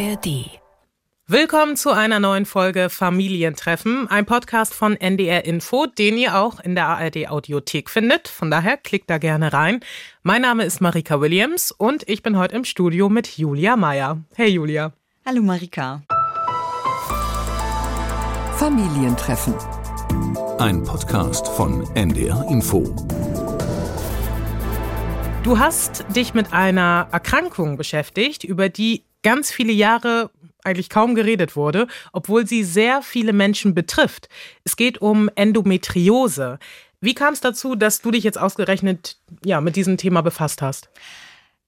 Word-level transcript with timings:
ARD. 0.00 0.60
Willkommen 1.26 1.76
zu 1.76 1.90
einer 1.90 2.20
neuen 2.20 2.46
Folge 2.46 2.88
Familientreffen, 2.88 4.08
ein 4.08 4.26
Podcast 4.26 4.72
von 4.72 4.94
NDR 4.94 5.44
Info, 5.44 5.86
den 5.86 6.16
ihr 6.16 6.38
auch 6.38 6.60
in 6.60 6.76
der 6.76 6.86
ARD 6.86 7.28
Audiothek 7.28 7.90
findet. 7.90 8.28
Von 8.28 8.48
daher 8.50 8.76
klickt 8.76 9.10
da 9.10 9.18
gerne 9.18 9.52
rein. 9.52 9.80
Mein 10.22 10.42
Name 10.42 10.64
ist 10.64 10.80
Marika 10.80 11.20
Williams 11.20 11.72
und 11.72 12.08
ich 12.08 12.22
bin 12.22 12.38
heute 12.38 12.54
im 12.54 12.64
Studio 12.64 13.08
mit 13.08 13.38
Julia 13.38 13.76
Meyer. 13.76 14.18
Hey 14.36 14.50
Julia. 14.50 14.92
Hallo 15.26 15.42
Marika. 15.42 16.02
Familientreffen. 18.56 19.54
Ein 20.58 20.84
Podcast 20.84 21.48
von 21.48 21.84
NDR 21.96 22.46
Info. 22.48 22.84
Du 25.42 25.58
hast 25.58 26.04
dich 26.14 26.34
mit 26.34 26.52
einer 26.52 27.08
Erkrankung 27.10 27.76
beschäftigt, 27.76 28.44
über 28.44 28.68
die 28.68 29.07
ganz 29.28 29.50
viele 29.50 29.74
Jahre 29.74 30.30
eigentlich 30.64 30.88
kaum 30.88 31.14
geredet 31.14 31.54
wurde, 31.54 31.86
obwohl 32.14 32.46
sie 32.46 32.64
sehr 32.64 33.02
viele 33.02 33.34
Menschen 33.34 33.74
betrifft. 33.74 34.30
Es 34.64 34.74
geht 34.74 35.02
um 35.02 35.28
Endometriose. 35.34 36.58
Wie 37.02 37.12
kam 37.12 37.34
es 37.34 37.42
dazu, 37.42 37.74
dass 37.74 38.00
du 38.00 38.10
dich 38.10 38.24
jetzt 38.24 38.38
ausgerechnet 38.38 39.18
ja, 39.44 39.60
mit 39.60 39.76
diesem 39.76 39.98
Thema 39.98 40.22
befasst 40.22 40.62
hast? 40.62 40.88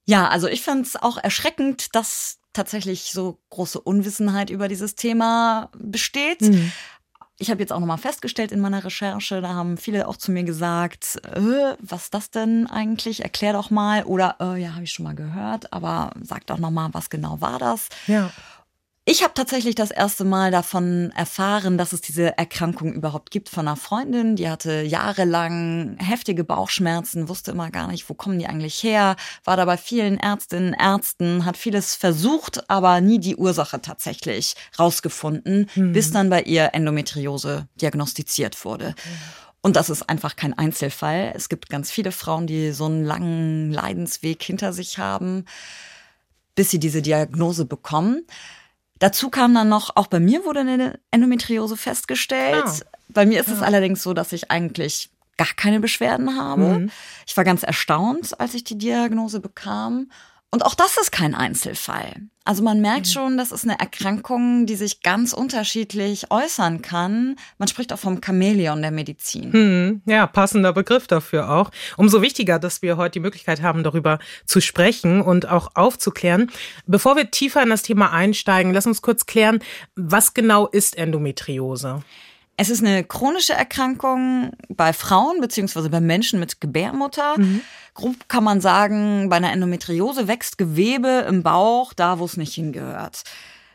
Ja, 0.05 0.27
also 0.27 0.47
ich 0.47 0.63
fand 0.63 0.87
es 0.87 0.95
auch 0.95 1.19
erschreckend, 1.19 1.93
dass 1.95 2.39
tatsächlich 2.51 3.11
so 3.11 3.37
große 3.51 3.79
Unwissenheit 3.79 4.49
über 4.49 4.67
dieses 4.67 4.95
Thema 4.95 5.69
besteht. 5.77 6.41
Mhm. 6.41 6.71
Ich 7.41 7.49
habe 7.49 7.59
jetzt 7.59 7.73
auch 7.73 7.79
nochmal 7.79 7.97
festgestellt 7.97 8.51
in 8.51 8.59
meiner 8.59 8.83
Recherche, 8.83 9.41
da 9.41 9.55
haben 9.55 9.75
viele 9.75 10.07
auch 10.07 10.15
zu 10.15 10.31
mir 10.31 10.43
gesagt, 10.43 11.19
äh, 11.33 11.75
was 11.79 12.03
ist 12.03 12.13
das 12.13 12.29
denn 12.29 12.67
eigentlich? 12.67 13.23
Erklär 13.23 13.53
doch 13.53 13.71
mal. 13.71 14.03
Oder 14.03 14.35
äh, 14.39 14.61
ja, 14.61 14.75
habe 14.75 14.83
ich 14.83 14.91
schon 14.91 15.05
mal 15.05 15.15
gehört, 15.15 15.73
aber 15.73 16.11
sag 16.21 16.45
doch 16.45 16.59
nochmal, 16.59 16.89
was 16.91 17.09
genau 17.09 17.41
war 17.41 17.57
das? 17.57 17.89
Ja. 18.05 18.29
Ich 19.03 19.23
habe 19.23 19.33
tatsächlich 19.33 19.73
das 19.73 19.89
erste 19.89 20.23
Mal 20.23 20.51
davon 20.51 21.11
erfahren, 21.15 21.79
dass 21.79 21.91
es 21.91 22.01
diese 22.01 22.37
Erkrankung 22.37 22.93
überhaupt 22.93 23.31
gibt 23.31 23.49
von 23.49 23.67
einer 23.67 23.75
Freundin. 23.75 24.35
Die 24.35 24.47
hatte 24.47 24.83
jahrelang 24.83 25.97
heftige 25.97 26.43
Bauchschmerzen, 26.43 27.27
wusste 27.27 27.49
immer 27.49 27.71
gar 27.71 27.87
nicht, 27.87 28.07
wo 28.09 28.13
kommen 28.13 28.37
die 28.37 28.45
eigentlich 28.45 28.83
her, 28.83 29.15
war 29.43 29.57
da 29.57 29.65
bei 29.65 29.77
vielen 29.77 30.19
Ärztinnen, 30.19 30.73
Ärzten, 30.73 31.45
hat 31.45 31.57
vieles 31.57 31.95
versucht, 31.95 32.69
aber 32.69 33.01
nie 33.01 33.17
die 33.17 33.35
Ursache 33.37 33.81
tatsächlich 33.81 34.55
rausgefunden, 34.77 35.67
hm. 35.73 35.93
bis 35.93 36.11
dann 36.11 36.29
bei 36.29 36.43
ihr 36.43 36.75
Endometriose 36.75 37.67
diagnostiziert 37.81 38.63
wurde. 38.63 38.93
Und 39.61 39.77
das 39.77 39.89
ist 39.89 40.09
einfach 40.09 40.35
kein 40.35 40.55
Einzelfall. 40.55 41.33
Es 41.35 41.49
gibt 41.49 41.69
ganz 41.69 41.89
viele 41.89 42.11
Frauen, 42.11 42.45
die 42.45 42.71
so 42.71 42.85
einen 42.85 43.03
langen 43.03 43.71
Leidensweg 43.71 44.43
hinter 44.43 44.73
sich 44.73 44.99
haben, 44.99 45.45
bis 46.53 46.69
sie 46.69 46.79
diese 46.79 47.01
Diagnose 47.01 47.65
bekommen. 47.65 48.27
Dazu 49.01 49.31
kam 49.31 49.55
dann 49.55 49.67
noch, 49.67 49.95
auch 49.95 50.05
bei 50.05 50.19
mir 50.19 50.45
wurde 50.45 50.59
eine 50.59 50.99
Endometriose 51.09 51.75
festgestellt. 51.75 52.63
Ah. 52.63 52.99
Bei 53.09 53.25
mir 53.25 53.39
ist 53.41 53.47
ja. 53.47 53.55
es 53.55 53.61
allerdings 53.63 54.03
so, 54.03 54.13
dass 54.13 54.31
ich 54.31 54.51
eigentlich 54.51 55.09
gar 55.37 55.47
keine 55.55 55.79
Beschwerden 55.79 56.37
habe. 56.37 56.61
Mhm. 56.61 56.91
Ich 57.25 57.35
war 57.35 57.43
ganz 57.43 57.63
erstaunt, 57.63 58.39
als 58.39 58.53
ich 58.53 58.63
die 58.63 58.77
Diagnose 58.77 59.39
bekam. 59.39 60.11
Und 60.53 60.65
auch 60.65 60.75
das 60.75 60.97
ist 60.97 61.13
kein 61.13 61.33
Einzelfall. 61.33 62.13
Also 62.43 62.61
man 62.61 62.81
merkt 62.81 63.05
mhm. 63.05 63.11
schon, 63.11 63.37
das 63.37 63.53
ist 63.53 63.63
eine 63.63 63.79
Erkrankung, 63.79 64.65
die 64.65 64.75
sich 64.75 65.01
ganz 65.01 65.31
unterschiedlich 65.31 66.29
äußern 66.29 66.81
kann. 66.81 67.37
Man 67.57 67.69
spricht 67.69 67.93
auch 67.93 67.99
vom 67.99 68.19
Chamäleon 68.21 68.81
der 68.81 68.91
Medizin. 68.91 69.53
Hm, 69.53 70.01
ja, 70.05 70.27
passender 70.27 70.73
Begriff 70.73 71.07
dafür 71.07 71.49
auch. 71.49 71.71
Umso 71.95 72.21
wichtiger, 72.21 72.59
dass 72.59 72.81
wir 72.81 72.97
heute 72.97 73.13
die 73.13 73.19
Möglichkeit 73.21 73.61
haben, 73.61 73.83
darüber 73.83 74.19
zu 74.45 74.59
sprechen 74.59 75.21
und 75.21 75.47
auch 75.47 75.71
aufzuklären. 75.75 76.51
Bevor 76.85 77.15
wir 77.15 77.31
tiefer 77.31 77.63
in 77.63 77.69
das 77.69 77.83
Thema 77.83 78.11
einsteigen, 78.11 78.73
lass 78.73 78.87
uns 78.87 79.01
kurz 79.01 79.25
klären, 79.25 79.59
was 79.95 80.33
genau 80.33 80.67
ist 80.67 80.97
Endometriose? 80.97 82.03
Es 82.61 82.69
ist 82.69 82.83
eine 82.85 83.03
chronische 83.03 83.53
Erkrankung 83.53 84.51
bei 84.69 84.93
Frauen 84.93 85.41
beziehungsweise 85.41 85.89
bei 85.89 85.99
Menschen 85.99 86.39
mit 86.39 86.61
Gebärmutter. 86.61 87.39
Mhm. 87.39 87.61
Grob 87.95 88.29
kann 88.29 88.43
man 88.43 88.61
sagen, 88.61 89.29
bei 89.29 89.37
einer 89.37 89.51
Endometriose 89.51 90.27
wächst 90.27 90.59
Gewebe 90.59 91.25
im 91.27 91.41
Bauch, 91.41 91.91
da 91.93 92.19
wo 92.19 92.25
es 92.25 92.37
nicht 92.37 92.53
hingehört. 92.53 93.23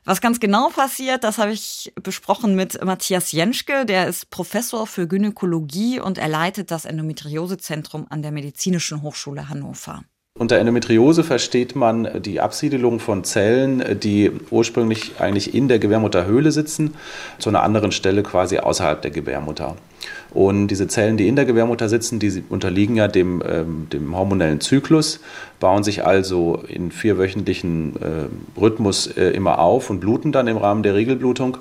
Was 0.05 0.21
ganz 0.21 0.39
genau 0.39 0.69
passiert, 0.69 1.25
das 1.25 1.39
habe 1.39 1.51
ich 1.51 1.93
besprochen 2.01 2.55
mit 2.55 2.81
Matthias 2.85 3.33
Jenschke, 3.33 3.87
der 3.87 4.07
ist 4.07 4.31
Professor 4.31 4.87
für 4.87 5.09
Gynäkologie 5.09 5.99
und 5.99 6.17
er 6.17 6.29
leitet 6.29 6.71
das 6.71 6.85
Endometriosezentrum 6.85 8.07
an 8.09 8.23
der 8.23 8.31
Medizinischen 8.31 9.03
Hochschule 9.03 9.49
Hannover. 9.49 10.05
Unter 10.39 10.59
Endometriose 10.59 11.25
versteht 11.25 11.77
man 11.77 12.21
die 12.21 12.41
Absiedelung 12.41 13.01
von 13.01 13.25
Zellen, 13.25 13.99
die 14.01 14.31
ursprünglich 14.51 15.13
eigentlich 15.19 15.55
in 15.55 15.67
der 15.69 15.79
Gebärmutterhöhle 15.79 16.53
sitzen, 16.53 16.93
zu 17.39 17.49
einer 17.49 17.63
anderen 17.63 17.91
Stelle 17.91 18.23
quasi 18.23 18.59
außerhalb 18.59 19.01
der 19.01 19.13
Gebärmutter. 19.13 19.77
Und 20.35 20.69
diese 20.69 20.89
Zellen, 20.89 21.17
die 21.17 21.27
in 21.27 21.37
der 21.37 21.47
Gebärmutter 21.47 21.89
sitzen, 21.89 22.19
die 22.19 22.45
unterliegen 22.51 22.97
ja 22.97 23.09
dem, 23.09 23.43
ähm, 23.49 23.87
dem 23.91 24.15
hormonellen 24.15 24.61
Zyklus, 24.61 25.21
bauen 25.59 25.83
sich 25.83 26.05
also 26.05 26.63
in 26.69 26.91
vierwöchentlichen 26.91 27.97
äh, 27.97 28.61
Rhythmus 28.61 29.07
äh, 29.07 29.31
immer 29.31 29.59
auf 29.59 29.89
und 29.89 30.01
bluten 30.01 30.33
dann 30.33 30.49
im 30.49 30.59
Rahmen 30.59 30.83
der 30.83 30.95
Regelblutung. 30.95 31.57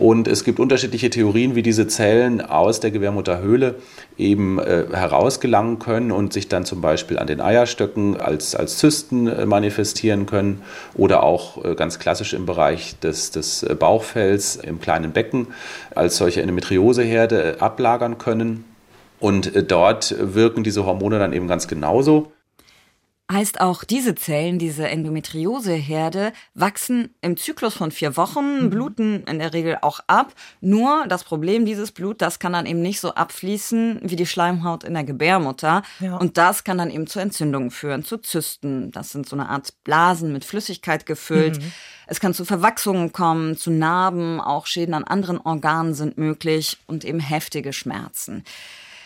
Und 0.00 0.28
es 0.28 0.44
gibt 0.44 0.58
unterschiedliche 0.60 1.10
Theorien, 1.10 1.54
wie 1.54 1.62
diese 1.62 1.86
Zellen 1.86 2.40
aus 2.40 2.80
der 2.80 2.90
Gebärmutterhöhle 2.90 3.74
eben 4.16 4.58
äh, 4.58 4.86
herausgelangen 4.90 5.78
können 5.78 6.10
und 6.10 6.32
sich 6.32 6.48
dann 6.48 6.64
zum 6.64 6.80
Beispiel 6.80 7.18
an 7.18 7.26
den 7.26 7.42
Eierstöcken 7.42 8.18
als, 8.18 8.54
als 8.54 8.78
Zysten 8.78 9.26
äh, 9.26 9.44
manifestieren 9.44 10.24
können 10.24 10.62
oder 10.94 11.22
auch 11.22 11.62
äh, 11.62 11.74
ganz 11.74 11.98
klassisch 11.98 12.32
im 12.32 12.46
Bereich 12.46 12.98
des, 13.00 13.30
des 13.30 13.66
Bauchfells 13.78 14.56
im 14.56 14.80
kleinen 14.80 15.12
Becken 15.12 15.48
als 15.94 16.16
solche 16.16 16.40
Endometrioseherde 16.40 17.56
äh, 17.56 17.58
ablagern 17.58 18.16
können. 18.16 18.64
Und 19.18 19.54
äh, 19.54 19.62
dort 19.62 20.16
wirken 20.18 20.64
diese 20.64 20.86
Hormone 20.86 21.18
dann 21.18 21.34
eben 21.34 21.46
ganz 21.46 21.68
genauso 21.68 22.32
heißt 23.30 23.60
auch, 23.60 23.84
diese 23.84 24.14
Zellen, 24.14 24.58
diese 24.58 24.88
Endometrioseherde, 24.88 26.32
wachsen 26.54 27.14
im 27.20 27.36
Zyklus 27.36 27.74
von 27.74 27.90
vier 27.90 28.16
Wochen, 28.16 28.64
mhm. 28.64 28.70
bluten 28.70 29.24
in 29.24 29.38
der 29.38 29.52
Regel 29.52 29.78
auch 29.82 30.00
ab. 30.06 30.34
Nur 30.60 31.06
das 31.08 31.24
Problem, 31.24 31.64
dieses 31.64 31.92
Blut, 31.92 32.20
das 32.20 32.38
kann 32.38 32.52
dann 32.52 32.66
eben 32.66 32.82
nicht 32.82 33.00
so 33.00 33.14
abfließen 33.14 34.00
wie 34.02 34.16
die 34.16 34.26
Schleimhaut 34.26 34.84
in 34.84 34.94
der 34.94 35.04
Gebärmutter. 35.04 35.82
Ja. 36.00 36.16
Und 36.16 36.38
das 36.38 36.64
kann 36.64 36.78
dann 36.78 36.90
eben 36.90 37.06
zu 37.06 37.20
Entzündungen 37.20 37.70
führen, 37.70 38.04
zu 38.04 38.18
Zysten. 38.18 38.90
Das 38.90 39.10
sind 39.10 39.28
so 39.28 39.36
eine 39.36 39.48
Art 39.48 39.72
Blasen 39.84 40.32
mit 40.32 40.44
Flüssigkeit 40.44 41.06
gefüllt. 41.06 41.58
Mhm. 41.58 41.72
Es 42.06 42.18
kann 42.18 42.34
zu 42.34 42.44
Verwachsungen 42.44 43.12
kommen, 43.12 43.56
zu 43.56 43.70
Narben, 43.70 44.40
auch 44.40 44.66
Schäden 44.66 44.94
an 44.94 45.04
anderen 45.04 45.38
Organen 45.38 45.94
sind 45.94 46.18
möglich 46.18 46.78
und 46.86 47.04
eben 47.04 47.20
heftige 47.20 47.72
Schmerzen. 47.72 48.44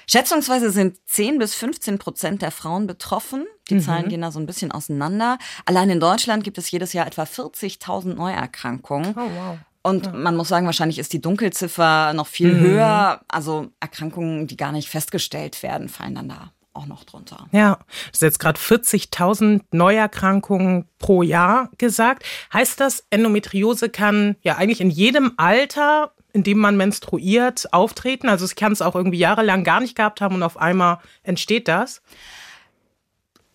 Schätzungsweise 0.07 0.71
sind 0.71 0.99
10 1.07 1.39
bis 1.39 1.55
15 1.55 1.99
Prozent 1.99 2.43
der 2.43 2.51
Frauen 2.51 2.87
betroffen. 2.87 3.47
Die 3.71 3.77
mhm. 3.77 3.81
Zahlen 3.81 4.09
gehen 4.09 4.21
da 4.23 4.31
so 4.31 4.39
ein 4.39 4.47
bisschen 4.47 4.73
auseinander. 4.73 5.39
Allein 5.65 5.91
in 5.91 6.01
Deutschland 6.01 6.45
gibt 6.45 6.59
es 6.59 6.71
jedes 6.71 6.93
Jahr 6.93 7.07
etwa 7.07 7.23
40.000 7.23 8.15
Neuerkrankungen. 8.15 9.15
Oh, 9.17 9.21
wow. 9.21 9.59
Und 9.83 10.07
ja. 10.07 10.13
man 10.13 10.37
muss 10.37 10.49
sagen, 10.49 10.67
wahrscheinlich 10.67 10.99
ist 10.99 11.13
die 11.13 11.21
Dunkelziffer 11.21 12.15
noch 12.15 12.27
viel 12.27 12.55
mhm. 12.55 12.61
höher. 12.61 13.21
Also 13.29 13.69
Erkrankungen, 13.81 14.47
die 14.47 14.57
gar 14.57 14.73
nicht 14.73 14.89
festgestellt 14.89 15.63
werden, 15.63 15.89
fallen 15.89 16.15
dann 16.15 16.29
da 16.29 16.53
auch 16.75 16.87
noch 16.87 17.05
drunter. 17.05 17.47
Ja, 17.53 17.77
du 17.77 18.13
hast 18.13 18.23
jetzt 18.23 18.41
gerade 18.41 18.59
40.000 18.59 19.61
Neuerkrankungen 19.71 20.89
pro 20.99 21.23
Jahr 21.23 21.71
gesagt. 21.79 22.25
Heißt 22.53 22.81
das, 22.81 23.05
Endometriose 23.11 23.89
kann 23.89 24.37
ja 24.43 24.57
eigentlich 24.57 24.81
in 24.81 24.91
jedem 24.91 25.33
Alter 25.37 26.13
in 26.35 26.43
dem 26.43 26.59
man 26.59 26.77
menstruiert, 26.77 27.73
auftreten? 27.73 28.29
Also 28.29 28.45
ich 28.45 28.57
kann 28.57 28.73
es 28.73 28.83
auch 28.83 28.95
irgendwie 28.95 29.19
jahrelang 29.19 29.65
gar 29.65 29.81
nicht 29.81 29.97
gehabt 29.97 30.21
haben 30.21 30.35
und 30.35 30.43
auf 30.43 30.59
einmal 30.59 30.99
entsteht 31.23 31.69
das? 31.69 32.03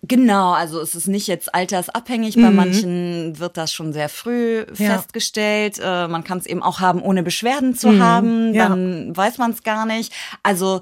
Genau, 0.02 0.54
also 0.54 0.80
es 0.80 0.96
ist 0.96 1.08
nicht 1.08 1.28
jetzt 1.28 1.54
altersabhängig. 1.54 2.38
Mhm. 2.38 2.42
Bei 2.42 2.52
manchen 2.52 3.38
wird 3.38 3.58
das 3.58 3.74
schon 3.74 3.92
sehr 3.92 4.08
früh 4.08 4.66
ja. 4.78 4.98
festgestellt. 4.98 5.78
Äh, 5.84 6.08
man 6.08 6.24
kann 6.24 6.38
es 6.38 6.46
eben 6.46 6.64
auch 6.64 6.80
haben, 6.80 7.02
ohne 7.02 7.22
Beschwerden 7.22 7.76
zu 7.76 7.90
mhm. 7.90 8.02
haben. 8.02 8.54
Dann 8.54 9.10
ja. 9.10 9.18
weiß 9.18 9.38
man 9.40 9.52
es 9.52 9.62
gar 9.64 9.86
nicht. 9.86 10.14
Also 10.42 10.80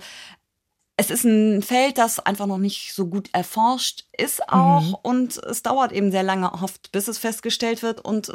es 0.98 1.10
ist 1.10 1.24
ein 1.24 1.64
Feld, 1.64 1.98
das 1.98 2.20
einfach 2.20 2.46
noch 2.46 2.60
nicht 2.60 2.94
so 2.94 3.08
gut 3.08 3.30
erforscht 3.34 4.06
ist 4.16 4.48
auch. 4.50 4.82
Mhm. 4.82 4.96
Und 5.02 5.38
es 5.38 5.64
dauert 5.64 5.92
eben 5.92 6.12
sehr 6.12 6.24
lange 6.24 6.54
oft, 6.54 6.92
bis 6.92 7.08
es 7.08 7.18
festgestellt 7.18 7.82
wird. 7.82 8.02
Und 8.02 8.32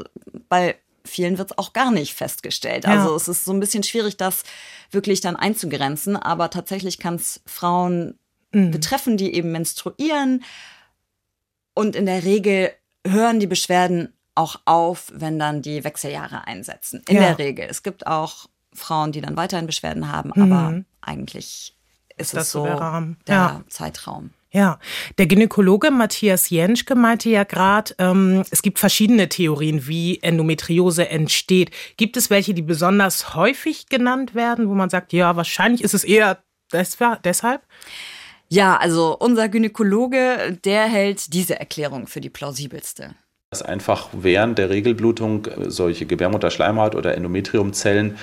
bei 0.49 0.77
vielen 1.05 1.39
wird 1.39 1.53
es 1.53 1.59
auch 1.59 1.73
gar 1.73 1.91
nicht 1.91 2.15
festgestellt. 2.15 2.87
Also 2.87 3.11
ja. 3.11 3.17
es 3.17 3.29
ist 3.29 3.45
so 3.45 3.53
ein 3.53 3.61
bisschen 3.61 3.83
schwierig, 3.83 4.17
das 4.17 4.45
wirklich 4.91 5.21
dann 5.21 5.37
einzugrenzen. 5.37 6.17
Aber 6.17 6.51
tatsächlich 6.51 6.99
kann 6.99 7.17
es 7.17 7.41
Frauen 7.47 8.19
mhm. 8.53 8.71
betreffen, 8.71 9.17
die 9.17 9.35
eben 9.35 9.53
menstruieren. 9.53 10.45
Und 11.75 11.97
in 11.97 12.07
der 12.07 12.25
Regel 12.25 12.73
hören 13.07 13.41
die 13.41 13.47
Beschwerden 13.47 14.13
auch 14.35 14.61
auf, 14.65 15.13
wenn 15.15 15.39
dann 15.39 15.63
die 15.63 15.85
Wechseljahre 15.85 16.47
einsetzen. 16.47 17.03
In 17.09 17.17
ja. 17.17 17.23
der 17.23 17.39
Regel. 17.39 17.67
Es 17.69 17.83
gibt 17.83 18.07
auch 18.07 18.47
Frauen, 18.73 19.13
die 19.13 19.21
dann 19.21 19.37
weiterhin 19.37 19.67
Beschwerden 19.67 20.11
haben, 20.11 20.33
mhm. 20.35 20.53
aber 20.53 20.85
eigentlich 21.01 21.77
ist, 22.17 22.35
ist 22.35 22.41
es 22.41 22.53
so 22.53 22.65
der, 22.65 23.17
der 23.27 23.35
ja. 23.35 23.65
Zeitraum. 23.69 24.31
Ja, 24.55 24.79
der 25.17 25.27
Gynäkologe 25.27 25.91
Matthias 25.91 26.51
Jenschke 26.51 26.95
meinte 26.95 27.31
ja 27.31 27.45
gerade, 27.45 27.95
ähm, 27.99 28.45
es 28.51 28.61
gibt 28.61 28.79
verschiedene 28.79 29.31
Theorien, 29.31 29.87
wie 29.87 30.19
Endometriose 30.23 31.09
entsteht. 31.09 31.71
Gibt 31.97 32.19
es 32.19 32.29
welche, 32.29 32.53
die 32.53 32.61
besonders 32.61 33.35
häufig 33.35 33.89
genannt 33.89 34.35
werden, 34.35 34.69
wo 34.69 34.75
man 34.75 34.91
sagt, 34.91 35.15
ja, 35.15 35.37
wahrscheinlich 35.37 35.83
ist 35.83 35.95
es 35.95 36.05
eher 36.05 36.43
deshalb? 36.71 37.63
Ja, 38.51 38.77
also 38.77 39.17
unser 39.19 39.49
Gynäkologe, 39.49 40.59
der 40.63 40.85
hält 40.85 41.33
diese 41.33 41.59
Erklärung 41.59 42.07
für 42.07 42.21
die 42.21 42.29
plausibelste 42.29 43.15
dass 43.53 43.61
einfach 43.61 44.09
während 44.13 44.57
der 44.57 44.71
Regelblutung 44.71 45.47
solche 45.69 46.07
Gebärmutterschleimhaut 46.07 46.95
oder 46.95 47.15
Endometriumzellen 47.15 48.17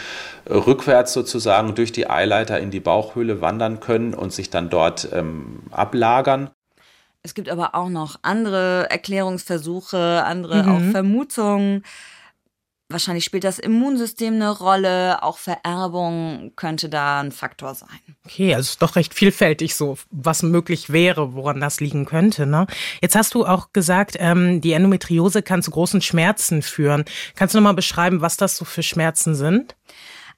rückwärts 0.50 1.14
sozusagen 1.14 1.76
durch 1.76 1.92
die 1.92 2.10
Eileiter 2.10 2.60
in 2.60 2.72
die 2.72 2.80
Bauchhöhle 2.80 3.40
wandern 3.40 3.80
können 3.80 4.16
und 4.16 4.34
sich 4.34 4.50
dann 4.50 4.72
dort 4.72 5.08
ähm, 5.14 5.60
ablagern. 5.70 6.50
Es 7.22 7.36
gibt 7.36 7.48
aber 7.48 7.76
auch 7.76 7.90
noch 7.90 8.16
andere 8.24 8.90
Erklärungsversuche, 8.90 10.24
andere 10.26 10.64
mhm. 10.64 10.70
auch 10.70 10.92
Vermutungen. 10.92 11.84
Wahrscheinlich 12.92 13.24
spielt 13.24 13.44
das 13.44 13.60
Immunsystem 13.60 14.34
eine 14.34 14.50
Rolle, 14.50 15.22
auch 15.22 15.38
Vererbung 15.38 16.54
könnte 16.56 16.90
da 16.90 17.20
ein 17.20 17.32
Faktor 17.32 17.76
sein. 17.76 18.00
Okay, 18.26 18.56
also 18.56 18.66
es 18.66 18.70
ist 18.72 18.82
doch 18.82 18.96
recht 18.96 19.14
vielfältig 19.14 19.76
so, 19.76 19.96
was 20.10 20.42
möglich 20.42 20.92
wäre, 20.92 21.36
woran 21.36 21.62
das 21.62 21.82
liegen 21.82 22.06
könnte. 22.06 22.48
Ne? 22.48 22.66
Jetzt 23.00 23.16
hast 23.16 23.36
du 23.36 23.46
auch 23.46 23.74
gesagt, 23.74 24.16
ähm, 24.18 24.60
die 24.62 24.74
Endometriose 24.74 25.44
kann 25.44 25.62
zu 25.62 25.70
großen 25.70 26.02
Schmerzen 26.02 26.64
führen. 26.64 27.06
Kannst 27.36 27.54
du 27.54 27.60
nochmal 27.60 27.76
beschreiben, 27.76 28.22
was 28.22 28.38
das 28.38 28.58
so 28.58 28.66
für 28.66 28.82
Schmerzen 28.82 29.36
sind? 29.36 29.76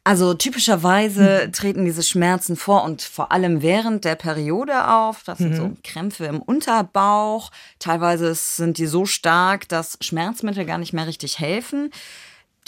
Also 0.04 0.34
typischerweise 0.34 1.44
mhm. 1.46 1.54
treten 1.54 1.86
diese 1.86 2.04
Schmerzen 2.04 2.58
vor 2.58 2.84
und 2.84 3.02
vor 3.02 3.32
allem 3.32 3.62
während 3.62 4.04
der 4.04 4.16
Periode 4.16 4.90
auf. 4.90 5.24
Das 5.24 5.38
sind 5.38 5.52
mhm. 5.52 5.56
so 5.56 5.78
Krämpfe 5.86 6.26
im 6.26 6.42
Unterbauch. 6.42 7.50
Teilweise 7.80 8.36
sind 8.36 8.78
die 8.78 8.88
so 8.88 9.06
stark, 9.06 9.70
dass 9.70 9.98
Schmerzmittel 10.02 10.66
gar 10.66 10.80
nicht 10.80 10.92
mehr 10.92 11.08
richtig 11.08 11.40
helfen 11.40 11.92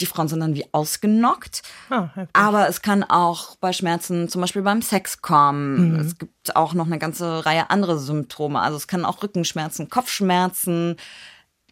die 0.00 0.06
Frauen 0.06 0.28
sind 0.28 0.40
dann 0.40 0.54
wie 0.54 0.66
ausgenockt. 0.72 1.62
Oh, 1.90 2.08
aber 2.32 2.68
es 2.68 2.82
kann 2.82 3.04
auch 3.04 3.56
bei 3.56 3.72
Schmerzen 3.72 4.28
zum 4.28 4.40
Beispiel 4.40 4.62
beim 4.62 4.82
Sex 4.82 5.22
kommen. 5.22 5.92
Mhm. 5.92 6.00
Es 6.00 6.18
gibt 6.18 6.56
auch 6.56 6.74
noch 6.74 6.86
eine 6.86 6.98
ganze 6.98 7.46
Reihe 7.46 7.70
andere 7.70 7.98
Symptome. 7.98 8.60
Also 8.60 8.76
es 8.76 8.88
können 8.88 9.04
auch 9.04 9.22
Rückenschmerzen, 9.22 9.88
Kopfschmerzen 9.88 10.96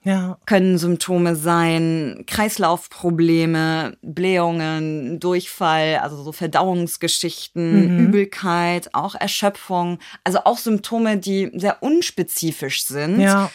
ja. 0.05 0.39
können 0.47 0.79
Symptome 0.79 1.37
sein, 1.37 2.25
Kreislaufprobleme, 2.27 3.97
Blähungen, 4.03 5.21
Durchfall, 5.21 5.99
also 6.03 6.23
so 6.23 6.33
Verdauungsgeschichten, 6.33 7.97
mhm. 7.97 8.07
Übelkeit, 8.07 8.95
auch 8.95 9.15
Erschöpfung. 9.15 9.99
Also 10.25 10.41
auch 10.45 10.59
Symptome, 10.59 11.19
die 11.19 11.51
sehr 11.55 11.83
unspezifisch 11.83 12.85
sind. 12.85 13.21
Ja 13.21 13.51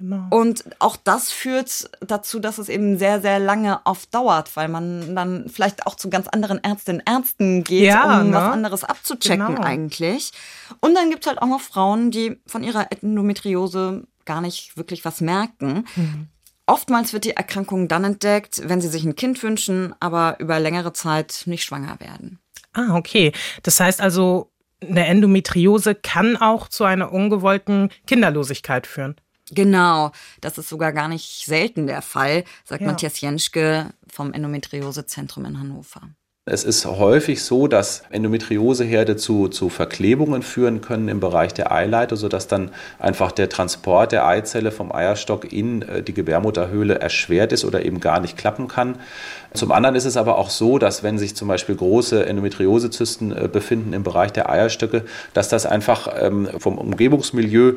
Genau. 0.00 0.26
Und 0.30 0.64
auch 0.78 0.96
das 0.96 1.30
führt 1.30 1.90
dazu, 2.00 2.40
dass 2.40 2.56
es 2.56 2.70
eben 2.70 2.98
sehr, 2.98 3.20
sehr 3.20 3.38
lange 3.38 3.80
oft 3.84 4.12
dauert, 4.14 4.56
weil 4.56 4.68
man 4.68 5.14
dann 5.14 5.48
vielleicht 5.50 5.86
auch 5.86 5.94
zu 5.94 6.08
ganz 6.08 6.26
anderen 6.26 6.62
Ärztinnen 6.64 7.02
und 7.02 7.12
Ärzten 7.12 7.64
geht, 7.64 7.84
ja, 7.84 8.22
um 8.22 8.30
ne? 8.30 8.36
was 8.36 8.52
anderes 8.52 8.84
abzuchecken 8.84 9.46
genau. 9.46 9.62
eigentlich. 9.62 10.32
Und 10.80 10.94
dann 10.94 11.10
gibt 11.10 11.24
es 11.24 11.28
halt 11.28 11.42
auch 11.42 11.46
noch 11.46 11.60
Frauen, 11.60 12.10
die 12.10 12.40
von 12.46 12.64
ihrer 12.64 12.90
Endometriose 12.90 14.04
gar 14.24 14.40
nicht 14.40 14.76
wirklich 14.78 15.04
was 15.04 15.20
merken. 15.20 15.84
Mhm. 15.94 16.28
Oftmals 16.64 17.12
wird 17.12 17.24
die 17.24 17.36
Erkrankung 17.36 17.88
dann 17.88 18.04
entdeckt, 18.04 18.62
wenn 18.64 18.80
sie 18.80 18.88
sich 18.88 19.04
ein 19.04 19.16
Kind 19.16 19.42
wünschen, 19.42 19.94
aber 20.00 20.36
über 20.38 20.58
längere 20.60 20.94
Zeit 20.94 21.42
nicht 21.44 21.64
schwanger 21.64 22.00
werden. 22.00 22.38
Ah, 22.72 22.96
okay. 22.96 23.32
Das 23.62 23.80
heißt 23.80 24.00
also, 24.00 24.50
eine 24.80 25.06
Endometriose 25.06 25.94
kann 25.94 26.36
auch 26.38 26.68
zu 26.68 26.84
einer 26.84 27.12
ungewollten 27.12 27.90
Kinderlosigkeit 28.06 28.86
führen. 28.86 29.16
Genau, 29.50 30.12
das 30.40 30.58
ist 30.58 30.68
sogar 30.68 30.92
gar 30.92 31.08
nicht 31.08 31.44
selten 31.44 31.86
der 31.86 32.02
Fall, 32.02 32.44
sagt 32.64 32.82
ja. 32.82 32.86
Matthias 32.86 33.20
Jenschke 33.20 33.90
vom 34.08 34.32
Endometriosezentrum 34.32 35.44
in 35.44 35.58
Hannover. 35.58 36.02
Es 36.46 36.64
ist 36.64 36.84
häufig 36.86 37.44
so, 37.44 37.68
dass 37.68 38.02
Endometrioseherde 38.10 39.14
zu, 39.16 39.48
zu 39.48 39.68
Verklebungen 39.68 40.42
führen 40.42 40.80
können 40.80 41.08
im 41.08 41.20
Bereich 41.20 41.54
der 41.54 41.70
Eileiter, 41.70 42.16
sodass 42.16 42.48
dann 42.48 42.70
einfach 42.98 43.30
der 43.30 43.48
Transport 43.50 44.10
der 44.10 44.26
Eizelle 44.26 44.72
vom 44.72 44.90
Eierstock 44.90 45.52
in 45.52 45.82
äh, 45.82 46.02
die 46.02 46.14
Gebärmutterhöhle 46.14 46.98
erschwert 46.98 47.52
ist 47.52 47.64
oder 47.64 47.84
eben 47.84 48.00
gar 48.00 48.20
nicht 48.20 48.36
klappen 48.36 48.68
kann. 48.68 48.96
Zum 49.52 49.70
anderen 49.70 49.94
ist 49.94 50.06
es 50.06 50.16
aber 50.16 50.38
auch 50.38 50.50
so, 50.50 50.78
dass 50.78 51.02
wenn 51.02 51.18
sich 51.18 51.36
zum 51.36 51.46
Beispiel 51.46 51.76
große 51.76 52.26
Endometriosezysten 52.26 53.36
äh, 53.36 53.46
befinden 53.46 53.92
im 53.92 54.02
Bereich 54.02 54.32
der 54.32 54.50
Eierstöcke, 54.50 55.04
dass 55.34 55.50
das 55.50 55.66
einfach 55.66 56.08
ähm, 56.18 56.48
vom 56.58 56.78
Umgebungsmilieu 56.78 57.74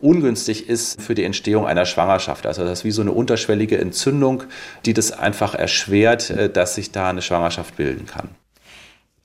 ungünstig 0.00 0.68
ist 0.68 1.00
für 1.00 1.14
die 1.14 1.24
Entstehung 1.24 1.66
einer 1.66 1.86
Schwangerschaft. 1.86 2.46
Also 2.46 2.64
das 2.64 2.80
ist 2.80 2.84
wie 2.84 2.90
so 2.90 3.02
eine 3.02 3.12
unterschwellige 3.12 3.78
Entzündung, 3.78 4.44
die 4.84 4.94
das 4.94 5.12
einfach 5.12 5.54
erschwert, 5.54 6.30
äh, 6.30 6.50
dass 6.50 6.74
sich 6.74 6.92
da 6.92 7.10
eine 7.10 7.22
Schwangerschaft 7.22 7.76
bilden 7.76 8.06
kann. 8.06 8.28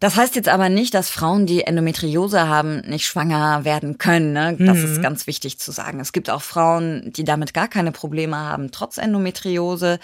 Das 0.02 0.16
heißt 0.16 0.36
jetzt 0.36 0.50
aber 0.50 0.68
nicht, 0.70 0.96
dass 0.96 1.12
Frauen, 1.12 1.46
die 1.46 1.62
Endometriose 1.62 2.48
haben, 2.48 2.80
nicht 2.88 3.06
schwanger 3.06 3.66
werden 3.66 4.00
können. 4.00 4.34
Ne? 4.34 4.56
Das 4.58 4.80
mhm. 4.80 4.86
ist 4.86 5.02
ganz 5.04 5.28
wichtig 5.28 5.60
zu 5.60 5.72
sagen. 5.72 6.00
Es 6.00 6.12
gibt 6.12 6.32
auch 6.32 6.42
Frauen, 6.42 7.14
die 7.16 7.24
damit 7.24 7.54
gar 7.54 7.68
keine 7.68 7.92
Probleme 7.92 8.36
haben, 8.36 8.72
trotz 8.72 8.98
Endometriose. 8.98 10.00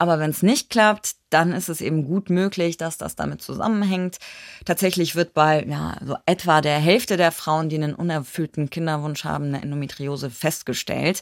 Aber 0.00 0.18
wenn 0.18 0.30
es 0.30 0.42
nicht 0.42 0.70
klappt, 0.70 1.16
dann 1.28 1.52
ist 1.52 1.68
es 1.68 1.82
eben 1.82 2.06
gut 2.06 2.30
möglich, 2.30 2.78
dass 2.78 2.96
das 2.96 3.16
damit 3.16 3.42
zusammenhängt. 3.42 4.16
Tatsächlich 4.64 5.14
wird 5.14 5.34
bei 5.34 5.62
ja, 5.68 5.98
so 6.02 6.16
etwa 6.24 6.62
der 6.62 6.78
Hälfte 6.78 7.18
der 7.18 7.30
Frauen, 7.32 7.68
die 7.68 7.76
einen 7.76 7.94
unerfüllten 7.94 8.70
Kinderwunsch 8.70 9.24
haben, 9.24 9.44
eine 9.44 9.60
Endometriose 9.60 10.30
festgestellt. 10.30 11.20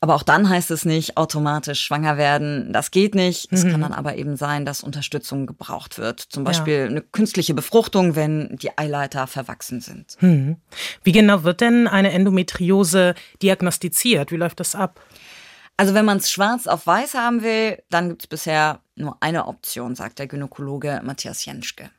Aber 0.00 0.14
auch 0.14 0.22
dann 0.22 0.46
heißt 0.46 0.70
es 0.72 0.84
nicht 0.84 1.16
automatisch 1.16 1.80
schwanger 1.80 2.18
werden. 2.18 2.70
Das 2.70 2.90
geht 2.90 3.14
nicht. 3.14 3.50
Es 3.50 3.64
mhm. 3.64 3.70
kann 3.70 3.80
dann 3.80 3.94
aber 3.94 4.16
eben 4.16 4.36
sein, 4.36 4.66
dass 4.66 4.82
Unterstützung 4.82 5.46
gebraucht 5.46 5.96
wird. 5.96 6.20
Zum 6.20 6.44
Beispiel 6.44 6.80
ja. 6.80 6.84
eine 6.84 7.00
künstliche 7.00 7.54
Befruchtung, 7.54 8.14
wenn 8.14 8.56
die 8.60 8.76
Eileiter 8.76 9.26
verwachsen 9.26 9.80
sind. 9.80 10.18
Mhm. 10.20 10.56
Wie 11.02 11.12
genau 11.12 11.44
wird 11.44 11.62
denn 11.62 11.88
eine 11.88 12.12
Endometriose 12.12 13.14
diagnostiziert? 13.40 14.32
Wie 14.32 14.36
läuft 14.36 14.60
das 14.60 14.74
ab? 14.74 15.00
Also 15.76 15.92
wenn 15.92 16.04
man 16.04 16.18
es 16.18 16.30
schwarz 16.30 16.66
auf 16.66 16.86
weiß 16.86 17.14
haben 17.14 17.42
will, 17.42 17.82
dann 17.90 18.08
gibt 18.08 18.22
es 18.22 18.26
bisher 18.28 18.80
nur 18.94 19.16
eine 19.20 19.46
Option, 19.46 19.94
sagt 19.94 20.18
der 20.18 20.26
Gynäkologe 20.26 21.02
Matthias 21.04 21.44
Jenschke. 21.44 21.90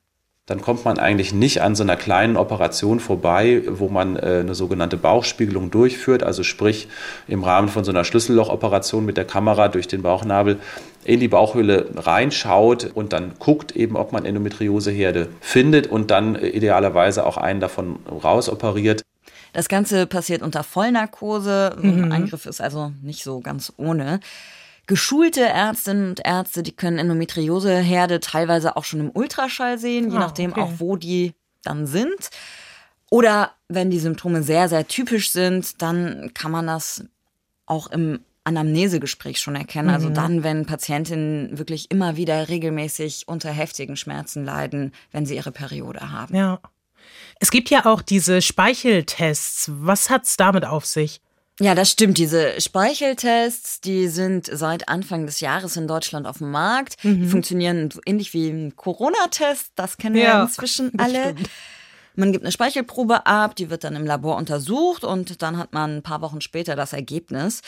Dann 0.47 0.61
kommt 0.61 0.85
man 0.85 0.97
eigentlich 0.97 1.33
nicht 1.33 1.61
an 1.61 1.75
so 1.75 1.83
einer 1.83 1.97
kleinen 1.97 2.37
Operation 2.37 3.01
vorbei, 3.01 3.63
wo 3.67 3.89
man 3.89 4.15
äh, 4.15 4.39
eine 4.39 4.55
sogenannte 4.55 4.95
Bauchspiegelung 4.95 5.71
durchführt, 5.71 6.23
also 6.23 6.41
sprich 6.43 6.87
im 7.27 7.43
Rahmen 7.43 7.67
von 7.67 7.83
so 7.83 7.91
einer 7.91 8.05
Schlüssellochoperation 8.05 9.05
mit 9.05 9.17
der 9.17 9.25
Kamera 9.25 9.67
durch 9.67 9.89
den 9.89 10.03
Bauchnabel 10.03 10.57
in 11.03 11.19
die 11.19 11.27
Bauchhöhle 11.27 11.89
reinschaut 11.97 12.89
und 12.93 13.11
dann 13.11 13.33
guckt 13.39 13.75
eben, 13.75 13.97
ob 13.97 14.13
man 14.13 14.23
Endometrioseherde 14.23 15.27
findet 15.41 15.87
und 15.87 16.11
dann 16.11 16.35
äh, 16.35 16.47
idealerweise 16.47 17.25
auch 17.25 17.35
einen 17.35 17.59
davon 17.59 17.99
rausoperiert. 18.09 19.03
Das 19.57 19.69
Ganze 19.69 20.05
passiert 20.05 20.43
unter 20.43 20.61
Vollnarkose. 20.63 21.75
Mhm. 21.81 22.03
Ein 22.03 22.11
Eingriff 22.11 22.45
ist 22.45 22.61
also 22.61 22.91
nicht 23.01 23.23
so 23.23 23.39
ganz 23.39 23.73
ohne. 23.77 24.19
Geschulte 24.85 25.41
Ärztinnen 25.41 26.09
und 26.09 26.19
Ärzte, 26.23 26.61
die 26.61 26.73
können 26.73 26.99
Endometrioseherde 26.99 28.19
teilweise 28.19 28.77
auch 28.77 28.83
schon 28.83 28.99
im 28.99 29.09
Ultraschall 29.09 29.79
sehen, 29.79 30.11
je 30.11 30.17
ah, 30.17 30.19
nachdem 30.19 30.51
okay. 30.51 30.61
auch, 30.61 30.73
wo 30.77 30.95
die 30.95 31.33
dann 31.63 31.87
sind. 31.87 32.29
Oder 33.09 33.49
wenn 33.67 33.89
die 33.89 33.97
Symptome 33.97 34.43
sehr, 34.43 34.69
sehr 34.69 34.87
typisch 34.87 35.31
sind, 35.31 35.81
dann 35.81 36.35
kann 36.35 36.51
man 36.51 36.67
das 36.67 37.05
auch 37.65 37.87
im 37.87 38.19
Anamnesegespräch 38.43 39.39
schon 39.39 39.55
erkennen. 39.55 39.89
Also 39.89 40.09
mhm. 40.09 40.15
Also 40.15 40.21
dann, 40.21 40.43
wenn 40.43 40.67
Patientinnen 40.67 41.57
wirklich 41.57 41.89
immer 41.89 42.15
wieder 42.15 42.47
regelmäßig 42.47 43.27
unter 43.27 43.49
heftigen 43.49 43.95
Schmerzen 43.95 44.45
leiden, 44.45 44.93
wenn 45.11 45.25
sie 45.25 45.35
ihre 45.35 45.51
Periode 45.51 46.11
haben. 46.11 46.35
Ja. 46.35 46.59
Es 47.39 47.51
gibt 47.51 47.69
ja 47.69 47.85
auch 47.85 48.01
diese 48.01 48.41
Speicheltests. 48.41 49.71
Was 49.73 50.09
hat 50.09 50.23
es 50.23 50.37
damit 50.37 50.65
auf 50.65 50.85
sich? 50.85 51.21
Ja, 51.59 51.73
das 51.73 51.89
stimmt. 51.89 52.17
Diese 52.17 52.59
Speicheltests, 52.61 53.81
die 53.81 54.07
sind 54.07 54.47
seit 54.51 54.89
Anfang 54.89 55.25
des 55.25 55.39
Jahres 55.39 55.75
in 55.75 55.87
Deutschland 55.87 56.27
auf 56.27 56.37
dem 56.37 56.51
Markt. 56.51 57.03
Mhm. 57.03 57.21
Die 57.23 57.27
funktionieren 57.27 57.89
so 57.89 57.99
ähnlich 58.05 58.33
wie 58.33 58.49
ein 58.49 58.75
Corona-Test. 58.75 59.71
Das 59.75 59.97
kennen 59.97 60.15
ja, 60.15 60.37
wir 60.37 60.43
inzwischen 60.43 60.91
alle. 60.99 61.35
Man 62.15 62.31
gibt 62.31 62.43
eine 62.43 62.51
Speichelprobe 62.51 63.27
ab, 63.27 63.55
die 63.55 63.69
wird 63.69 63.83
dann 63.83 63.95
im 63.95 64.05
Labor 64.05 64.37
untersucht 64.37 65.03
und 65.03 65.41
dann 65.43 65.57
hat 65.57 65.73
man 65.73 65.97
ein 65.97 66.03
paar 66.03 66.21
Wochen 66.21 66.41
später 66.41 66.75
das 66.75 66.93
Ergebnis. 66.93 67.61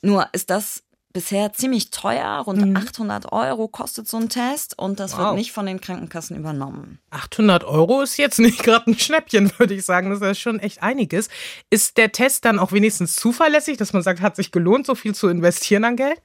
Nur 0.00 0.28
ist 0.32 0.50
das 0.50 0.84
bisher 1.12 1.52
ziemlich 1.52 1.90
teuer. 1.90 2.42
Rund 2.46 2.64
mhm. 2.64 2.76
800 2.76 3.32
Euro 3.32 3.68
kostet 3.68 4.08
so 4.08 4.16
ein 4.16 4.28
Test 4.28 4.78
und 4.78 5.00
das 5.00 5.12
wow. 5.12 5.18
wird 5.18 5.36
nicht 5.36 5.52
von 5.52 5.66
den 5.66 5.80
Krankenkassen 5.80 6.36
übernommen. 6.36 6.98
800 7.10 7.64
Euro 7.64 8.02
ist 8.02 8.16
jetzt 8.16 8.38
nicht 8.40 8.62
gerade 8.62 8.90
ein 8.90 8.98
Schnäppchen, 8.98 9.50
würde 9.58 9.74
ich 9.74 9.84
sagen. 9.84 10.10
Das 10.10 10.20
ist 10.20 10.40
schon 10.40 10.60
echt 10.60 10.82
einiges. 10.82 11.28
Ist 11.70 11.96
der 11.96 12.12
Test 12.12 12.44
dann 12.44 12.58
auch 12.58 12.72
wenigstens 12.72 13.16
zuverlässig, 13.16 13.76
dass 13.76 13.92
man 13.92 14.02
sagt, 14.02 14.20
hat 14.20 14.36
sich 14.36 14.52
gelohnt, 14.52 14.86
so 14.86 14.94
viel 14.94 15.14
zu 15.14 15.28
investieren 15.28 15.84
an 15.84 15.96
Geld? 15.96 16.20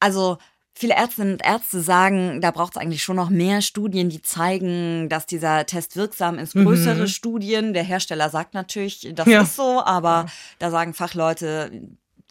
Also 0.00 0.38
Viele 0.80 0.94
Ärztinnen 0.94 1.32
und 1.34 1.44
Ärzte 1.44 1.82
sagen, 1.82 2.40
da 2.40 2.52
braucht 2.52 2.74
es 2.74 2.80
eigentlich 2.80 3.02
schon 3.02 3.16
noch 3.16 3.28
mehr 3.28 3.60
Studien, 3.60 4.08
die 4.08 4.22
zeigen, 4.22 5.10
dass 5.10 5.26
dieser 5.26 5.66
Test 5.66 5.94
wirksam 5.94 6.38
ist. 6.38 6.54
Größere 6.54 7.02
mhm. 7.02 7.06
Studien. 7.06 7.74
Der 7.74 7.82
Hersteller 7.82 8.30
sagt 8.30 8.54
natürlich, 8.54 9.06
das 9.14 9.26
ja. 9.26 9.42
ist 9.42 9.56
so, 9.56 9.82
aber 9.84 10.24
da 10.58 10.70
sagen 10.70 10.94
Fachleute, 10.94 11.70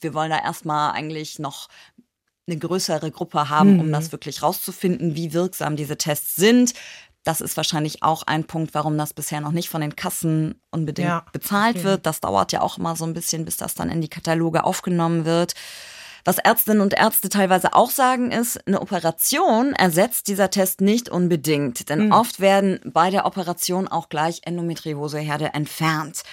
wir 0.04 0.14
wollen 0.14 0.30
da 0.30 0.40
erstmal 0.40 0.92
eigentlich 0.92 1.40
noch 1.40 1.68
eine 2.48 2.58
größere 2.58 3.12
Gruppe 3.12 3.50
haben, 3.50 3.76
mhm. 3.76 3.80
um 3.82 3.92
das 3.92 4.12
wirklich 4.12 4.42
rauszufinden, 4.42 5.16
wie 5.16 5.34
wirksam 5.34 5.76
diese 5.76 5.98
Tests 5.98 6.36
sind. 6.36 6.74
Das 7.24 7.42
ist 7.42 7.58
wahrscheinlich 7.58 8.02
auch 8.02 8.24
ein 8.24 8.46
Punkt, 8.46 8.74
warum 8.74 8.98
das 8.98 9.14
bisher 9.14 9.42
noch 9.42 9.52
nicht 9.52 9.70
von 9.70 9.82
den 9.82 9.96
Kassen 9.96 10.62
unbedingt 10.72 11.10
ja. 11.10 11.26
bezahlt 11.32 11.78
okay. 11.78 11.86
wird. 11.86 12.06
Das 12.06 12.22
dauert 12.22 12.52
ja 12.52 12.62
auch 12.62 12.78
immer 12.78 12.96
so 12.96 13.06
ein 13.06 13.14
bisschen, 13.14 13.46
bis 13.46 13.58
das 13.58 13.76
dann 13.76 13.90
in 13.90 14.02
die 14.02 14.08
Kataloge 14.08 14.64
aufgenommen 14.64 15.26
wird. 15.26 15.54
Was 16.26 16.38
Ärztinnen 16.38 16.82
und 16.82 16.94
Ärzte 16.94 17.30
teilweise 17.30 17.74
auch 17.74 17.92
sagen, 17.92 18.32
ist, 18.32 18.66
eine 18.68 18.82
Operation 18.82 19.74
ersetzt 19.74 20.28
dieser 20.28 20.50
Test 20.50 20.82
nicht 20.82 21.10
unbedingt, 21.10 21.90
denn 21.90 22.08
mhm. 22.08 22.12
oft 22.12 22.40
werden 22.40 22.80
bei 22.86 23.10
der 23.10 23.26
Operation 23.26 23.88
auch 23.88 24.10
gleich 24.10 24.42
Endometrioseherde 24.44 25.54
entfernt. 25.54 26.24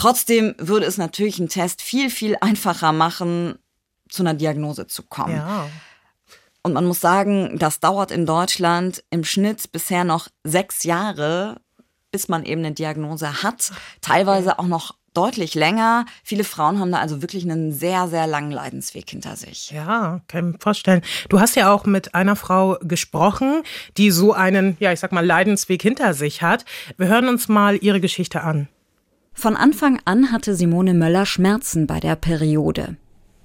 Trotzdem 0.00 0.54
würde 0.56 0.86
es 0.86 0.96
natürlich 0.96 1.38
einen 1.38 1.50
Test 1.50 1.82
viel, 1.82 2.08
viel 2.08 2.34
einfacher 2.40 2.90
machen, 2.90 3.58
zu 4.08 4.22
einer 4.22 4.32
Diagnose 4.32 4.86
zu 4.86 5.02
kommen. 5.02 5.36
Ja. 5.36 5.68
Und 6.62 6.72
man 6.72 6.86
muss 6.86 7.02
sagen, 7.02 7.58
das 7.58 7.80
dauert 7.80 8.10
in 8.10 8.24
Deutschland 8.24 9.04
im 9.10 9.24
Schnitt 9.24 9.72
bisher 9.72 10.04
noch 10.04 10.28
sechs 10.42 10.84
Jahre, 10.84 11.60
bis 12.12 12.28
man 12.28 12.46
eben 12.46 12.64
eine 12.64 12.72
Diagnose 12.72 13.42
hat. 13.42 13.72
Teilweise 14.00 14.58
auch 14.58 14.68
noch 14.68 14.94
deutlich 15.12 15.54
länger. 15.54 16.06
Viele 16.24 16.44
Frauen 16.44 16.80
haben 16.80 16.92
da 16.92 16.98
also 16.98 17.20
wirklich 17.20 17.44
einen 17.44 17.70
sehr, 17.70 18.08
sehr 18.08 18.26
langen 18.26 18.52
Leidensweg 18.52 19.10
hinter 19.10 19.36
sich. 19.36 19.70
Ja, 19.70 20.22
kann 20.28 20.46
ich 20.46 20.52
mir 20.54 20.58
vorstellen. 20.60 21.02
Du 21.28 21.40
hast 21.40 21.56
ja 21.56 21.70
auch 21.70 21.84
mit 21.84 22.14
einer 22.14 22.36
Frau 22.36 22.78
gesprochen, 22.80 23.64
die 23.98 24.10
so 24.10 24.32
einen, 24.32 24.78
ja, 24.80 24.92
ich 24.92 25.00
sag 25.00 25.12
mal, 25.12 25.26
Leidensweg 25.26 25.82
hinter 25.82 26.14
sich 26.14 26.40
hat. 26.40 26.64
Wir 26.96 27.08
hören 27.08 27.28
uns 27.28 27.48
mal 27.48 27.76
ihre 27.76 28.00
Geschichte 28.00 28.40
an. 28.40 28.66
Von 29.40 29.56
Anfang 29.56 29.98
an 30.04 30.32
hatte 30.32 30.54
Simone 30.54 30.92
Möller 30.92 31.24
Schmerzen 31.24 31.86
bei 31.86 31.98
der 31.98 32.14
Periode. 32.14 32.98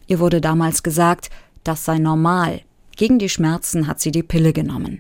Ihr 0.07 0.19
wurde 0.19 0.41
damals 0.41 0.83
gesagt, 0.83 1.29
das 1.63 1.85
sei 1.85 1.99
normal. 1.99 2.59
Gegen 2.97 3.17
die 3.17 3.29
Schmerzen 3.29 3.87
hat 3.87 4.01
sie 4.01 4.11
die 4.11 4.21
Pille 4.21 4.51
genommen. 4.51 4.99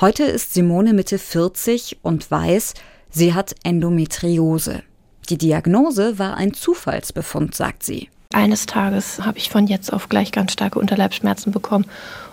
Heute 0.00 0.22
ist 0.22 0.54
Simone 0.54 0.92
Mitte 0.92 1.18
40 1.18 1.98
und 2.02 2.30
weiß, 2.30 2.74
sie 3.10 3.34
hat 3.34 3.56
Endometriose. 3.64 4.84
Die 5.28 5.38
Diagnose 5.38 6.20
war 6.20 6.36
ein 6.36 6.54
Zufallsbefund, 6.54 7.56
sagt 7.56 7.82
sie. 7.82 8.08
Eines 8.32 8.66
Tages 8.66 9.24
habe 9.24 9.38
ich 9.38 9.50
von 9.50 9.66
jetzt 9.66 9.92
auf 9.92 10.08
gleich 10.08 10.30
ganz 10.30 10.52
starke 10.52 10.78
Unterleibsschmerzen 10.78 11.50
bekommen 11.50 11.86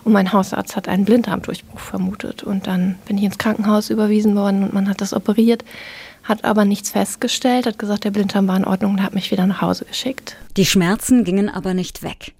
und 0.03 0.13
mein 0.13 0.31
Hausarzt 0.31 0.75
hat 0.75 0.87
einen 0.87 1.05
Blinddarmdurchbruch 1.05 1.79
vermutet. 1.79 2.43
Und 2.43 2.67
dann 2.67 2.99
bin 3.07 3.17
ich 3.17 3.23
ins 3.23 3.39
Krankenhaus 3.39 3.89
überwiesen 3.89 4.35
worden 4.35 4.63
und 4.63 4.73
man 4.73 4.89
hat 4.89 5.01
das 5.01 5.13
operiert, 5.13 5.65
hat 6.25 6.43
aber 6.43 6.65
nichts 6.65 6.89
festgestellt, 6.89 7.67
hat 7.67 7.79
gesagt, 7.79 8.03
der 8.03 8.11
Blinddarm 8.11 8.47
war 8.47 8.57
in 8.57 8.65
Ordnung 8.65 8.93
und 8.93 9.03
hat 9.03 9.13
mich 9.13 9.31
wieder 9.31 9.45
nach 9.45 9.61
Hause 9.61 9.85
geschickt. 9.85 10.35
Die 10.57 10.65
Schmerzen 10.65 11.23
gingen 11.23 11.49
aber 11.49 11.73
nicht 11.73 12.03
weg. 12.03 12.33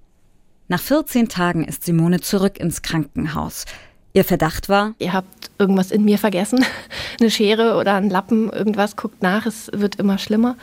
Nach 0.67 0.81
14 0.81 1.29
Tagen 1.29 1.63
ist 1.63 1.83
Simone 1.83 2.19
zurück 2.19 2.59
ins 2.59 2.81
Krankenhaus. 2.81 3.65
Ihr 4.13 4.25
Verdacht 4.25 4.69
war? 4.69 4.95
Ihr 4.97 5.13
habt 5.13 5.51
irgendwas 5.59 5.91
in 5.91 6.03
mir 6.03 6.17
vergessen. 6.17 6.65
Eine 7.19 7.29
Schere 7.29 7.77
oder 7.77 7.95
ein 7.95 8.09
Lappen, 8.09 8.49
irgendwas, 8.49 8.95
guckt 8.95 9.21
nach, 9.21 9.45
es 9.45 9.69
wird 9.73 9.97
immer 9.97 10.17
schlimmer. 10.17 10.55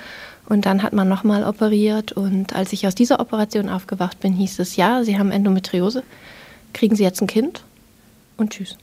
Und 0.47 0.67
dann 0.67 0.83
hat 0.83 0.93
man 0.93 1.09
nochmal 1.09 1.45
operiert. 1.45 2.13
Und 2.13 2.55
als 2.55 2.73
ich 2.73 2.87
aus 2.87 2.95
dieser 2.95 3.21
Operation 3.21 3.69
aufgewacht 3.69 4.21
bin, 4.21 4.33
hieß 4.33 4.59
es, 4.59 4.77
ja, 4.77 5.05
Sie 5.05 5.19
haben 5.19 5.31
Endometriose. 5.31 6.03
Kriegen 6.73 6.97
Sie 6.97 7.05
jetzt 7.05 7.21
ein 7.21 7.27
Kind? 7.27 7.63
Und 8.37 8.51
tschüss. 8.51 8.77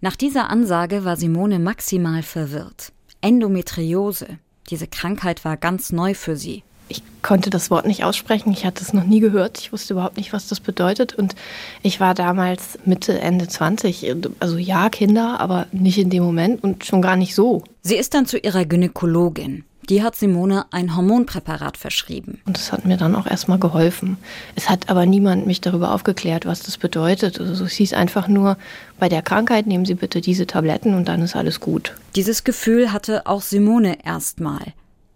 Nach 0.00 0.16
dieser 0.16 0.50
Ansage 0.50 1.04
war 1.04 1.16
Simone 1.16 1.58
maximal 1.58 2.22
verwirrt. 2.22 2.92
Endometriose. 3.20 4.38
Diese 4.68 4.86
Krankheit 4.86 5.44
war 5.44 5.56
ganz 5.56 5.92
neu 5.92 6.14
für 6.14 6.36
sie 6.36 6.62
ich 6.90 7.02
konnte 7.22 7.50
das 7.50 7.70
Wort 7.70 7.86
nicht 7.86 8.04
aussprechen. 8.04 8.52
Ich 8.52 8.66
hatte 8.66 8.82
es 8.82 8.92
noch 8.92 9.04
nie 9.04 9.20
gehört. 9.20 9.58
Ich 9.58 9.72
wusste 9.72 9.94
überhaupt 9.94 10.16
nicht, 10.16 10.32
was 10.32 10.48
das 10.48 10.60
bedeutet. 10.60 11.14
Und 11.14 11.36
ich 11.82 12.00
war 12.00 12.14
damals 12.14 12.78
Mitte, 12.84 13.18
Ende 13.20 13.46
20. 13.46 14.12
Also 14.40 14.58
ja, 14.58 14.90
Kinder, 14.90 15.38
aber 15.40 15.66
nicht 15.72 15.98
in 15.98 16.10
dem 16.10 16.22
Moment 16.22 16.62
und 16.62 16.84
schon 16.84 17.00
gar 17.00 17.16
nicht 17.16 17.34
so. 17.34 17.62
Sie 17.82 17.96
ist 17.96 18.14
dann 18.14 18.26
zu 18.26 18.38
ihrer 18.38 18.64
Gynäkologin. 18.64 19.64
Die 19.90 20.04
hat 20.04 20.14
Simone 20.14 20.66
ein 20.70 20.96
Hormonpräparat 20.96 21.76
verschrieben. 21.76 22.40
Und 22.46 22.56
das 22.56 22.70
hat 22.70 22.84
mir 22.84 22.96
dann 22.96 23.16
auch 23.16 23.26
erstmal 23.26 23.58
geholfen. 23.58 24.18
Es 24.54 24.70
hat 24.70 24.88
aber 24.88 25.04
niemand 25.04 25.48
mich 25.48 25.60
darüber 25.60 25.92
aufgeklärt, 25.92 26.46
was 26.46 26.60
das 26.60 26.78
bedeutet. 26.78 27.40
Also 27.40 27.64
es 27.64 27.72
hieß 27.72 27.92
einfach 27.94 28.28
nur, 28.28 28.56
bei 29.00 29.08
der 29.08 29.20
Krankheit 29.20 29.66
nehmen 29.66 29.84
Sie 29.84 29.96
bitte 29.96 30.20
diese 30.20 30.46
Tabletten 30.46 30.94
und 30.94 31.08
dann 31.08 31.22
ist 31.22 31.34
alles 31.34 31.58
gut. 31.58 31.96
Dieses 32.14 32.44
Gefühl 32.44 32.92
hatte 32.92 33.26
auch 33.26 33.42
Simone 33.42 34.04
erstmal 34.04 34.60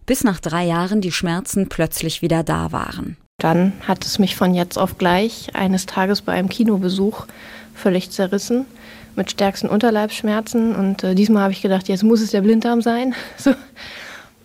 bis 0.07 0.25
nach 0.25 0.40
drei 0.40 0.64
Jahren 0.64 1.00
die 1.00 1.12
Schmerzen 1.12 1.69
plötzlich 1.69 2.21
wieder 2.21 2.43
da 2.43 2.73
waren. 2.73 3.16
Dann 3.38 3.73
hat 3.87 4.04
es 4.04 4.19
mich 4.19 4.35
von 4.35 4.54
jetzt 4.54 4.76
auf 4.76 4.99
gleich 4.99 5.54
eines 5.54 5.87
Tages 5.87 6.21
bei 6.21 6.33
einem 6.33 6.49
Kinobesuch 6.49 7.26
völlig 7.75 8.11
zerrissen 8.11 8.66
mit 9.14 9.31
stärksten 9.31 9.69
Unterleibsschmerzen 9.69 10.75
und 10.75 11.04
äh, 11.04 11.14
diesmal 11.14 11.45
habe 11.45 11.52
ich 11.52 11.62
gedacht, 11.62 11.88
jetzt 11.88 12.02
muss 12.02 12.21
es 12.21 12.33
der 12.33 12.40
Blinddarm 12.40 12.83
sein. 12.83 13.14
So. 13.37 13.54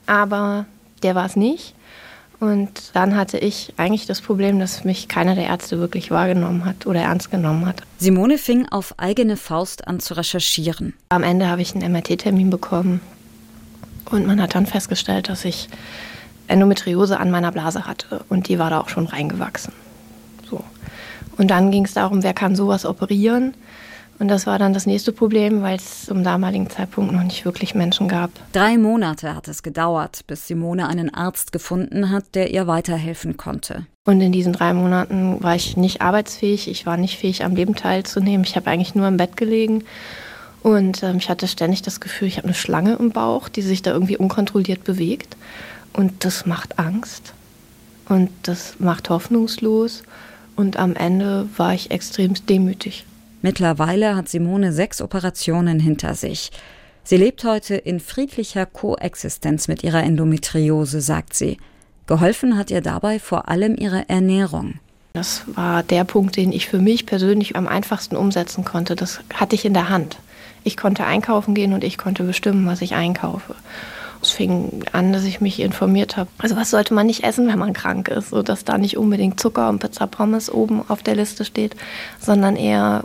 Aber 0.09 0.65
der 1.03 1.13
war 1.13 1.27
es 1.27 1.35
nicht. 1.35 1.75
Und 2.39 2.95
dann 2.95 3.15
hatte 3.15 3.37
ich 3.37 3.73
eigentlich 3.77 4.07
das 4.07 4.21
Problem, 4.21 4.59
dass 4.59 4.83
mich 4.83 5.07
keiner 5.07 5.35
der 5.35 5.45
Ärzte 5.45 5.79
wirklich 5.79 6.09
wahrgenommen 6.09 6.65
hat 6.65 6.87
oder 6.87 7.01
ernst 7.01 7.29
genommen 7.29 7.65
hat. 7.67 7.83
Simone 7.99 8.39
fing 8.39 8.67
auf 8.69 8.95
eigene 8.97 9.37
Faust 9.37 9.87
an 9.87 9.99
zu 9.99 10.15
recherchieren. 10.15 10.93
Am 11.09 11.21
Ende 11.21 11.47
habe 11.47 11.61
ich 11.61 11.75
einen 11.75 11.91
MRT-Termin 11.91 12.49
bekommen. 12.49 13.01
Und 14.09 14.25
man 14.25 14.41
hat 14.41 14.55
dann 14.55 14.65
festgestellt, 14.65 15.29
dass 15.29 15.45
ich 15.45 15.69
Endometriose 16.47 17.19
an 17.19 17.29
meiner 17.29 17.51
Blase 17.51 17.85
hatte 17.85 18.23
und 18.29 18.47
die 18.47 18.57
war 18.57 18.71
da 18.71 18.79
auch 18.79 18.89
schon 18.89 19.05
reingewachsen. 19.05 19.73
So. 20.49 20.63
Und 21.37 21.49
dann 21.51 21.69
ging 21.69 21.85
es 21.85 21.93
darum, 21.93 22.23
wer 22.23 22.33
kann 22.33 22.55
sowas 22.55 22.83
operieren. 22.85 23.53
Und 24.19 24.27
das 24.27 24.45
war 24.45 24.59
dann 24.59 24.73
das 24.73 24.85
nächste 24.85 25.13
Problem, 25.13 25.61
weil 25.61 25.77
es 25.77 26.05
zum 26.05 26.25
damaligen 26.25 26.69
Zeitpunkt 26.69 27.13
noch 27.13 27.23
nicht 27.23 27.45
wirklich 27.45 27.73
Menschen 27.73 28.09
gab. 28.09 28.29
Drei 28.51 28.77
Monate 28.77 29.33
hat 29.33 29.47
es 29.47 29.63
gedauert, 29.63 30.27
bis 30.27 30.45
Simone 30.45 30.87
einen 30.87 31.13
Arzt 31.13 31.53
gefunden 31.53 32.11
hat, 32.11 32.35
der 32.35 32.51
ihr 32.51 32.67
weiterhelfen 32.67 33.37
konnte. 33.37 33.85
Und 34.05 34.19
in 34.19 34.33
diesen 34.33 34.51
drei 34.51 34.73
Monaten 34.73 35.41
war 35.41 35.55
ich 35.55 35.77
nicht 35.77 36.01
arbeitsfähig, 36.01 36.67
ich 36.67 36.85
war 36.85 36.97
nicht 36.97 37.17
fähig, 37.17 37.45
am 37.45 37.55
Leben 37.55 37.75
teilzunehmen. 37.75 38.45
Ich 38.45 38.57
habe 38.57 38.69
eigentlich 38.69 38.93
nur 38.93 39.07
im 39.07 39.17
Bett 39.17 39.37
gelegen 39.37 39.83
und 40.61 41.03
ähm, 41.03 41.17
ich 41.17 41.29
hatte 41.29 41.47
ständig 41.47 41.81
das 41.81 41.99
Gefühl, 41.99 42.27
ich 42.27 42.37
habe 42.37 42.47
eine 42.47 42.53
Schlange 42.53 42.95
im 42.95 43.11
Bauch, 43.11 43.49
die 43.49 43.61
sich 43.61 43.81
da 43.81 43.91
irgendwie 43.91 44.17
unkontrolliert 44.17 44.83
bewegt. 44.83 45.37
Und 45.93 46.25
das 46.25 46.45
macht 46.45 46.79
Angst. 46.79 47.33
Und 48.07 48.29
das 48.43 48.75
macht 48.79 49.09
hoffnungslos. 49.09 50.03
Und 50.55 50.77
am 50.77 50.95
Ende 50.95 51.47
war 51.55 51.73
ich 51.73 51.91
extrem 51.91 52.33
demütig. 52.47 53.05
Mittlerweile 53.41 54.15
hat 54.15 54.27
Simone 54.27 54.73
sechs 54.73 55.01
Operationen 55.01 55.79
hinter 55.79 56.15
sich. 56.15 56.51
Sie 57.03 57.17
lebt 57.17 57.43
heute 57.43 57.75
in 57.75 57.99
friedlicher 57.99 58.65
Koexistenz 58.65 59.67
mit 59.67 59.83
ihrer 59.83 60.03
Endometriose, 60.03 61.01
sagt 61.01 61.33
sie. 61.33 61.57
Geholfen 62.05 62.57
hat 62.57 62.69
ihr 62.71 62.81
dabei 62.81 63.19
vor 63.19 63.49
allem 63.49 63.75
ihre 63.75 64.09
Ernährung. 64.09 64.75
Das 65.13 65.43
war 65.47 65.83
der 65.83 66.03
Punkt, 66.03 66.35
den 66.35 66.51
ich 66.51 66.67
für 66.67 66.79
mich 66.79 67.05
persönlich 67.05 67.55
am 67.55 67.67
einfachsten 67.67 68.15
umsetzen 68.15 68.63
konnte. 68.65 68.95
Das 68.95 69.21
hatte 69.33 69.55
ich 69.55 69.65
in 69.65 69.73
der 69.73 69.89
Hand. 69.89 70.17
Ich 70.63 70.77
konnte 70.77 71.05
einkaufen 71.05 71.55
gehen 71.55 71.73
und 71.73 71.83
ich 71.83 71.97
konnte 71.97 72.23
bestimmen, 72.23 72.65
was 72.67 72.81
ich 72.81 72.93
einkaufe. 72.93 73.55
Es 74.21 74.31
fing 74.31 74.83
an, 74.91 75.13
dass 75.13 75.23
ich 75.23 75.39
mich 75.39 75.61
informiert 75.61 76.17
habe. 76.17 76.29
Also 76.37 76.57
was 76.57 76.69
sollte 76.69 76.93
man 76.93 77.07
nicht 77.07 77.23
essen, 77.23 77.47
wenn 77.47 77.59
man 77.59 77.73
krank 77.73 78.09
ist, 78.09 78.29
so 78.29 78.43
dass 78.43 78.65
da 78.65 78.77
nicht 78.77 78.97
unbedingt 78.97 79.39
Zucker 79.39 79.69
und 79.69 79.79
Pizza 79.79 80.07
Pommes 80.07 80.51
oben 80.51 80.83
auf 80.89 81.01
der 81.03 81.15
Liste 81.15 81.45
steht, 81.45 81.75
sondern 82.19 82.55
eher 82.57 83.03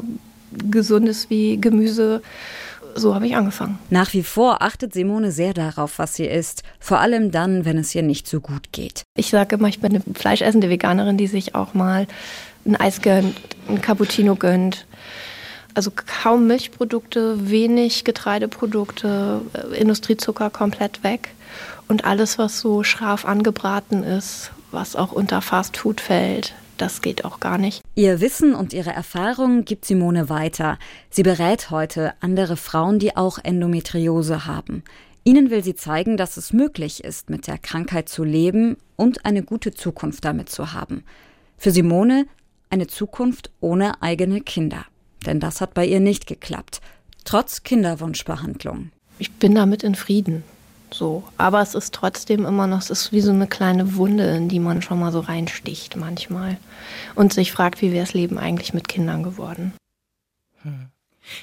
gesundes 0.71 1.31
wie 1.31 1.61
Gemüse. 1.61 2.23
So 2.97 3.15
habe 3.15 3.27
ich 3.27 3.35
angefangen. 3.35 3.79
Nach 3.91 4.13
wie 4.13 4.23
vor 4.23 4.63
achtet 4.63 4.95
Simone 4.95 5.33
sehr 5.33 5.53
darauf, 5.53 5.99
was 5.99 6.15
sie 6.15 6.27
isst, 6.27 6.63
vor 6.79 7.01
allem 7.01 7.33
dann, 7.33 7.65
wenn 7.65 7.77
es 7.77 7.93
ihr 7.95 8.03
nicht 8.03 8.29
so 8.29 8.41
gut 8.41 8.71
geht. 8.71 9.03
Ich 9.17 9.31
sage 9.31 9.57
immer, 9.57 9.69
ich 9.69 9.81
bin 9.81 9.97
eine 9.97 10.03
fleischessende 10.15 10.69
Veganerin, 10.69 11.17
die 11.17 11.27
sich 11.27 11.57
auch 11.57 11.75
mal 11.75 12.07
ein 12.65 12.77
Eis 12.77 13.03
gönnt, 13.03 13.37
ein 13.69 13.81
Cappuccino 13.81 14.37
gönnt 14.37 14.87
also 15.75 15.91
kaum 15.91 16.47
Milchprodukte, 16.47 17.51
wenig 17.51 18.05
Getreideprodukte, 18.05 19.41
äh, 19.53 19.77
Industriezucker 19.77 20.51
komplett 20.51 21.03
weg. 21.03 21.31
Und 21.89 22.05
alles, 22.05 22.39
was 22.39 22.61
so 22.61 22.83
scharf 22.83 23.25
angebraten 23.27 24.05
ist, 24.05 24.53
was 24.71 24.97
auch 24.97 25.13
unter 25.13 25.43
Fast 25.43 25.77
Food 25.77 26.01
fällt, 26.01 26.55
das 26.77 27.03
geht 27.03 27.25
auch 27.25 27.41
gar 27.41 27.59
nicht. 27.59 27.83
Ihr 27.95 28.21
Wissen 28.21 28.55
und 28.55 28.73
ihre 28.73 28.91
Erfahrungen 28.91 29.65
gibt 29.65 29.85
Simone 29.85 30.29
weiter. 30.29 30.79
Sie 31.11 31.23
berät 31.23 31.71
heute 31.71 32.15
andere 32.21 32.57
Frauen, 32.57 32.99
die 32.99 33.17
auch 33.17 33.39
Endometriose 33.43 34.47
haben. 34.47 34.83
Ihnen 35.25 35.51
will 35.51 35.65
sie 35.65 35.75
zeigen, 35.75 36.17
dass 36.17 36.37
es 36.37 36.53
möglich 36.53 37.03
ist, 37.03 37.31
mit 37.31 37.47
der 37.47 37.59
Krankheit 37.59 38.09
zu 38.09 38.25
leben 38.25 38.77
und 38.97 39.25
eine 39.25 39.43
gute 39.43 39.73
Zukunft 39.73 40.25
damit 40.25 40.51
zu 40.51 40.73
haben. 40.73 41.05
Für 41.57 41.71
Simone 41.71 42.27
eine 42.69 42.87
Zukunft 42.87 43.51
ohne 43.61 44.03
eigene 44.03 44.41
Kinder. 44.41 44.85
denn 45.27 45.41
das 45.41 45.63
hat 45.63 45.73
bei 45.73 45.87
ihr 45.87 46.01
nicht 46.01 46.27
geklappt, 46.27 46.83
trotz 47.25 47.63
Kinderwunschbehandlung. 47.63 48.91
Ich 49.19 49.33
bin 49.33 49.55
damit 49.55 49.83
in 49.83 49.95
Frieden. 49.95 50.43
So, 50.95 51.25
aber 51.39 51.61
es 51.61 51.75
ist 51.75 51.93
trotzdem 51.93 52.47
immer 52.47 52.69
noch, 52.69 52.79
es 52.79 52.89
ist 52.89 53.11
wie 53.11 53.21
so 53.21 53.33
eine 53.33 53.49
kleine 53.49 53.97
Wunde, 53.97 54.37
in 54.37 54.49
die 54.49 54.61
man 54.61 54.81
schon 54.81 55.01
mal 55.01 55.11
so 55.11 55.19
reinsticht 55.19 55.97
manchmal 55.97 56.57
und 57.17 57.33
sich 57.33 57.51
fragt, 57.51 57.83
wie 57.83 57.91
wäre 57.91 58.05
das 58.05 58.15
Leben 58.15 58.39
eigentlich 58.39 58.75
mit 58.75 58.87
Kindern 58.87 59.25
geworden. 59.25 59.73
Hm. 60.63 60.91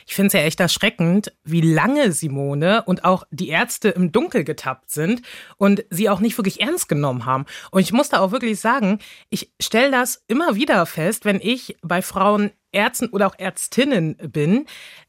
Ich 0.07 0.15
finde 0.15 0.27
es 0.27 0.33
ja 0.33 0.39
echt 0.39 0.61
erschreckend, 0.61 1.33
wie 1.43 1.59
lange 1.59 2.13
Simone 2.13 2.83
und 2.83 3.03
auch 3.03 3.25
die 3.29 3.49
Ärzte 3.49 3.89
im 3.89 4.13
Dunkel 4.13 4.45
getappt 4.45 4.89
sind 4.89 5.21
und 5.57 5.83
sie 5.89 6.07
auch 6.07 6.21
nicht 6.21 6.37
wirklich 6.37 6.61
ernst 6.61 6.87
genommen 6.87 7.25
haben. 7.25 7.45
Und 7.71 7.81
ich 7.81 7.91
muss 7.91 8.07
da 8.07 8.19
auch 8.19 8.31
wirklich 8.31 8.57
sagen, 8.57 8.99
ich 9.29 9.51
stelle 9.61 9.91
das 9.91 10.23
immer 10.27 10.55
wieder 10.55 10.85
fest, 10.85 11.25
wenn 11.25 11.41
ich 11.41 11.75
bei 11.81 12.01
Frauen 12.01 12.51
Ärzten 12.71 13.07
oder 13.07 13.27
auch 13.27 13.35
Ärztinnen 13.37 14.15
bin, 14.15 14.65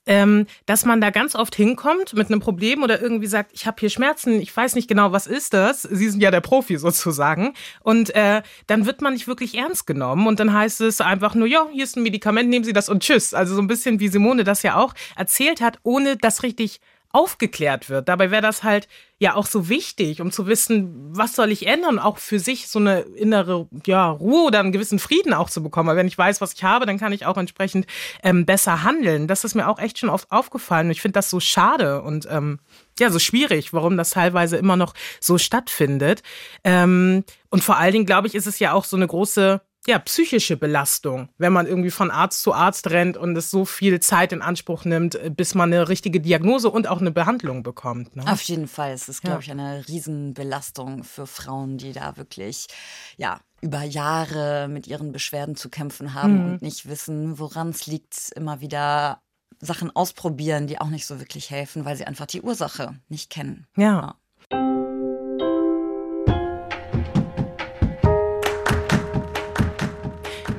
ähm, 0.07 0.47
dass 0.67 0.85
man 0.85 1.01
da 1.01 1.11
ganz 1.11 1.35
oft 1.35 1.55
hinkommt 1.55 2.15
mit 2.15 2.29
einem 2.29 2.41
Problem 2.41 2.83
oder 2.83 3.01
irgendwie 3.01 3.27
sagt, 3.27 3.53
ich 3.53 3.67
habe 3.67 3.77
hier 3.81 3.91
Schmerzen, 3.91 4.41
ich 4.41 4.55
weiß 4.57 4.75
nicht 4.75 4.89
genau, 4.89 5.13
was 5.13 5.27
ist 5.27 5.55
das? 5.55 5.83
Sie 5.83 6.09
sind 6.09 6.21
ja 6.21 6.31
der 6.31 6.41
Profi 6.41 6.77
sozusagen. 6.77 7.55
Und 7.81 8.15
äh, 8.15 8.43
dann 8.67 8.87
wird 8.87 9.01
man 9.01 9.13
nicht 9.13 9.29
wirklich 9.29 9.57
ernst 9.57 9.87
genommen 9.87 10.27
und 10.27 10.41
dann 10.41 10.53
heißt 10.53 10.81
es 10.81 11.01
einfach 11.01 11.35
nur, 11.35 11.47
ja, 11.47 11.67
hier 11.73 11.85
ist 11.85 11.97
ein 11.97 12.03
Medikament, 12.03 12.49
nehmen 12.49 12.65
Sie 12.65 12.73
das 12.73 12.89
und 12.89 13.03
tschüss. 13.03 13.35
Also 13.35 13.55
so 13.55 13.63
ein 13.63 13.69
bisschen 13.69 14.01
wie 14.01 14.09
Simone 14.09 14.45
das 14.45 14.63
ja 14.63 14.77
auch 14.77 14.95
erzählt 15.17 15.61
hat, 15.61 15.79
ohne 15.83 16.17
das 16.17 16.43
richtig 16.43 16.81
aufgeklärt 17.13 17.91
wird. 17.91 18.09
Dabei 18.09 18.31
wäre 18.31 18.43
das 18.43 18.63
halt 18.63 18.89
ja 19.19 19.35
auch 19.35 19.47
so 19.47 19.69
wichtig, 19.69 20.21
um 20.21 20.33
zu 20.33 20.47
wissen, 20.47 21.17
was 21.17 21.37
soll 21.37 21.53
ich 21.53 21.67
ändern, 21.67 21.99
auch 21.99 22.19
für 22.19 22.39
sich 22.39 22.69
so 22.69 22.79
eine 22.79 23.01
innere 23.01 23.69
ja, 23.87 24.11
Ruhe 24.11 24.47
oder 24.47 24.61
einen 24.61 24.73
gewissen 24.73 24.99
Frieden 24.99 25.35
auch 25.35 25.51
zu 25.51 25.63
bekommen. 25.63 25.89
Weil 25.89 25.97
wenn 25.97 26.09
ich 26.09 26.19
weiß, 26.19 26.41
was 26.41 26.55
ich 26.55 26.65
habe, 26.65 26.87
dann 26.87 26.99
kann 26.99 27.13
ich 27.13 27.27
auch 27.27 27.37
entsprechend 27.37 27.87
ähm, 28.23 28.47
besser 28.47 28.83
handeln. 28.83 29.29
Das 29.29 29.45
ist 29.45 29.55
mir 29.55 29.69
auch 29.69 29.79
echt 29.79 29.99
schon 29.99 30.09
oft 30.09 30.33
aufgefallen. 30.33 30.91
Ich 30.91 31.03
finde 31.03 31.15
das 31.15 31.31
so 31.31 31.39
schade 31.39 32.03
und 32.03 32.27
ähm, 32.31 32.59
ja, 32.99 33.11
so 33.11 33.19
schwierig, 33.19 33.73
warum 33.73 33.97
das 33.97 34.11
teilweise 34.11 34.57
immer 34.57 34.77
noch 34.77 34.95
so 35.21 35.39
stattfindet. 35.39 36.23
Ähm, 36.65 37.25
und 37.51 37.63
vor 37.63 37.77
allen 37.77 37.93
Dingen, 37.93 38.07
glaube 38.07 38.27
ich, 38.27 38.35
ist 38.35 38.47
es 38.47 38.59
ja 38.59 38.73
auch 38.73 38.85
so 38.85 38.97
eine 38.97 39.07
große 39.07 39.61
ja, 39.87 39.99
psychische 39.99 40.57
Belastung, 40.57 41.29
wenn 41.39 41.53
man 41.53 41.67
irgendwie 41.67 41.91
von 41.91 42.11
Arzt 42.11 42.43
zu 42.43 42.55
Arzt 42.55 42.91
rennt 42.91 43.17
und 43.17 43.37
es 43.37 43.51
so 43.51 43.65
viel 43.65 44.01
Zeit 44.01 44.33
in 44.33 44.41
Anspruch 44.41 44.85
nimmt, 44.85 45.19
bis 45.37 45.55
man 45.55 45.73
eine 45.73 45.89
richtige 45.89 46.21
Diagnose 46.21 46.71
und 46.71 46.87
auch 46.87 47.01
eine 47.01 47.11
Behandlung 47.11 47.63
bekommt. 47.63 48.15
Ne? 48.15 48.25
Auf 48.31 48.43
jeden 48.43 48.69
Fall. 48.69 48.93
Es 48.93 49.09
ist, 49.09 49.23
glaube 49.23 49.43
ich, 49.43 49.51
eine 49.51 49.87
Riesenbelastung 49.89 51.03
für 51.03 51.27
Frauen, 51.27 51.79
die 51.79 51.93
da 51.93 52.17
wirklich, 52.17 52.69
ja, 53.17 53.41
über 53.61 53.83
Jahre 53.83 54.69
mit 54.69 54.87
ihren 54.87 55.13
Beschwerden 55.13 55.57
zu 55.57 55.69
kämpfen 55.69 56.15
haben 56.15 56.39
mhm. 56.39 56.53
und 56.53 56.63
nicht 56.63 56.89
wissen, 56.89 57.39
woran 57.39 57.71
es 57.71 57.87
liegt, 57.87 58.31
immer 58.35 58.61
wieder 58.61 59.23
Sachen 59.61 59.95
ausprobieren, 59.95 60.67
die 60.67 60.81
auch 60.81 60.89
nicht 60.89 61.07
so 61.07 61.21
wirklich 61.21 61.51
helfen, 61.51 61.85
weil 61.85 61.97
sie 61.97 62.05
einfach 62.05 62.27
die 62.27 62.43
Ursache 62.43 62.99
nicht 63.09 63.31
kennen. 63.31 63.67
ja. 63.77 63.83
ja. 63.85 64.15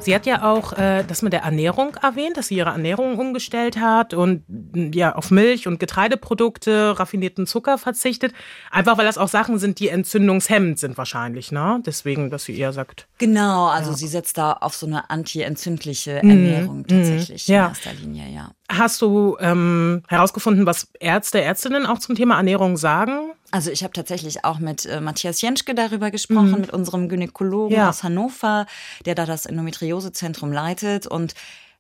Sie 0.04 0.14
hat 0.14 0.26
ja 0.26 0.44
auch 0.44 0.74
äh, 0.74 1.04
das 1.08 1.22
mit 1.22 1.32
der 1.32 1.44
Ernährung 1.44 1.96
erwähnt, 1.96 2.36
dass 2.36 2.48
sie 2.48 2.56
ihre 2.56 2.72
Ernährung 2.72 3.18
umgestellt 3.18 3.78
hat 3.78 4.14
und 4.14 4.44
ja 4.94 5.16
auf 5.16 5.32
Milch 5.32 5.66
und 5.66 5.80
Getreideprodukte, 5.80 7.00
raffinierten 7.00 7.48
Zucker 7.48 7.78
verzichtet. 7.78 8.34
Einfach 8.70 8.98
weil 8.98 9.06
das 9.06 9.18
auch 9.18 9.30
Sachen 9.30 9.60
sind, 9.60 9.80
die 9.80 9.88
entzündungshemmend 9.88 10.78
sind 10.78 10.98
wahrscheinlich, 10.98 11.54
ne? 11.54 11.82
Deswegen, 11.86 12.30
dass 12.30 12.44
sie 12.44 12.58
eher 12.58 12.74
sagt. 12.74 13.08
Genau, 13.18 13.68
also 13.68 13.92
ja. 13.92 13.98
sie 13.98 14.08
setzt 14.08 14.38
da 14.38 14.52
auf 14.52 14.76
so 14.76 14.88
eine 14.88 15.10
anti-entzündliche 15.10 16.20
mhm. 16.22 16.30
Ernährung 16.30 16.78
mhm. 16.80 16.88
tatsächlich 16.88 17.48
ja. 17.48 17.68
in 17.68 17.70
erster 17.70 17.94
Linie, 17.94 18.30
ja. 18.34 18.52
Hast 18.78 19.02
du 19.02 19.38
ähm, 19.40 20.04
herausgefunden, 20.08 20.66
was 20.66 20.88
Ärzte, 21.00 21.42
Ärztinnen 21.42 21.86
auch 21.86 22.00
zum 22.00 22.16
Thema 22.16 22.38
Ernährung 22.38 22.78
sagen? 22.78 23.32
Also 23.52 23.70
ich 23.70 23.84
habe 23.84 23.94
tatsächlich 23.94 24.46
auch 24.46 24.60
mit 24.60 24.86
äh, 24.86 25.00
Matthias 25.00 25.42
Jenschke 25.42 25.76
darüber 25.76 26.10
gesprochen, 26.10 26.52
mhm. 26.52 26.62
mit 26.62 26.74
unserem 26.74 27.08
Gynäkologen 27.08 27.78
ja. 27.78 27.90
aus 27.90 28.04
Hannover, 28.04 28.66
der 29.06 29.16
da 29.16 29.26
das 29.26 29.46
Endometriosezentrum 29.46 30.52
leitet. 30.52 31.06
Und 31.06 31.36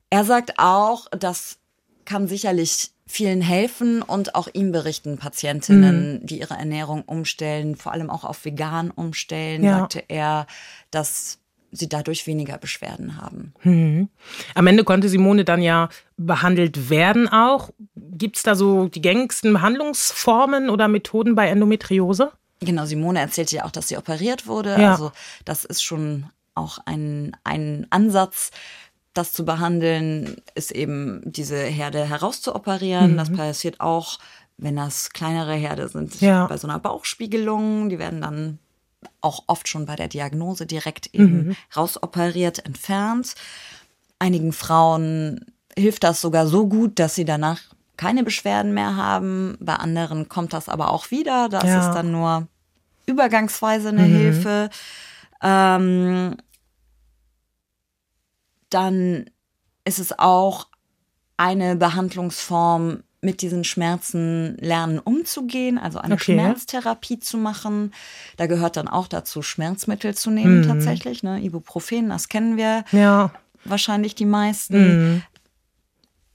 er 0.09 0.23
sagt 0.23 0.59
auch, 0.59 1.07
das 1.11 1.57
kann 2.05 2.27
sicherlich 2.27 2.91
vielen 3.07 3.41
helfen 3.41 4.01
und 4.01 4.35
auch 4.35 4.47
ihm 4.53 4.71
berichten 4.71 5.17
Patientinnen, 5.17 6.21
mhm. 6.21 6.25
die 6.25 6.39
ihre 6.39 6.55
Ernährung 6.55 7.03
umstellen, 7.03 7.75
vor 7.75 7.91
allem 7.91 8.09
auch 8.09 8.23
auf 8.23 8.45
vegan 8.45 8.91
umstellen, 8.91 9.63
ja. 9.63 9.79
sagte 9.79 10.03
er, 10.07 10.47
dass 10.91 11.39
sie 11.73 11.89
dadurch 11.89 12.27
weniger 12.27 12.57
Beschwerden 12.57 13.17
haben. 13.17 13.53
Mhm. 13.63 14.09
Am 14.55 14.67
Ende 14.67 14.83
konnte 14.83 15.09
Simone 15.09 15.43
dann 15.43 15.61
ja 15.61 15.89
behandelt 16.17 16.89
werden 16.89 17.27
auch. 17.27 17.71
Gibt 17.95 18.37
es 18.37 18.43
da 18.43 18.55
so 18.55 18.87
die 18.87 19.01
gängigsten 19.01 19.51
Behandlungsformen 19.51 20.69
oder 20.69 20.87
Methoden 20.87 21.35
bei 21.35 21.47
Endometriose? 21.47 22.31
Genau, 22.59 22.85
Simone 22.85 23.19
erzählte 23.19 23.57
ja 23.57 23.65
auch, 23.65 23.71
dass 23.71 23.87
sie 23.87 23.97
operiert 23.97 24.47
wurde. 24.47 24.79
Ja. 24.79 24.91
Also 24.91 25.11
das 25.43 25.65
ist 25.65 25.83
schon 25.83 26.25
auch 26.55 26.77
ein, 26.85 27.35
ein 27.43 27.87
Ansatz, 27.89 28.51
das 29.13 29.33
zu 29.33 29.45
behandeln, 29.45 30.37
ist 30.55 30.71
eben 30.71 31.21
diese 31.25 31.57
Herde 31.57 32.05
herauszuoperieren. 32.05 33.13
Mhm. 33.13 33.17
Das 33.17 33.31
passiert 33.31 33.79
auch, 33.79 34.19
wenn 34.57 34.75
das 34.75 35.09
kleinere 35.09 35.55
Herde 35.55 35.87
sind, 35.87 36.21
ja. 36.21 36.45
bei 36.47 36.57
so 36.57 36.67
einer 36.67 36.79
Bauchspiegelung. 36.79 37.89
Die 37.89 37.99
werden 37.99 38.21
dann 38.21 38.59
auch 39.21 39.43
oft 39.47 39.67
schon 39.67 39.85
bei 39.85 39.95
der 39.95 40.07
Diagnose 40.07 40.65
direkt 40.65 41.13
eben 41.13 41.47
mhm. 41.47 41.55
rausoperiert, 41.75 42.65
entfernt. 42.65 43.35
Einigen 44.19 44.53
Frauen 44.53 45.45
hilft 45.77 46.03
das 46.03 46.21
sogar 46.21 46.47
so 46.47 46.67
gut, 46.67 46.99
dass 46.99 47.15
sie 47.15 47.25
danach 47.25 47.59
keine 47.97 48.23
Beschwerden 48.23 48.73
mehr 48.73 48.95
haben. 48.95 49.57
Bei 49.59 49.75
anderen 49.75 50.29
kommt 50.29 50.53
das 50.53 50.69
aber 50.69 50.91
auch 50.91 51.11
wieder. 51.11 51.49
Das 51.49 51.63
ja. 51.63 51.87
ist 51.87 51.95
dann 51.95 52.11
nur 52.11 52.47
übergangsweise 53.05 53.89
eine 53.89 54.07
mhm. 54.07 54.15
Hilfe. 54.15 54.69
Ähm, 55.41 56.37
dann 58.69 59.29
ist 59.85 59.99
es 59.99 60.17
auch 60.17 60.67
eine 61.37 61.75
Behandlungsform, 61.75 63.03
mit 63.23 63.41
diesen 63.41 63.63
Schmerzen 63.63 64.57
lernen 64.59 64.99
umzugehen, 64.99 65.77
also 65.77 65.99
eine 65.99 66.15
okay. 66.15 66.33
Schmerztherapie 66.33 67.19
zu 67.19 67.37
machen. 67.37 67.93
Da 68.37 68.45
gehört 68.45 68.77
dann 68.77 68.87
auch 68.87 69.07
dazu, 69.07 69.41
Schmerzmittel 69.41 70.13
zu 70.13 70.29
nehmen 70.29 70.59
mhm. 70.59 70.67
tatsächlich. 70.67 71.23
Ne? 71.23 71.41
Ibuprofen, 71.41 72.09
das 72.09 72.29
kennen 72.29 72.57
wir 72.57 72.83
ja. 72.91 73.31
wahrscheinlich 73.65 74.15
die 74.15 74.25
meisten. 74.25 75.13
Mhm. 75.13 75.23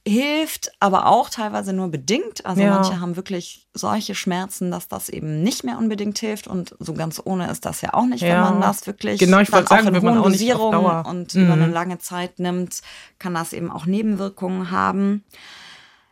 Hilft 0.06 0.70
aber 0.80 1.06
auch 1.06 1.28
teilweise 1.28 1.74
nur 1.74 1.88
bedingt. 1.88 2.46
Also 2.46 2.62
ja. 2.62 2.70
manche 2.70 2.98
haben 2.98 3.16
wirklich 3.16 3.66
solche 3.74 4.14
Schmerzen, 4.14 4.70
dass 4.70 4.88
das 4.88 5.10
eben 5.10 5.42
nicht 5.42 5.64
mehr 5.64 5.76
unbedingt 5.76 6.18
hilft. 6.18 6.46
Und 6.46 6.74
so 6.78 6.94
ganz 6.94 7.20
ohne 7.22 7.50
ist 7.50 7.66
das 7.66 7.82
ja 7.82 7.92
auch 7.92 8.06
nicht, 8.06 8.22
ja. 8.22 8.28
wenn 8.28 8.54
man 8.54 8.60
das 8.62 8.86
wirklich 8.86 9.20
genau, 9.20 9.40
ich 9.40 9.50
dann 9.50 9.64
auch 9.64 9.68
sagen, 9.68 9.94
in 9.94 10.00
hohen 10.00 10.22
Dosierungen 10.22 11.04
und 11.04 11.34
mhm. 11.34 11.42
über 11.42 11.52
eine 11.52 11.66
lange 11.66 11.98
Zeit 11.98 12.38
nimmt, 12.38 12.80
kann 13.18 13.34
das 13.34 13.52
eben 13.52 13.70
auch 13.70 13.84
Nebenwirkungen 13.84 14.70
haben. 14.70 15.24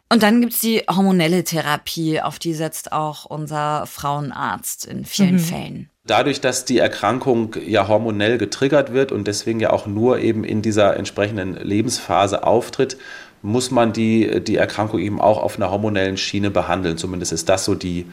Und 0.08 0.22
dann 0.22 0.40
gibt's 0.40 0.60
die 0.60 0.82
hormonelle 0.88 1.42
Therapie, 1.42 2.20
auf 2.20 2.38
die 2.38 2.54
setzt 2.54 2.92
auch 2.92 3.24
unser 3.24 3.86
Frauenarzt 3.86 4.86
in 4.86 5.04
vielen 5.04 5.34
mhm. 5.34 5.40
Fällen. 5.40 5.90
Dadurch, 6.06 6.40
dass 6.40 6.64
die 6.64 6.78
Erkrankung 6.78 7.56
ja 7.66 7.88
hormonell 7.88 8.38
getriggert 8.38 8.92
wird 8.92 9.10
und 9.10 9.26
deswegen 9.26 9.58
ja 9.58 9.70
auch 9.70 9.86
nur 9.86 10.20
eben 10.20 10.44
in 10.44 10.62
dieser 10.62 10.96
entsprechenden 10.96 11.54
Lebensphase 11.56 12.44
auftritt, 12.44 12.96
muss 13.42 13.72
man 13.72 13.92
die, 13.92 14.42
die 14.42 14.56
Erkrankung 14.56 15.00
eben 15.00 15.20
auch 15.20 15.42
auf 15.42 15.56
einer 15.56 15.70
hormonellen 15.70 16.16
Schiene 16.16 16.50
behandeln. 16.50 16.96
Zumindest 16.96 17.32
ist 17.32 17.48
das 17.48 17.64
so 17.64 17.74
die, 17.74 18.06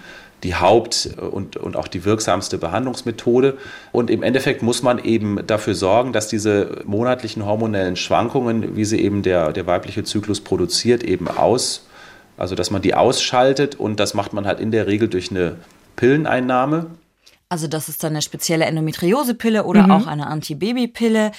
die 0.44 0.56
Haupt- 0.56 1.10
und, 1.18 1.58
und 1.58 1.76
auch 1.76 1.88
die 1.88 2.04
wirksamste 2.06 2.58
Behandlungsmethode. 2.58 3.58
Und 3.92 4.10
im 4.10 4.24
Endeffekt 4.24 4.62
muss 4.62 4.84
man 4.84 5.00
eben 5.00 5.46
dafür 5.48 5.74
sorgen, 5.74 6.14
dass 6.14 6.28
diese 6.28 6.82
monatlichen 6.86 7.46
hormonellen 7.46 7.96
Schwankungen, 7.96 8.76
wie 8.76 8.86
sie 8.86 9.00
eben 9.00 9.24
der, 9.24 9.54
der 9.54 9.66
weibliche 9.66 10.04
Zyklus 10.04 10.42
produziert, 10.42 11.04
eben 11.04 11.28
aus, 11.28 11.88
also 12.38 12.56
dass 12.56 12.72
man 12.72 12.82
die 12.82 12.94
ausschaltet 12.94 13.76
und 13.76 14.00
das 14.00 14.14
macht 14.14 14.34
man 14.34 14.46
halt 14.46 14.60
in 14.60 14.72
der 14.72 14.88
Regel 14.88 15.08
durch 15.08 15.32
eine 15.32 15.56
Pilleneinnahme. 15.96 16.88
Also 17.48 17.68
das 17.68 17.88
ist 17.88 18.04
dann 18.04 18.14
eine 18.14 18.22
spezielle 18.22 18.66
Endometriosepille 18.66 19.64
oder 19.64 19.84
mhm. 19.84 19.92
auch 19.92 20.08
eine 20.08 20.28
Antibabypille. 20.28 21.32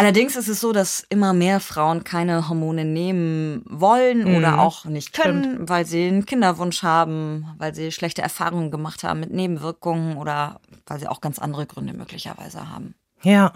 Allerdings 0.00 0.34
ist 0.34 0.48
es 0.48 0.60
so, 0.60 0.72
dass 0.72 1.04
immer 1.10 1.34
mehr 1.34 1.60
Frauen 1.60 2.04
keine 2.04 2.48
Hormone 2.48 2.86
nehmen 2.86 3.62
wollen 3.66 4.30
mhm. 4.30 4.36
oder 4.36 4.58
auch 4.58 4.86
nicht 4.86 5.12
können, 5.12 5.44
Stimmt. 5.44 5.68
weil 5.68 5.84
sie 5.84 6.08
einen 6.08 6.24
Kinderwunsch 6.24 6.82
haben, 6.82 7.44
weil 7.58 7.74
sie 7.74 7.92
schlechte 7.92 8.22
Erfahrungen 8.22 8.70
gemacht 8.70 9.04
haben 9.04 9.20
mit 9.20 9.30
Nebenwirkungen 9.30 10.16
oder 10.16 10.58
weil 10.86 10.98
sie 10.98 11.06
auch 11.06 11.20
ganz 11.20 11.38
andere 11.38 11.66
Gründe 11.66 11.92
möglicherweise 11.92 12.70
haben. 12.70 12.94
Ja, 13.22 13.52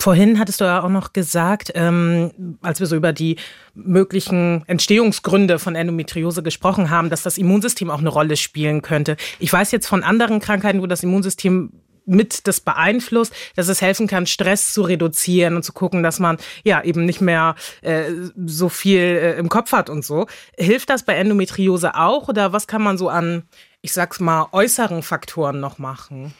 vorhin 0.00 0.38
hattest 0.38 0.62
du 0.62 0.64
ja 0.64 0.82
auch 0.82 0.88
noch 0.88 1.12
gesagt, 1.12 1.72
ähm, 1.74 2.58
als 2.62 2.80
wir 2.80 2.86
so 2.86 2.96
über 2.96 3.12
die 3.12 3.36
möglichen 3.74 4.64
Entstehungsgründe 4.66 5.58
von 5.58 5.74
Endometriose 5.74 6.42
gesprochen 6.42 6.88
haben, 6.88 7.10
dass 7.10 7.22
das 7.22 7.36
Immunsystem 7.36 7.90
auch 7.90 7.98
eine 7.98 8.08
Rolle 8.08 8.38
spielen 8.38 8.80
könnte. 8.80 9.18
Ich 9.38 9.52
weiß 9.52 9.72
jetzt 9.72 9.86
von 9.86 10.02
anderen 10.02 10.40
Krankheiten, 10.40 10.80
wo 10.80 10.86
das 10.86 11.02
Immunsystem 11.02 11.72
mit 12.06 12.46
das 12.46 12.60
beeinflusst, 12.60 13.34
dass 13.56 13.68
es 13.68 13.82
helfen 13.82 14.06
kann, 14.06 14.26
Stress 14.26 14.72
zu 14.72 14.82
reduzieren 14.82 15.56
und 15.56 15.64
zu 15.64 15.72
gucken, 15.72 16.02
dass 16.02 16.18
man 16.18 16.38
ja 16.64 16.82
eben 16.82 17.04
nicht 17.04 17.20
mehr 17.20 17.56
äh, 17.82 18.10
so 18.46 18.68
viel 18.68 19.00
äh, 19.00 19.38
im 19.38 19.48
Kopf 19.48 19.72
hat 19.72 19.90
und 19.90 20.04
so. 20.04 20.26
Hilft 20.56 20.88
das 20.88 21.02
bei 21.02 21.14
Endometriose 21.16 21.94
auch 21.94 22.28
oder 22.28 22.52
was 22.52 22.66
kann 22.66 22.82
man 22.82 22.96
so 22.96 23.08
an, 23.08 23.42
ich 23.82 23.92
sag's 23.92 24.20
mal, 24.20 24.48
äußeren 24.52 25.02
Faktoren 25.02 25.60
noch 25.60 25.78
machen? 25.78 26.32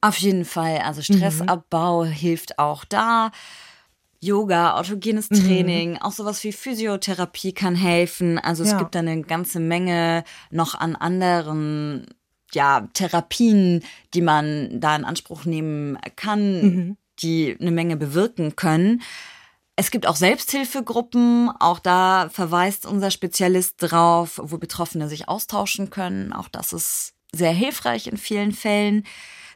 Auf 0.00 0.16
jeden 0.16 0.44
Fall. 0.44 0.78
Also 0.78 1.02
Stressabbau 1.02 2.04
mhm. 2.04 2.10
hilft 2.10 2.58
auch 2.58 2.84
da. 2.84 3.30
Yoga, 4.22 4.78
autogenes 4.78 5.30
mhm. 5.30 5.36
Training, 5.36 5.90
mhm. 5.92 5.98
auch 6.02 6.12
sowas 6.12 6.44
wie 6.44 6.52
Physiotherapie 6.52 7.52
kann 7.52 7.74
helfen. 7.74 8.38
Also 8.38 8.62
es 8.62 8.72
ja. 8.72 8.78
gibt 8.78 8.94
da 8.94 8.98
eine 8.98 9.22
ganze 9.22 9.60
Menge 9.60 10.24
noch 10.50 10.74
an 10.74 10.94
anderen 10.94 12.06
ja, 12.52 12.88
Therapien, 12.94 13.84
die 14.14 14.22
man 14.22 14.80
da 14.80 14.96
in 14.96 15.04
Anspruch 15.04 15.44
nehmen 15.44 15.98
kann, 16.16 16.62
mhm. 16.62 16.96
die 17.20 17.56
eine 17.60 17.70
Menge 17.70 17.96
bewirken 17.96 18.56
können. 18.56 19.02
Es 19.76 19.90
gibt 19.90 20.06
auch 20.06 20.16
Selbsthilfegruppen, 20.16 21.50
auch 21.58 21.78
da 21.78 22.28
verweist 22.30 22.84
unser 22.84 23.10
Spezialist 23.10 23.76
drauf, 23.78 24.38
wo 24.42 24.58
Betroffene 24.58 25.08
sich 25.08 25.28
austauschen 25.28 25.88
können. 25.88 26.32
Auch 26.32 26.48
das 26.48 26.72
ist 26.72 27.14
sehr 27.32 27.52
hilfreich 27.52 28.06
in 28.06 28.18
vielen 28.18 28.52
Fällen. 28.52 29.06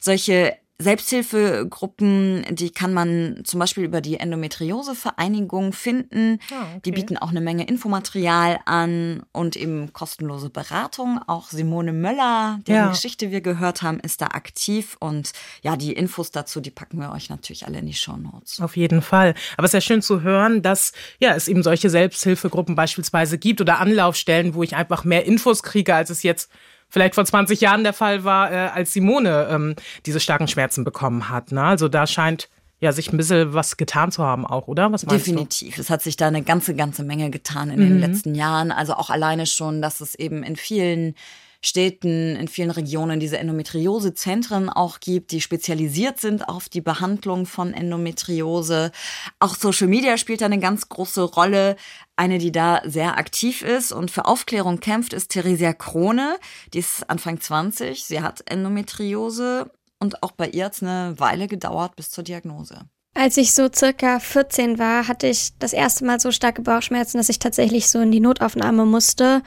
Solche 0.00 0.56
Selbsthilfegruppen, 0.78 2.46
die 2.50 2.70
kann 2.70 2.92
man 2.92 3.42
zum 3.44 3.60
Beispiel 3.60 3.84
über 3.84 4.00
die 4.00 4.18
Endometriose-Vereinigung 4.18 5.72
finden. 5.72 6.40
Oh, 6.50 6.54
okay. 6.54 6.80
Die 6.84 6.90
bieten 6.90 7.16
auch 7.16 7.30
eine 7.30 7.40
Menge 7.40 7.64
Infomaterial 7.68 8.58
an 8.64 9.22
und 9.30 9.54
eben 9.54 9.92
kostenlose 9.92 10.50
Beratung. 10.50 11.20
Auch 11.28 11.50
Simone 11.50 11.92
Möller, 11.92 12.58
deren 12.66 12.86
ja. 12.86 12.90
Geschichte 12.90 13.30
wir 13.30 13.40
gehört 13.40 13.82
haben, 13.82 14.00
ist 14.00 14.20
da 14.20 14.26
aktiv. 14.26 14.96
Und 14.98 15.30
ja, 15.62 15.76
die 15.76 15.92
Infos 15.92 16.32
dazu, 16.32 16.60
die 16.60 16.72
packen 16.72 16.98
wir 16.98 17.12
euch 17.12 17.30
natürlich 17.30 17.66
alle 17.66 17.78
in 17.78 17.86
die 17.86 17.94
Show 17.94 18.16
Notes. 18.16 18.60
Auf 18.60 18.76
jeden 18.76 19.00
Fall. 19.00 19.34
Aber 19.56 19.66
es 19.66 19.70
ist 19.70 19.74
ja 19.74 19.80
schön 19.80 20.02
zu 20.02 20.22
hören, 20.22 20.60
dass 20.62 20.92
ja, 21.20 21.36
es 21.36 21.46
eben 21.46 21.62
solche 21.62 21.88
Selbsthilfegruppen 21.88 22.74
beispielsweise 22.74 23.38
gibt 23.38 23.60
oder 23.60 23.78
Anlaufstellen, 23.78 24.54
wo 24.54 24.64
ich 24.64 24.74
einfach 24.74 25.04
mehr 25.04 25.24
Infos 25.24 25.62
kriege, 25.62 25.94
als 25.94 26.10
es 26.10 26.24
jetzt 26.24 26.50
vielleicht 26.94 27.16
vor 27.16 27.24
20 27.24 27.60
Jahren 27.60 27.82
der 27.82 27.92
Fall 27.92 28.22
war, 28.22 28.52
äh, 28.52 28.54
als 28.68 28.92
Simone 28.92 29.48
ähm, 29.50 29.74
diese 30.06 30.20
starken 30.20 30.46
Schmerzen 30.46 30.84
bekommen 30.84 31.28
hat. 31.28 31.50
Ne? 31.50 31.62
Also 31.62 31.88
da 31.88 32.06
scheint 32.06 32.48
ja 32.78 32.92
sich 32.92 33.12
ein 33.12 33.16
bisschen 33.16 33.52
was 33.52 33.76
getan 33.76 34.12
zu 34.12 34.22
haben 34.22 34.46
auch, 34.46 34.68
oder? 34.68 34.92
Was 34.92 35.02
Definitiv. 35.02 35.74
Du? 35.74 35.80
Es 35.80 35.90
hat 35.90 36.02
sich 36.02 36.16
da 36.16 36.28
eine 36.28 36.42
ganze, 36.42 36.76
ganze 36.76 37.02
Menge 37.02 37.30
getan 37.30 37.70
in 37.70 37.80
mhm. 37.80 37.88
den 37.88 37.98
letzten 37.98 38.34
Jahren. 38.36 38.70
Also 38.70 38.94
auch 38.94 39.10
alleine 39.10 39.46
schon, 39.46 39.82
dass 39.82 40.00
es 40.00 40.14
eben 40.14 40.44
in 40.44 40.54
vielen 40.54 41.16
Städten, 41.64 42.36
in 42.36 42.46
vielen 42.46 42.70
Regionen 42.70 43.20
diese 43.20 43.38
Endometriose-Zentren 43.38 44.68
auch 44.68 45.00
gibt, 45.00 45.32
die 45.32 45.40
spezialisiert 45.40 46.20
sind 46.20 46.48
auf 46.48 46.68
die 46.68 46.82
Behandlung 46.82 47.46
von 47.46 47.72
Endometriose. 47.72 48.92
Auch 49.38 49.54
Social 49.54 49.88
Media 49.88 50.18
spielt 50.18 50.42
da 50.42 50.46
eine 50.46 50.58
ganz 50.58 50.88
große 50.88 51.22
Rolle. 51.22 51.76
Eine, 52.16 52.38
die 52.38 52.52
da 52.52 52.82
sehr 52.84 53.16
aktiv 53.16 53.62
ist 53.62 53.92
und 53.92 54.10
für 54.10 54.26
Aufklärung 54.26 54.80
kämpft, 54.80 55.14
ist 55.14 55.30
Theresia 55.30 55.72
Krone. 55.72 56.36
Die 56.74 56.80
ist 56.80 57.08
Anfang 57.08 57.40
20. 57.40 58.04
Sie 58.04 58.20
hat 58.20 58.42
Endometriose 58.46 59.70
und 59.98 60.22
auch 60.22 60.32
bei 60.32 60.48
ihr 60.48 60.66
hat 60.66 60.74
es 60.74 60.82
eine 60.82 61.18
Weile 61.18 61.48
gedauert 61.48 61.96
bis 61.96 62.10
zur 62.10 62.24
Diagnose. 62.24 62.86
Als 63.16 63.36
ich 63.36 63.54
so 63.54 63.68
circa 63.72 64.18
14 64.18 64.80
war, 64.80 65.06
hatte 65.06 65.28
ich 65.28 65.56
das 65.60 65.72
erste 65.72 66.04
Mal 66.04 66.18
so 66.18 66.32
starke 66.32 66.62
Bauchschmerzen, 66.62 67.16
dass 67.16 67.28
ich 67.28 67.38
tatsächlich 67.38 67.88
so 67.88 68.00
in 68.00 68.10
die 68.10 68.18
Notaufnahme 68.18 68.84
musste. 68.86 69.42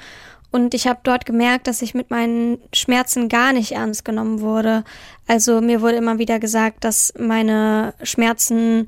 Und 0.51 0.73
ich 0.73 0.87
habe 0.87 0.99
dort 1.03 1.25
gemerkt, 1.25 1.67
dass 1.67 1.81
ich 1.81 1.93
mit 1.93 2.09
meinen 2.09 2.59
Schmerzen 2.73 3.27
gar 3.29 3.53
nicht 3.53 3.73
ernst 3.73 4.05
genommen 4.05 4.41
wurde. 4.41 4.83
Also 5.27 5.61
mir 5.61 5.81
wurde 5.81 5.97
immer 5.97 6.19
wieder 6.19 6.39
gesagt, 6.39 6.83
dass 6.83 7.13
meine 7.19 7.93
Schmerzen, 8.01 8.87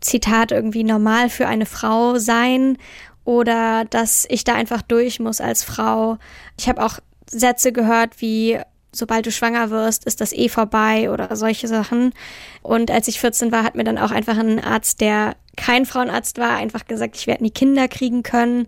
Zitat, 0.00 0.50
irgendwie 0.50 0.82
normal 0.82 1.30
für 1.30 1.46
eine 1.46 1.66
Frau 1.66 2.18
seien 2.18 2.78
oder 3.24 3.84
dass 3.84 4.26
ich 4.28 4.44
da 4.44 4.54
einfach 4.54 4.82
durch 4.82 5.20
muss 5.20 5.40
als 5.40 5.62
Frau. 5.62 6.18
Ich 6.58 6.68
habe 6.68 6.84
auch 6.84 6.98
Sätze 7.30 7.72
gehört 7.72 8.20
wie, 8.20 8.58
sobald 8.92 9.26
du 9.26 9.32
schwanger 9.32 9.70
wirst, 9.70 10.04
ist 10.04 10.20
das 10.20 10.32
eh 10.32 10.48
vorbei 10.48 11.10
oder 11.10 11.34
solche 11.36 11.68
Sachen. 11.68 12.12
Und 12.62 12.90
als 12.90 13.08
ich 13.08 13.20
14 13.20 13.52
war, 13.52 13.64
hat 13.64 13.74
mir 13.74 13.84
dann 13.84 13.98
auch 13.98 14.10
einfach 14.10 14.38
ein 14.38 14.62
Arzt, 14.62 15.00
der 15.00 15.36
kein 15.56 15.86
Frauenarzt 15.86 16.38
war, 16.38 16.56
einfach 16.56 16.86
gesagt, 16.86 17.16
ich 17.16 17.26
werde 17.26 17.42
nie 17.42 17.50
Kinder 17.50 17.88
kriegen 17.88 18.22
können 18.22 18.66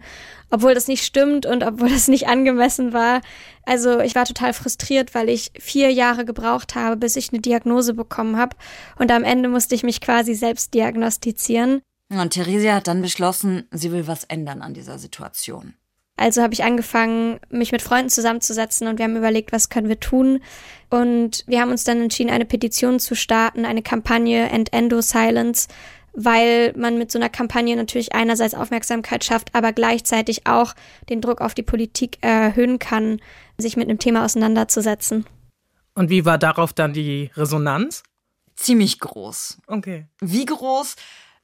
obwohl 0.53 0.75
das 0.75 0.87
nicht 0.87 1.03
stimmt 1.03 1.47
und 1.47 1.65
obwohl 1.65 1.89
das 1.89 2.09
nicht 2.09 2.29
angemessen 2.29 2.93
war. 2.93 3.23
Also 3.65 4.01
ich 4.01 4.15
war 4.15 4.27
total 4.27 4.53
frustriert, 4.53 5.15
weil 5.15 5.29
ich 5.29 5.51
vier 5.59 5.91
Jahre 5.91 6.25
gebraucht 6.25 6.75
habe, 6.75 6.97
bis 6.97 7.17
ich 7.17 7.33
eine 7.33 7.41
Diagnose 7.41 7.95
bekommen 7.95 8.37
habe. 8.37 8.55
Und 8.99 9.11
am 9.11 9.25
Ende 9.25 9.49
musste 9.49 9.75
ich 9.75 9.83
mich 9.83 10.01
quasi 10.01 10.35
selbst 10.35 10.75
diagnostizieren. 10.75 11.81
Und 12.11 12.35
Theresia 12.35 12.75
hat 12.75 12.87
dann 12.87 13.01
beschlossen, 13.01 13.67
sie 13.71 13.91
will 13.91 14.07
was 14.07 14.25
ändern 14.25 14.61
an 14.61 14.75
dieser 14.75 14.99
Situation. 14.99 15.75
Also 16.23 16.41
habe 16.41 16.55
ich 16.55 16.63
angefangen, 16.63 17.41
mich 17.51 17.73
mit 17.73 17.83
Freunden 17.83 18.09
zusammenzusetzen 18.09 18.87
und 18.87 18.99
wir 18.99 19.07
haben 19.07 19.17
überlegt, 19.17 19.51
was 19.51 19.71
können 19.71 19.89
wir 19.89 19.99
tun. 19.99 20.41
Und 20.89 21.43
wir 21.49 21.61
haben 21.61 21.73
uns 21.73 21.83
dann 21.83 22.01
entschieden, 22.01 22.31
eine 22.31 22.45
Petition 22.45 23.01
zu 23.01 23.17
starten, 23.17 23.65
eine 23.65 23.83
Kampagne 23.83 24.49
End 24.49 24.73
Endo 24.73 25.01
Silence, 25.01 25.67
weil 26.13 26.75
man 26.77 26.97
mit 26.97 27.11
so 27.11 27.19
einer 27.19 27.29
Kampagne 27.29 27.75
natürlich 27.75 28.15
einerseits 28.15 28.55
Aufmerksamkeit 28.55 29.25
schafft, 29.25 29.53
aber 29.53 29.73
gleichzeitig 29.73 30.47
auch 30.47 30.75
den 31.09 31.21
Druck 31.21 31.41
auf 31.41 31.55
die 31.55 31.65
Politik 31.65 32.19
erhöhen 32.21 32.79
kann, 32.79 33.21
sich 33.59 33.77
mit 33.77 33.89
einem 33.89 33.99
Thema 33.99 34.25
auseinanderzusetzen. 34.25 35.27
Und 35.95 36.09
wie 36.09 36.25
war 36.25 36.39
darauf 36.39 36.73
dann 36.73 36.93
die 36.93 37.33
Resonanz? 37.35 38.05
Ziemlich 38.55 39.01
groß. 39.01 39.59
Okay. 39.67 40.07
Wie 40.21 40.45
groß? 40.45 40.95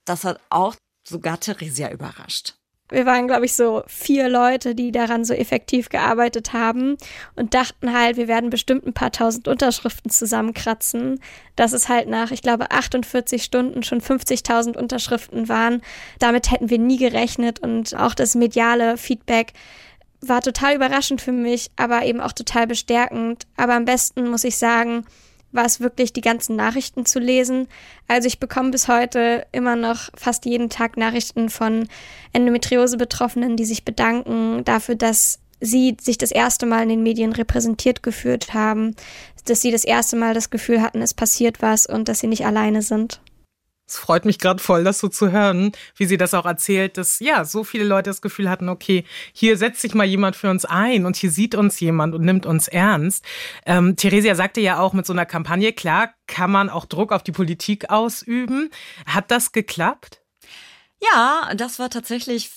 Das 0.05 0.23
hat 0.23 0.41
auch 0.51 0.77
sogar 1.03 1.41
Theresia 1.41 1.91
überrascht. 1.91 2.55
Wir 2.91 3.05
waren, 3.05 3.27
glaube 3.27 3.45
ich, 3.45 3.55
so 3.55 3.83
vier 3.87 4.29
Leute, 4.29 4.75
die 4.75 4.93
daran 4.93 5.25
so 5.25 5.35
effektiv 5.35 5.91
gearbeitet 5.91 6.53
haben 6.53 6.97
und 7.37 7.53
dachten 7.55 7.93
halt, 7.93 8.17
wir 8.17 8.29
werden 8.29 8.51
bestimmt 8.51 8.87
ein 8.87 8.95
paar 8.95 9.13
tausend 9.13 9.47
Unterschriften 9.47 10.11
zusammenkratzen. 10.11 11.21
Dass 11.57 11.73
es 11.73 11.89
halt 11.89 12.09
nach, 12.09 12.31
ich 12.31 12.41
glaube, 12.41 12.71
48 12.71 13.43
Stunden 13.43 13.83
schon 13.83 14.01
50.000 14.01 14.77
Unterschriften 14.77 15.49
waren. 15.49 15.83
Damit 16.19 16.51
hätten 16.51 16.71
wir 16.71 16.79
nie 16.79 16.99
gerechnet 16.99 17.59
und 17.61 17.95
auch 17.97 18.15
das 18.15 18.35
mediale 18.35 18.97
Feedback 18.97 19.53
war 20.21 20.41
total 20.41 20.75
überraschend 20.75 21.21
für 21.21 21.33
mich, 21.33 21.71
aber 21.77 22.05
eben 22.05 22.21
auch 22.21 22.33
total 22.33 22.67
bestärkend. 22.67 23.47
Aber 23.57 23.75
am 23.75 23.85
besten 23.85 24.31
muss 24.31 24.45
ich 24.45 24.57
sagen, 24.57 25.05
war 25.53 25.65
es 25.65 25.81
wirklich, 25.81 26.13
die 26.13 26.21
ganzen 26.21 26.57
Nachrichten 26.57 27.07
zu 27.07 27.19
lesen. 27.19 27.69
Also 28.07 28.27
ich 28.27 28.39
bekomme 28.39 28.71
bis 28.71 28.89
heute 28.89 29.47
immer 29.53 29.77
noch 29.77 30.11
fast 30.15 30.45
jeden 30.45 30.69
Tag 30.69 30.97
Nachrichten 30.97 31.49
von 31.49 31.89
Endometriose-Betroffenen, 32.33 33.57
die 33.57 33.65
sich 33.65 33.85
bedanken 33.85 34.65
dafür, 34.65 34.95
dass 34.95 35.41
sie 35.61 35.97
sich 36.01 36.19
das 36.19 36.31
erste 36.31 36.67
Mal 36.67 36.83
in 36.85 36.89
den 36.89 37.03
Medien 37.03 37.33
repräsentiert 37.33 38.03
geführt 38.03 38.55
haben, 38.55 38.95
dass 39.45 39.61
sie 39.63 39.71
das 39.71 39.85
erste 39.85 40.17
Mal 40.17 40.35
das 40.35 40.51
Gefühl 40.51 40.83
hatten, 40.83 41.03
es 41.03 41.15
passiert 41.15 41.63
was 41.63 41.87
und 41.87 42.09
dass 42.09 42.21
sie 42.21 42.27
nicht 42.27 42.47
alleine 42.47 42.83
sind. 42.83 43.21
Es 43.89 43.97
freut 43.97 44.27
mich 44.27 44.39
gerade 44.39 44.63
voll, 44.63 44.85
das 44.85 44.99
so 44.99 45.09
zu 45.09 45.33
hören, 45.33 45.73
wie 45.97 46.05
sie 46.05 46.19
das 46.19 46.35
auch 46.35 46.45
erzählt, 46.45 46.99
dass 46.99 47.21
ja 47.21 47.47
so 47.47 47.65
viele 47.65 47.85
Leute 47.85 48.11
das 48.11 48.21
Gefühl 48.21 48.51
hatten, 48.51 48.69
okay, 48.69 49.05
hier 49.33 49.57
setzt 49.57 49.81
sich 49.81 49.95
mal 49.95 50.05
jemand 50.05 50.37
für 50.37 50.51
uns 50.51 50.67
ein 50.67 51.07
und 51.07 51.17
hier 51.17 51.31
sieht 51.31 51.55
uns 51.55 51.81
jemand 51.81 52.15
und 52.15 52.23
nimmt 52.23 52.45
uns 52.45 52.69
ernst. 52.69 53.25
Ähm, 53.65 53.97
Theresia 53.97 54.35
sagte 54.35 54.61
ja 54.61 54.79
auch 54.79 54.93
mit 54.93 55.07
so 55.07 55.15
einer 55.15 55.25
Kampagne, 55.25 55.73
klar, 55.73 56.13
kann 56.27 56.51
man 56.51 56.69
auch 56.69 56.85
Druck 56.85 57.13
auf 57.13 57.23
die 57.23 57.33
Politik 57.33 57.89
ausüben. 57.89 58.71
Hat 59.07 59.31
das 59.31 59.53
geklappt? 59.53 60.21
Ja, 61.01 61.51
das 61.57 61.79
war 61.79 61.89
tatsächlich 61.89 62.51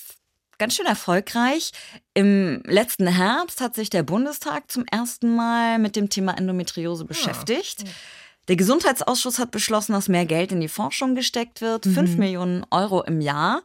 ganz 0.58 0.76
schön 0.76 0.86
erfolgreich. 0.86 1.72
Im 2.14 2.62
letzten 2.66 3.08
Herbst 3.08 3.62
hat 3.62 3.74
sich 3.74 3.90
der 3.90 4.04
Bundestag 4.04 4.70
zum 4.70 4.86
ersten 4.86 5.36
Mal 5.36 5.80
mit 5.80 5.96
dem 5.96 6.10
Thema 6.10 6.38
Endometriose 6.38 7.04
ah, 7.04 7.08
beschäftigt. 7.08 7.84
Ja. 7.84 7.90
Der 8.52 8.58
Gesundheitsausschuss 8.58 9.40
hat 9.40 9.52
beschlossen, 9.52 9.94
dass 9.94 10.10
mehr 10.10 10.26
Geld 10.26 10.52
in 10.52 10.60
die 10.60 10.68
Forschung 10.68 11.16
gesteckt 11.16 11.62
wird, 11.62 11.86
mhm. 11.86 11.94
5 11.94 12.18
Millionen 12.18 12.66
Euro 12.70 13.02
im 13.02 13.22
Jahr. 13.22 13.62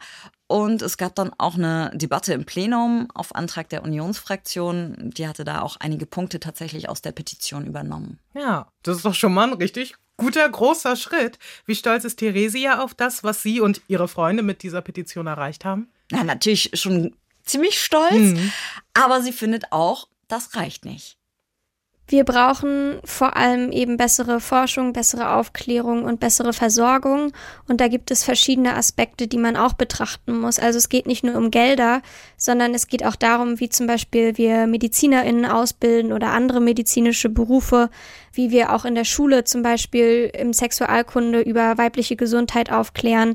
Und 0.47 0.81
es 0.81 0.97
gab 0.97 1.17
dann 1.17 1.33
auch 1.39 1.57
eine 1.57 1.91
Debatte 1.93 2.33
im 2.35 2.45
Plenum 2.45 3.09
auf 3.13 3.35
Antrag 3.35 3.69
der 3.69 3.83
Unionsfraktion. 3.83 5.11
Die 5.11 5.27
hatte 5.27 5.43
da 5.43 5.63
auch 5.63 5.77
einige 5.81 6.07
Punkte 6.07 6.39
tatsächlich 6.39 6.89
aus 6.89 7.03
der 7.03 7.11
Petition 7.11 7.67
übernommen. 7.67 8.21
Ja, 8.33 8.69
das 8.85 8.99
ist 8.99 9.05
doch 9.05 9.15
schon 9.17 9.35
mal 9.35 9.49
ein 9.49 9.55
richtig 9.55 9.97
guter, 10.19 10.49
großer 10.49 10.95
Schritt. 10.95 11.41
Wie 11.65 11.75
stolz 11.75 12.05
ist 12.05 12.21
Theresia 12.21 12.81
auf 12.81 12.95
das, 12.95 13.25
was 13.25 13.43
sie 13.43 13.61
und 13.61 13.81
ihre 13.89 14.07
Freunde 14.07 14.45
mit 14.45 14.63
dieser 14.63 14.83
Petition 14.83 15.27
erreicht 15.27 15.65
haben? 15.65 15.89
Na, 16.13 16.23
natürlich 16.23 16.71
schon 16.75 17.17
ziemlich 17.43 17.83
stolz. 17.83 18.13
Mhm. 18.13 18.53
Aber 18.95 19.21
sie 19.21 19.33
findet 19.33 19.73
auch, 19.73 20.07
das 20.29 20.55
reicht 20.55 20.85
nicht. 20.85 21.16
Wir 22.09 22.23
brauchen 22.23 23.01
vor 23.05 23.37
allem 23.37 23.73
eben 23.73 23.97
bessere 23.97 24.39
Forschung, 24.39 24.93
bessere 24.93 25.33
Aufklärung 25.33 26.05
und 26.05 26.21
bessere 26.21 26.53
Versorgung. 26.53 27.33
Und 27.67 27.81
da 27.81 27.89
gibt 27.89 28.13
es 28.13 28.23
verschiedene 28.23 28.77
Aspekte, 28.77 29.27
die 29.27 29.39
man 29.39 29.57
auch 29.57 29.73
betrachten 29.73 30.39
muss. 30.39 30.61
Also 30.61 30.79
es 30.79 30.89
geht 30.89 31.07
nicht 31.07 31.25
nur 31.25 31.35
um 31.35 31.51
Gelder, 31.51 32.03
sondern 32.37 32.75
es 32.75 32.87
geht 32.87 33.05
auch 33.05 33.17
darum, 33.17 33.59
wie 33.59 33.71
zum 33.71 33.89
Beispiel 33.89 34.37
wir 34.39 34.69
MedizinerInnen 34.69 35.47
ausbilden 35.47 36.13
oder 36.13 36.29
andere 36.29 36.61
medizinische 36.61 37.29
Berufe, 37.29 37.91
wie 38.33 38.53
wir 38.53 38.73
auch 38.73 38.85
in 38.85 38.95
der 38.95 39.05
Schule 39.05 39.43
zum 39.43 39.63
Beispiel 39.63 40.31
im 40.33 40.53
Sexualkunde 40.53 41.41
über 41.41 41.77
weibliche 41.77 42.15
Gesundheit 42.15 42.71
aufklären. 42.71 43.35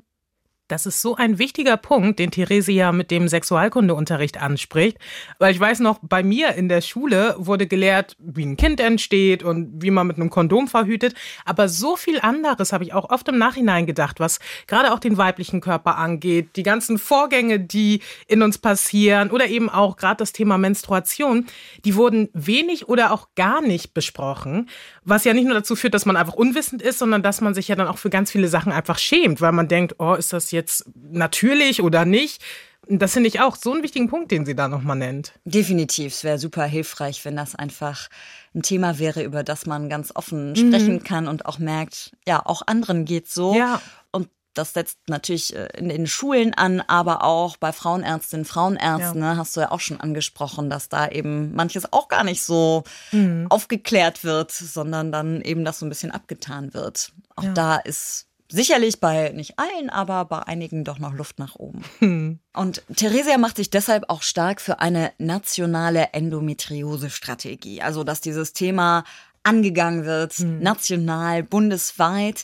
Das 0.72 0.86
ist 0.86 1.02
so 1.02 1.18
ein 1.18 1.38
wichtiger 1.38 1.76
Punkt, 1.76 2.18
den 2.18 2.32
Theresia 2.32 2.94
mit 2.94 3.12
dem 3.12 3.28
Sexualkundeunterricht 3.28 4.42
anspricht. 4.42 4.98
Weil 5.38 5.52
ich 5.52 5.60
weiß 5.60 5.82
noch, 5.82 6.00
bei 6.02 6.24
mir 6.24 6.54
in 6.54 6.70
der 6.70 6.80
Schule 6.80 7.36
wurde 7.38 7.68
gelehrt, 7.68 8.16
wie 8.20 8.46
ein 8.46 8.56
Kind 8.56 8.80
entsteht 8.80 9.44
und 9.44 9.82
wie 9.82 9.92
man 9.92 10.08
mit 10.08 10.16
einem 10.16 10.30
Kondom 10.30 10.70
verhütet. 10.70 11.14
Aber 11.44 11.68
so 11.68 11.98
viel 11.98 12.22
anderes 12.22 12.72
habe 12.72 12.86
ich 12.86 12.94
auch 12.94 13.10
oft 13.10 13.28
im 13.28 13.38
Nachhinein 13.38 13.86
gedacht, 13.86 14.22
was 14.22 14.40
gerade 14.66 14.94
auch 14.94 15.00
den 15.00 15.18
weiblichen 15.18 15.60
Körper 15.60 15.98
angeht, 15.98 16.56
die 16.56 16.64
ganzen 16.64 16.98
Vorgänge, 16.98 17.60
die 17.60 18.00
in 18.28 18.42
uns 18.42 18.58
passieren 18.58 19.30
oder 19.30 19.48
eben 19.48 19.70
auch 19.70 19.98
gerade 19.98 20.20
das 20.20 20.32
Thema 20.32 20.58
Menstruation, 20.58 21.48
die 21.84 21.96
wurden 21.96 22.30
wenig 22.32 22.88
oder 22.88 23.12
auch 23.12 23.28
gar 23.36 23.62
nicht 23.62 23.94
besprochen. 23.94 24.70
Was 25.04 25.26
ja 25.26 25.34
nicht 25.34 25.46
nur 25.46 25.56
dazu 25.56 25.76
führt, 25.76 25.96
dass 25.96 26.06
man 26.06 26.16
einfach 26.16 26.36
unwissend 26.36 26.82
ist, 26.82 27.00
sondern 27.00 27.24
dass 27.24 27.42
man 27.42 27.54
sich 27.54 27.68
ja 27.68 27.76
dann 27.76 27.88
auch 27.88 27.98
für 27.98 28.10
ganz 28.10 28.32
viele 28.32 28.48
Sachen 28.48 28.72
einfach 28.72 29.00
schämt, 29.00 29.42
weil 29.42 29.52
man 29.52 29.68
denkt, 29.68 29.96
oh, 30.00 30.14
ist 30.14 30.32
das 30.32 30.52
jetzt 30.52 30.61
jetzt 30.62 30.86
natürlich 30.96 31.82
oder 31.82 32.06
nicht. 32.06 32.42
Das 32.88 33.14
finde 33.14 33.30
ich 33.30 33.40
auch 33.40 33.56
so 33.56 33.72
einen 33.74 33.84
wichtigen 33.84 34.10
Punkt, 34.10 34.32
den 34.32 34.46
sie 34.46 34.56
da 34.56 34.68
nochmal 34.68 34.98
nennt. 34.98 35.34
Definitiv. 35.46 36.14
Es 36.14 36.24
wäre 36.24 36.40
super 36.40 36.66
hilfreich, 36.66 37.24
wenn 37.26 37.36
das 37.36 37.56
einfach 37.56 38.10
ein 38.56 38.64
Thema 38.64 39.00
wäre, 39.00 39.24
über 39.24 39.44
das 39.44 39.66
man 39.66 39.88
ganz 39.88 40.12
offen 40.16 40.56
sprechen 40.56 40.96
mhm. 40.96 41.04
kann 41.04 41.28
und 41.28 41.46
auch 41.46 41.60
merkt, 41.60 42.12
ja, 42.28 42.44
auch 42.46 42.64
anderen 42.66 43.06
geht 43.06 43.30
so. 43.30 43.56
Ja. 43.56 43.82
Und 44.12 44.30
das 44.56 44.74
setzt 44.74 44.98
natürlich 45.08 45.56
äh, 45.56 45.70
in 45.78 45.90
den 45.90 46.08
Schulen 46.08 46.54
an, 46.54 46.82
aber 46.82 47.24
auch 47.24 47.56
bei 47.58 47.72
Frauenärztinnen, 47.72 48.46
Frauenärzten, 48.46 49.22
ja. 49.22 49.34
ne, 49.34 49.38
hast 49.38 49.56
du 49.56 49.62
ja 49.62 49.72
auch 49.72 49.80
schon 49.80 50.02
angesprochen, 50.02 50.70
dass 50.70 50.90
da 50.90 51.08
eben 51.08 51.54
manches 51.54 51.94
auch 51.94 52.08
gar 52.08 52.24
nicht 52.24 52.42
so 52.42 52.84
mhm. 53.12 53.46
aufgeklärt 53.50 54.24
wird, 54.24 54.52
sondern 54.52 55.12
dann 55.12 55.42
eben 55.42 55.64
das 55.64 55.80
so 55.80 55.86
ein 55.86 55.90
bisschen 55.90 56.12
abgetan 56.12 56.74
wird. 56.74 57.14
Auch 57.36 57.44
ja. 57.44 57.54
da 57.54 57.76
ist 57.78 58.28
Sicherlich 58.52 59.00
bei 59.00 59.30
nicht 59.30 59.58
allen, 59.58 59.90
aber 59.90 60.26
bei 60.26 60.40
einigen 60.40 60.84
doch 60.84 61.00
noch 61.00 61.14
Luft 61.14 61.40
nach 61.40 61.56
oben. 61.56 61.84
Hm. 62.00 62.40
Und 62.54 62.84
Theresia 62.96 63.38
macht 63.38 63.56
sich 63.56 63.70
deshalb 63.70 64.10
auch 64.10 64.24
stark 64.24 64.60
für 64.60 64.80
eine 64.80 65.14
nationale 65.18 66.10
Endometriose-Strategie. 66.12 67.82
Also, 67.82 68.04
dass 68.04 68.20
dieses 68.20 68.52
Thema 68.52 69.06
angegangen 69.44 70.06
wird, 70.06 70.34
hm. 70.34 70.60
national, 70.60 71.44
bundesweit. 71.44 72.44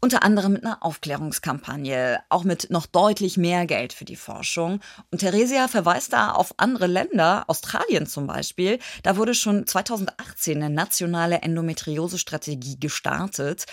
Unter 0.00 0.22
anderem 0.22 0.52
mit 0.52 0.64
einer 0.64 0.84
Aufklärungskampagne, 0.84 2.20
auch 2.28 2.44
mit 2.44 2.68
noch 2.70 2.86
deutlich 2.86 3.38
mehr 3.38 3.66
Geld 3.66 3.92
für 3.92 4.04
die 4.04 4.14
Forschung. 4.14 4.80
Und 5.10 5.20
Theresia 5.20 5.68
verweist 5.68 6.12
da 6.12 6.32
auf 6.32 6.54
andere 6.58 6.86
Länder, 6.86 7.44
Australien 7.46 8.06
zum 8.06 8.26
Beispiel. 8.26 8.78
Da 9.02 9.16
wurde 9.16 9.34
schon 9.34 9.66
2018 9.66 10.62
eine 10.62 10.74
nationale 10.74 11.38
Endometriose-Strategie 11.38 12.78
gestartet. 12.78 13.64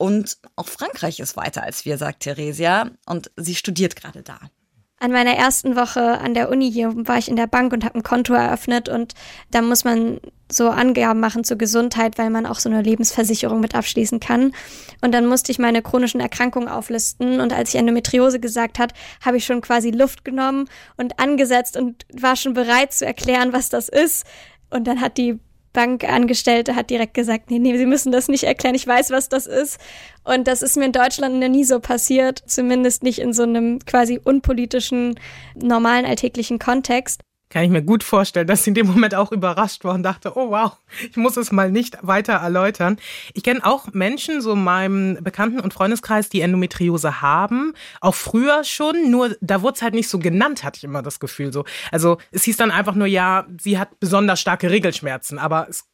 Und 0.00 0.38
auch 0.56 0.66
Frankreich 0.66 1.20
ist 1.20 1.36
weiter 1.36 1.62
als 1.62 1.84
wir, 1.84 1.98
sagt 1.98 2.20
Theresia. 2.20 2.90
Und 3.04 3.30
sie 3.36 3.54
studiert 3.54 3.96
gerade 3.96 4.22
da. 4.22 4.38
An 4.98 5.12
meiner 5.12 5.34
ersten 5.34 5.76
Woche 5.76 6.18
an 6.18 6.32
der 6.32 6.48
Uni 6.48 6.72
hier 6.72 6.90
war 7.06 7.18
ich 7.18 7.28
in 7.28 7.36
der 7.36 7.46
Bank 7.46 7.74
und 7.74 7.84
habe 7.84 7.98
ein 7.98 8.02
Konto 8.02 8.32
eröffnet 8.32 8.88
und 8.88 9.12
da 9.50 9.60
muss 9.60 9.84
man 9.84 10.20
so 10.50 10.70
Angaben 10.70 11.20
machen 11.20 11.44
zur 11.44 11.58
Gesundheit, 11.58 12.16
weil 12.16 12.30
man 12.30 12.46
auch 12.46 12.58
so 12.58 12.70
eine 12.70 12.80
Lebensversicherung 12.80 13.60
mit 13.60 13.74
abschließen 13.74 14.20
kann. 14.20 14.52
Und 15.02 15.12
dann 15.12 15.26
musste 15.26 15.52
ich 15.52 15.58
meine 15.58 15.82
chronischen 15.82 16.20
Erkrankungen 16.20 16.68
auflisten 16.68 17.40
und 17.40 17.52
als 17.52 17.74
ich 17.74 17.80
Endometriose 17.80 18.40
gesagt 18.40 18.78
hat, 18.78 18.94
habe 19.22 19.36
ich 19.36 19.44
schon 19.44 19.60
quasi 19.60 19.90
Luft 19.90 20.24
genommen 20.24 20.66
und 20.96 21.18
angesetzt 21.18 21.76
und 21.76 22.06
war 22.12 22.36
schon 22.36 22.54
bereit 22.54 22.94
zu 22.94 23.04
erklären, 23.04 23.52
was 23.52 23.68
das 23.68 23.90
ist. 23.90 24.26
Und 24.70 24.86
dann 24.86 25.02
hat 25.02 25.18
die 25.18 25.40
Bankangestellte 25.72 26.74
hat 26.74 26.90
direkt 26.90 27.14
gesagt, 27.14 27.50
nee, 27.50 27.58
nee, 27.58 27.76
Sie 27.76 27.86
müssen 27.86 28.12
das 28.12 28.28
nicht 28.28 28.44
erklären, 28.44 28.74
ich 28.74 28.86
weiß, 28.86 29.10
was 29.10 29.28
das 29.28 29.46
ist. 29.46 29.78
Und 30.24 30.48
das 30.48 30.62
ist 30.62 30.76
mir 30.76 30.86
in 30.86 30.92
Deutschland 30.92 31.38
noch 31.38 31.48
nie 31.48 31.64
so 31.64 31.80
passiert, 31.80 32.42
zumindest 32.46 33.02
nicht 33.02 33.18
in 33.20 33.32
so 33.32 33.44
einem 33.44 33.78
quasi 33.80 34.20
unpolitischen, 34.22 35.18
normalen 35.54 36.06
alltäglichen 36.06 36.58
Kontext 36.58 37.22
kann 37.50 37.64
ich 37.64 37.70
mir 37.70 37.82
gut 37.82 38.04
vorstellen, 38.04 38.46
dass 38.46 38.64
sie 38.64 38.70
in 38.70 38.74
dem 38.74 38.86
Moment 38.86 39.14
auch 39.14 39.32
überrascht 39.32 39.84
war 39.84 39.94
und 39.94 40.04
dachte, 40.04 40.36
oh 40.36 40.50
wow, 40.50 40.76
ich 41.10 41.16
muss 41.16 41.36
es 41.36 41.52
mal 41.52 41.70
nicht 41.70 41.98
weiter 42.02 42.34
erläutern. 42.34 42.96
Ich 43.34 43.42
kenne 43.42 43.64
auch 43.64 43.88
Menschen, 43.92 44.40
so 44.40 44.52
in 44.52 44.64
meinem 44.64 45.18
Bekannten- 45.22 45.60
und 45.60 45.74
Freundeskreis, 45.74 46.28
die 46.28 46.40
Endometriose 46.40 47.20
haben, 47.20 47.74
auch 48.00 48.14
früher 48.14 48.64
schon, 48.64 49.10
nur 49.10 49.36
da 49.40 49.62
wurde 49.62 49.74
es 49.74 49.82
halt 49.82 49.94
nicht 49.94 50.08
so 50.08 50.18
genannt, 50.18 50.64
hatte 50.64 50.78
ich 50.78 50.84
immer 50.84 51.02
das 51.02 51.20
Gefühl 51.20 51.52
so. 51.52 51.64
Also 51.90 52.18
es 52.30 52.44
hieß 52.44 52.56
dann 52.56 52.70
einfach 52.70 52.94
nur, 52.94 53.08
ja, 53.08 53.46
sie 53.60 53.78
hat 53.78 53.98
besonders 53.98 54.40
starke 54.40 54.70
Regelschmerzen, 54.70 55.38
aber 55.38 55.66
es 55.68 55.84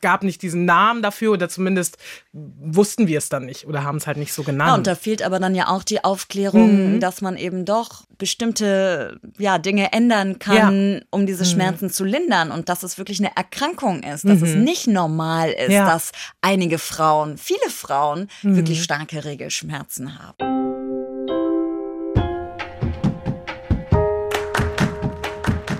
gab 0.00 0.22
nicht 0.22 0.42
diesen 0.42 0.64
Namen 0.64 1.02
dafür 1.02 1.32
oder 1.32 1.48
zumindest 1.48 1.98
wussten 2.32 3.06
wir 3.06 3.18
es 3.18 3.28
dann 3.28 3.46
nicht 3.46 3.66
oder 3.66 3.84
haben 3.84 3.96
es 3.96 4.06
halt 4.06 4.16
nicht 4.16 4.32
so 4.32 4.42
genannt. 4.42 4.68
Ja, 4.68 4.74
und 4.74 4.86
da 4.86 4.94
fehlt 4.94 5.22
aber 5.22 5.38
dann 5.38 5.54
ja 5.54 5.68
auch 5.68 5.82
die 5.82 6.04
Aufklärung, 6.04 6.94
mhm. 6.94 7.00
dass 7.00 7.20
man 7.20 7.36
eben 7.36 7.64
doch 7.64 8.04
bestimmte 8.18 9.20
ja, 9.38 9.58
Dinge 9.58 9.92
ändern 9.92 10.38
kann, 10.38 10.94
ja. 10.94 11.00
um 11.10 11.26
diese 11.26 11.44
mhm. 11.44 11.48
Schmerzen 11.48 11.86
mhm. 11.86 11.92
zu 11.92 12.04
lindern 12.04 12.50
und 12.50 12.68
dass 12.68 12.82
es 12.82 12.98
wirklich 12.98 13.20
eine 13.20 13.36
Erkrankung 13.36 14.02
ist, 14.02 14.24
dass 14.28 14.40
mhm. 14.40 14.46
es 14.46 14.54
nicht 14.54 14.86
normal 14.86 15.50
ist, 15.50 15.72
ja. 15.72 15.86
dass 15.86 16.12
einige 16.40 16.78
Frauen, 16.78 17.38
viele 17.38 17.70
Frauen 17.70 18.28
wirklich 18.42 18.78
mhm. 18.78 18.82
starke 18.82 19.24
Regelschmerzen 19.24 20.18
haben. 20.18 20.67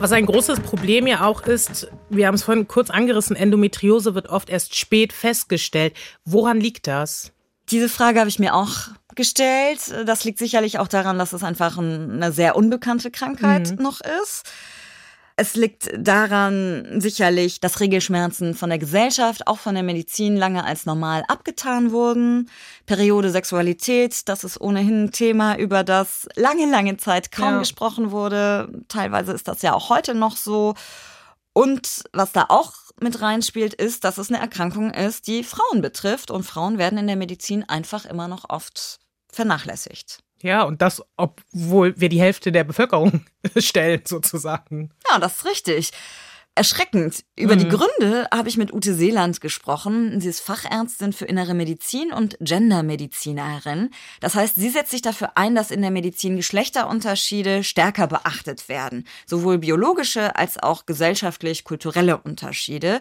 Was 0.00 0.12
ein 0.12 0.26
großes 0.26 0.61
Problem 0.61 1.08
ja 1.08 1.24
auch 1.24 1.42
ist, 1.42 1.88
wir 2.08 2.28
haben 2.28 2.37
es 2.37 2.44
vorhin 2.44 2.68
kurz 2.68 2.88
angerissen, 2.88 3.34
Endometriose 3.34 4.14
wird 4.14 4.28
oft 4.28 4.48
erst 4.48 4.76
spät 4.76 5.12
festgestellt. 5.12 5.94
Woran 6.24 6.61
liegt 6.61 6.87
das? 6.87 7.32
Diese 7.70 7.88
Frage 7.88 8.20
habe 8.20 8.28
ich 8.28 8.38
mir 8.38 8.54
auch 8.54 8.90
gestellt. 9.16 9.92
Das 10.06 10.22
liegt 10.22 10.38
sicherlich 10.38 10.78
auch 10.78 10.87
daran, 10.87 11.18
dass 11.18 11.32
es 11.32 11.42
einfach 11.42 11.78
eine 11.78 12.30
sehr 12.30 12.54
unbekannte 12.54 13.11
Krankheit 13.11 13.76
mhm. 13.76 13.82
noch 13.82 14.00
ist. 14.22 14.44
Es 15.40 15.55
liegt 15.55 15.88
daran 15.96 17.01
sicherlich, 17.01 17.61
dass 17.61 17.79
Regelschmerzen 17.79 18.57
von 18.57 18.70
der 18.70 18.81
Gesellschaft, 18.81 19.46
auch 19.46 19.61
von 19.61 19.77
der 19.77 19.85
Medizin 19.85 20.37
lange 20.37 20.64
als 20.64 20.85
normal 20.85 21.22
abgetan 21.29 21.92
wurden. 21.92 22.51
Periode 22.87 23.31
Sexualität, 23.31 24.29
das 24.29 24.42
ist 24.42 24.61
ohnehin 24.61 25.05
ein 25.05 25.12
Thema, 25.12 25.57
über 25.57 25.85
das 25.85 26.27
lange, 26.35 26.68
lange 26.68 26.96
Zeit 26.96 27.31
kaum 27.31 27.53
ja. 27.53 27.59
gesprochen 27.61 28.11
wurde. 28.11 28.83
Teilweise 28.88 29.31
ist 29.31 29.46
das 29.46 29.62
ja 29.62 29.74
auch 29.74 29.90
heute 29.90 30.16
noch 30.16 30.37
so. 30.37 30.74
Und 31.53 32.03
was 32.12 32.33
da 32.33 32.46
auch 32.48 32.72
mit 33.01 33.20
reinspielt, 33.20 33.74
ist, 33.74 34.03
dass 34.03 34.18
es 34.18 34.31
eine 34.31 34.40
Erkrankung 34.40 34.92
ist, 34.92 35.29
die 35.29 35.44
Frauen 35.44 35.83
betrifft. 35.83 36.33
Und 36.33 36.42
Frauen 36.42 36.79
werden 36.79 36.98
in 36.98 37.07
der 37.07 37.14
Medizin 37.14 37.62
einfach 37.62 38.07
immer 38.07 38.27
noch 38.27 38.51
oft 38.51 38.98
vernachlässigt. 39.31 40.18
Ja, 40.42 40.62
und 40.62 40.83
das, 40.83 41.03
obwohl 41.16 42.01
wir 42.01 42.09
die 42.09 42.20
Hälfte 42.20 42.53
der 42.53 42.64
Bevölkerung 42.64 43.24
stellen, 43.57 44.03
sozusagen. 44.05 44.90
Ja, 45.11 45.18
das 45.18 45.38
ist 45.38 45.44
richtig. 45.46 45.90
Erschreckend. 46.59 47.24
Über 47.37 47.55
mhm. 47.55 47.61
die 47.61 47.68
Gründe 47.68 48.27
habe 48.35 48.48
ich 48.48 48.57
mit 48.57 48.72
Ute 48.72 48.92
Seeland 48.92 49.40
gesprochen. 49.40 50.20
Sie 50.20 50.29
ist 50.29 50.40
Fachärztin 50.40 51.12
für 51.12 51.24
innere 51.24 51.55
Medizin 51.55 52.12
und 52.12 52.37
Gendermedizinerin. 52.40 53.90
Das 54.20 54.35
heißt, 54.35 54.57
sie 54.57 54.68
setzt 54.68 54.90
sich 54.90 55.01
dafür 55.01 55.37
ein, 55.37 55.55
dass 55.55 55.70
in 55.70 55.83
der 55.83 55.92
Medizin 55.92 56.35
Geschlechterunterschiede 56.35 57.62
stärker 57.62 58.09
beachtet 58.09 58.68
werden. 58.68 59.07
Sowohl 59.24 59.59
biologische 59.59 60.35
als 60.35 60.61
auch 60.61 60.85
gesellschaftlich-kulturelle 60.85 62.18
Unterschiede. 62.18 63.01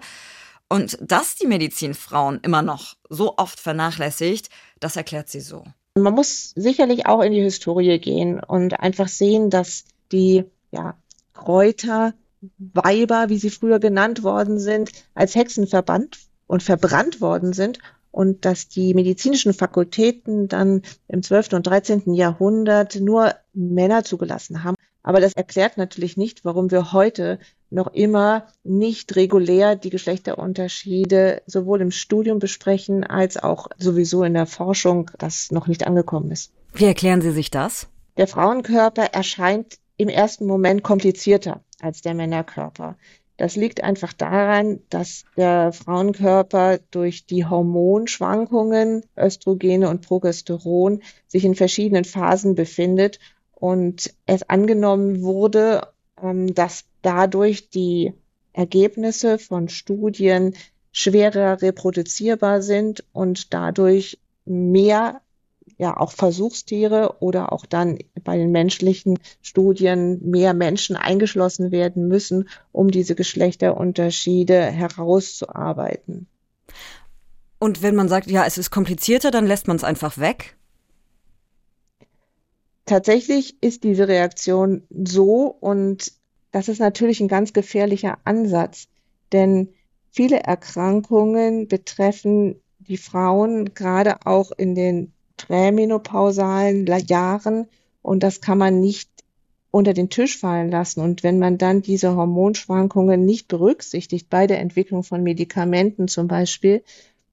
Und 0.70 1.00
dass 1.02 1.34
die 1.34 1.48
Medizin 1.48 1.96
Frauen 1.96 2.40
immer 2.44 2.62
noch 2.62 2.96
so 3.10 3.38
oft 3.38 3.60
vernachlässigt, 3.60 4.50
das 4.80 4.98
erklärt 4.98 5.30
sie 5.30 5.42
so. 5.42 5.64
Man 5.98 6.14
muss 6.14 6.52
sicherlich 6.56 7.06
auch 7.06 7.22
in 7.22 7.34
die 7.34 7.42
Historie 7.42 8.00
gehen 8.00 8.40
und 8.40 8.80
einfach 8.80 9.08
sehen, 9.08 9.50
dass 9.50 9.86
die 10.12 10.46
ja, 10.72 10.96
Kräuter, 11.34 12.14
Weiber, 12.58 13.30
wie 13.30 13.38
sie 13.38 13.50
früher 13.50 13.80
genannt 13.80 14.24
worden 14.24 14.60
sind, 14.60 14.92
als 15.14 15.36
Hexen 15.36 15.68
verbannt 15.68 16.20
und 16.46 16.64
verbrannt 16.64 17.20
worden 17.20 17.54
sind 17.54 17.80
und 18.12 18.46
dass 18.46 18.68
die 18.68 18.94
medizinischen 18.94 19.54
Fakultäten 19.54 20.48
dann 20.48 20.82
im 21.08 21.24
12. 21.24 21.54
und 21.54 21.68
13. 21.68 22.14
Jahrhundert 22.14 22.96
nur 22.96 23.36
Männer 23.54 24.04
zugelassen 24.04 24.64
haben. 24.64 24.76
Aber 25.08 25.22
das 25.22 25.32
erklärt 25.32 25.78
natürlich 25.78 26.18
nicht, 26.18 26.44
warum 26.44 26.70
wir 26.70 26.92
heute 26.92 27.40
noch 27.70 27.94
immer 27.94 28.48
nicht 28.66 29.16
regulär 29.16 29.78
die 29.78 29.90
Geschlechterunterschiede 29.90 31.44
sowohl 31.46 31.80
im 31.80 31.92
Studium 31.92 32.40
besprechen 32.40 33.06
als 33.06 33.38
auch 33.38 33.70
sowieso 33.78 34.26
in 34.26 34.34
der 34.34 34.48
Forschung, 34.48 35.10
das 35.18 35.50
noch 35.50 35.68
nicht 35.68 35.88
angekommen 35.88 36.32
ist. 36.32 36.52
Wie 36.74 36.84
erklären 36.84 37.22
Sie 37.22 37.32
sich 37.32 37.50
das? 37.50 37.88
Der 38.18 38.28
Frauenkörper 38.28 39.06
erscheint 39.14 39.78
im 39.96 40.10
ersten 40.10 40.46
Moment 40.46 40.84
komplizierter 40.84 41.62
als 41.80 42.02
der 42.02 42.14
Männerkörper. 42.14 42.98
Das 43.38 43.56
liegt 43.56 43.84
einfach 43.86 44.12
daran, 44.12 44.82
dass 44.90 45.24
der 45.38 45.72
Frauenkörper 45.72 46.80
durch 46.92 47.26
die 47.26 47.46
Hormonschwankungen, 47.46 49.06
Östrogene 49.18 49.88
und 49.90 50.02
Progesteron, 50.02 51.02
sich 51.28 51.46
in 51.46 51.56
verschiedenen 51.56 52.04
Phasen 52.04 52.56
befindet 52.56 53.20
und 53.60 54.14
es 54.28 54.48
angenommen 54.50 55.24
wurde, 55.24 55.88
ähm, 56.22 56.54
dass 56.54 56.86
dadurch 57.02 57.70
die 57.70 58.14
Ergebnisse 58.54 59.40
von 59.40 59.68
Studien 59.68 60.56
schwerer 60.92 61.62
reproduzierbar 61.62 62.62
sind 62.62 63.04
und 63.14 63.54
dadurch 63.54 64.20
mehr 64.46 65.22
ja 65.78 65.98
auch 65.98 66.12
Versuchstiere 66.12 67.18
oder 67.20 67.52
auch 67.52 67.66
dann 67.66 68.00
bei 68.24 68.38
den 68.38 68.52
menschlichen 68.52 69.20
Studien 69.42 70.20
mehr 70.30 70.54
Menschen 70.54 70.96
eingeschlossen 70.96 71.72
werden 71.72 72.08
müssen, 72.08 72.50
um 72.72 72.90
diese 72.90 73.16
Geschlechterunterschiede 73.16 74.60
herauszuarbeiten. 74.62 76.28
Und 77.60 77.82
wenn 77.82 77.96
man 77.96 78.08
sagt, 78.08 78.30
ja, 78.30 78.46
es 78.46 78.58
ist 78.58 78.70
komplizierter, 78.70 79.32
dann 79.32 79.48
lässt 79.48 79.68
man 79.68 79.78
es 79.78 79.84
einfach 79.84 80.18
weg? 80.18 80.57
Tatsächlich 82.88 83.62
ist 83.62 83.84
diese 83.84 84.08
Reaktion 84.08 84.88
so 84.90 85.46
und 85.60 86.14
das 86.52 86.70
ist 86.70 86.80
natürlich 86.80 87.20
ein 87.20 87.28
ganz 87.28 87.52
gefährlicher 87.52 88.18
Ansatz, 88.24 88.88
denn 89.34 89.74
viele 90.10 90.40
Erkrankungen 90.40 91.68
betreffen 91.68 92.62
die 92.80 92.96
Frauen 92.96 93.74
gerade 93.74 94.26
auch 94.26 94.52
in 94.52 94.74
den 94.74 95.12
prämenopausalen 95.36 96.88
Jahren 97.08 97.68
und 98.02 98.24
das 98.24 98.40
kann 98.40 98.58
man 98.58 98.80
nicht 98.80 99.10
unter 99.70 99.94
den 99.94 100.10
Tisch 100.10 100.38
fallen 100.38 100.72
lassen. 100.72 101.02
Und 101.02 101.24
wenn 101.24 101.40
man 101.40 101.58
dann 101.58 101.82
diese 101.82 102.16
Hormonschwankungen 102.16 103.26
nicht 103.26 103.50
berücksichtigt 103.50 104.30
bei 104.30 104.48
der 104.48 104.62
Entwicklung 104.62 105.04
von 105.04 105.24
Medikamenten 105.24 106.08
zum 106.08 106.30
Beispiel, 106.30 106.84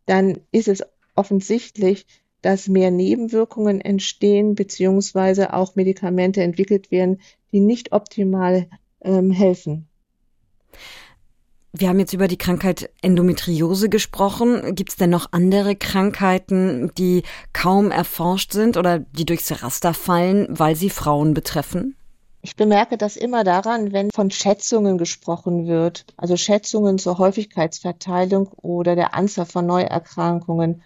dann 0.07 0.41
ist 0.51 0.67
es 0.67 0.83
offensichtlich, 1.15 2.07
dass 2.45 2.69
mehr 2.69 2.91
Nebenwirkungen 2.91 3.81
entstehen, 3.81 4.55
beziehungsweise 4.55 5.55
auch 5.55 5.77
Medikamente 5.77 6.43
entwickelt 6.43 6.91
werden, 6.91 7.21
die 7.53 7.61
nicht 7.61 7.93
optimal 7.93 8.67
ähm, 9.01 9.31
helfen. 9.31 9.89
Wir 11.73 11.89
haben 11.89 11.99
jetzt 11.99 12.13
über 12.13 12.29
die 12.29 12.39
Krankheit 12.39 12.91
Endometriose 13.03 13.89
gesprochen. 13.89 14.77
Gibt 14.77 14.91
es 14.91 14.97
denn 14.97 15.11
noch 15.11 15.33
andere 15.33 15.75
Krankheiten, 15.75 16.93
die 16.97 17.25
kaum 17.53 17.91
erforscht 17.91 18.53
sind 18.53 18.77
oder 18.77 19.01
die 19.01 19.25
durchs 19.25 19.63
Raster 19.63 19.93
fallen, 19.93 20.47
weil 20.51 20.77
sie 20.77 20.91
Frauen 20.91 21.35
betreffen? 21.35 21.97
Ich 22.43 22.57
bemerke 22.57 22.99
das 22.99 23.17
immer 23.17 23.43
daran, 23.43 23.93
wenn 23.93 24.11
von 24.11 24.31
Schätzungen 24.31 24.99
gesprochen 24.99 25.67
wird, 25.67 26.05
also 26.17 26.37
Schätzungen 26.37 26.99
zur 26.99 27.19
Häufigkeitsverteilung 27.19 28.49
oder 28.61 28.95
der 28.95 29.15
Anzahl 29.15 29.47
von 29.47 29.67
Neuerkrankungen. 29.67 30.83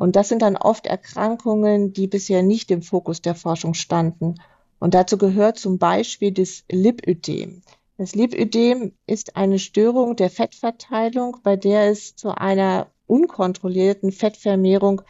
Und 0.00 0.16
das 0.16 0.30
sind 0.30 0.40
dann 0.40 0.56
oft 0.56 0.86
Erkrankungen, 0.86 1.92
die 1.92 2.06
bisher 2.06 2.42
nicht 2.42 2.70
im 2.70 2.80
Fokus 2.80 3.20
der 3.20 3.34
Forschung 3.34 3.74
standen. 3.74 4.36
Und 4.78 4.94
dazu 4.94 5.18
gehört 5.18 5.58
zum 5.58 5.76
Beispiel 5.76 6.32
das 6.32 6.64
Lipödem. 6.70 7.60
Das 7.98 8.14
Lipödem 8.14 8.92
ist 9.06 9.36
eine 9.36 9.58
Störung 9.58 10.16
der 10.16 10.30
Fettverteilung, 10.30 11.36
bei 11.42 11.56
der 11.56 11.90
es 11.90 12.16
zu 12.16 12.34
einer 12.34 12.86
unkontrollierten 13.08 14.10
Fettvermehrung 14.10 15.02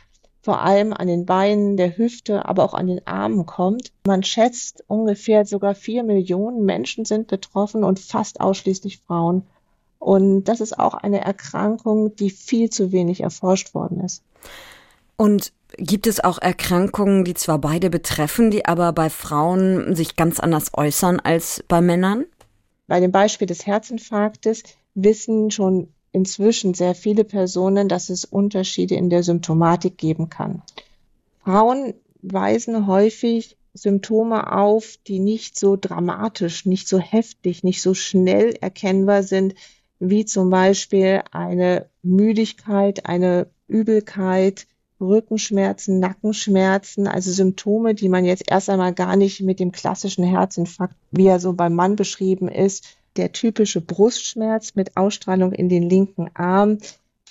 vor 0.43 0.61
allem 0.61 0.93
an 0.93 1.07
den 1.07 1.25
Beinen, 1.25 1.77
der 1.77 1.97
Hüfte, 1.97 2.47
aber 2.47 2.65
auch 2.65 2.75
an 2.75 2.89
den 2.89 3.07
Armen 3.07 3.47
kommt. 3.47 3.93
Man 4.05 4.25
schätzt, 4.25 4.83
ungefähr 4.89 5.45
sogar 5.45 5.77
vier 5.77 6.03
Millionen 6.03 6.65
Menschen 6.65 7.05
sind 7.05 7.29
betroffen 7.29 7.85
und 7.85 8.01
fast 8.01 8.41
ausschließlich 8.41 8.99
Frauen. 8.99 9.47
Und 10.01 10.45
das 10.49 10.61
ist 10.61 10.77
auch 10.77 10.95
eine 10.95 11.21
Erkrankung, 11.21 12.17
die 12.17 12.31
viel 12.31 12.71
zu 12.71 12.91
wenig 12.91 13.21
erforscht 13.21 13.73
worden 13.73 14.01
ist. 14.01 14.25
Und 15.21 15.53
gibt 15.77 16.07
es 16.07 16.25
auch 16.25 16.39
Erkrankungen, 16.39 17.25
die 17.25 17.35
zwar 17.35 17.59
beide 17.59 17.91
betreffen, 17.91 18.51
die 18.51 18.65
aber 18.65 18.95
bei 18.95 19.11
Frauen 19.11 19.95
sich 19.95 20.17
ganz 20.17 20.41
anders 20.41 20.71
äußern 20.73 21.21
als 21.21 21.63
bei 21.69 21.83
Männern? 21.83 22.25
Bei 22.87 23.01
dem 23.01 23.13
Beispiel 23.13 23.47
des 23.47 23.67
Herzinfarktes 23.67 24.63
wissen 24.95 25.51
schon 25.51 25.89
inzwischen 26.13 26.73
sehr 26.73 26.95
viele 26.95 27.25
Personen, 27.25 27.87
dass 27.87 28.09
es 28.09 28.25
Unterschiede 28.25 28.95
in 28.95 29.11
der 29.11 29.23
Symptomatik 29.23 29.99
geben 29.99 30.31
kann. 30.31 30.63
Frauen 31.45 31.93
weisen 32.23 32.87
häufig 32.87 33.59
Symptome 33.75 34.51
auf, 34.51 34.97
die 35.07 35.19
nicht 35.19 35.59
so 35.59 35.77
dramatisch, 35.79 36.65
nicht 36.65 36.89
so 36.89 36.99
heftig, 36.99 37.63
nicht 37.63 37.83
so 37.83 37.93
schnell 37.93 38.55
erkennbar 38.59 39.23
sind, 39.23 39.55
wie 39.99 40.25
zum 40.25 40.49
Beispiel 40.49 41.21
eine 41.31 41.91
Müdigkeit, 42.03 43.05
eine 43.05 43.49
Übelkeit, 43.69 44.67
Rückenschmerzen, 45.01 45.99
Nackenschmerzen, 45.99 47.07
also 47.07 47.33
Symptome, 47.33 47.95
die 47.95 48.09
man 48.09 48.25
jetzt 48.25 48.45
erst 48.51 48.69
einmal 48.69 48.93
gar 48.93 49.17
nicht 49.17 49.41
mit 49.41 49.61
dem 49.61 49.73
klassischen 49.73 50.25
Herzinfarkt, 50.25 50.95
wie 51.11 51.27
er 51.27 51.41
so 51.41 51.53
beim 51.53 51.75
Mann 51.75 51.97
beschrieben 51.97 52.49
ist, 52.49 52.85
der 53.17 53.33
typische 53.33 53.81
Brustschmerz 53.81 54.75
mit 54.75 54.97
Ausstrahlung 54.97 55.53
in 55.53 55.69
den 55.69 55.89
linken 55.89 56.31
Arm 56.35 56.79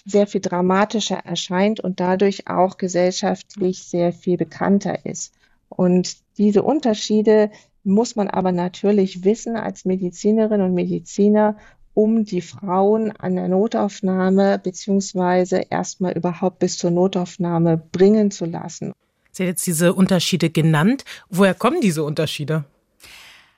sehr 0.05 0.27
viel 0.27 0.41
dramatischer 0.41 1.17
erscheint 1.17 1.79
und 1.79 1.99
dadurch 1.99 2.47
auch 2.47 2.77
gesellschaftlich 2.77 3.84
sehr 3.84 4.12
viel 4.13 4.38
bekannter 4.38 5.05
ist. 5.05 5.34
Und 5.69 6.17
diese 6.38 6.63
Unterschiede 6.63 7.51
muss 7.84 8.15
man 8.15 8.27
aber 8.27 8.51
natürlich 8.51 9.23
wissen 9.23 9.55
als 9.55 9.86
Medizinerin 9.86 10.62
und 10.62 10.73
Mediziner, 10.73 11.58
um 11.93 12.25
die 12.25 12.41
Frauen 12.41 13.12
an 13.17 13.36
der 13.36 13.47
Notaufnahme 13.47 14.60
beziehungsweise 14.60 15.65
erstmal 15.69 16.13
überhaupt 16.13 16.60
bis 16.60 16.78
zur 16.78 16.91
Notaufnahme 16.91 17.78
bringen 17.78 18.32
zu 18.32 18.45
lassen. 18.45 18.93
Sie 19.32 19.43
hat 19.43 19.49
jetzt 19.49 19.67
diese 19.67 19.93
Unterschiede 19.93 20.49
genannt. 20.49 21.06
Woher 21.30 21.54
kommen 21.54 21.82
diese 21.82 22.04
Unterschiede? 22.04 22.65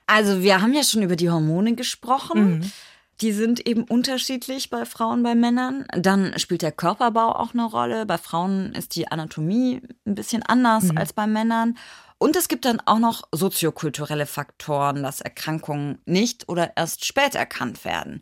Also 0.06 0.42
wir 0.42 0.60
haben 0.60 0.74
ja 0.74 0.82
schon 0.82 1.02
über 1.02 1.16
die 1.16 1.30
Hormone 1.30 1.74
gesprochen. 1.74 2.58
Mhm. 2.58 2.72
Die 3.20 3.32
sind 3.32 3.66
eben 3.66 3.84
unterschiedlich 3.84 4.68
bei 4.68 4.84
Frauen, 4.84 5.22
bei 5.22 5.34
Männern. 5.34 5.86
Dann 5.96 6.36
spielt 6.38 6.62
der 6.62 6.72
Körperbau 6.72 7.36
auch 7.36 7.54
eine 7.54 7.64
Rolle. 7.64 8.04
Bei 8.04 8.18
Frauen 8.18 8.72
ist 8.72 8.96
die 8.96 9.08
Anatomie 9.08 9.80
ein 10.04 10.14
bisschen 10.14 10.42
anders 10.42 10.84
mhm. 10.84 10.98
als 10.98 11.12
bei 11.12 11.26
Männern. 11.26 11.78
Und 12.22 12.36
es 12.36 12.46
gibt 12.46 12.66
dann 12.66 12.78
auch 12.78 13.00
noch 13.00 13.24
soziokulturelle 13.32 14.26
Faktoren, 14.26 15.02
dass 15.02 15.20
Erkrankungen 15.20 15.98
nicht 16.06 16.48
oder 16.48 16.76
erst 16.76 17.04
spät 17.04 17.34
erkannt 17.34 17.84
werden. 17.84 18.20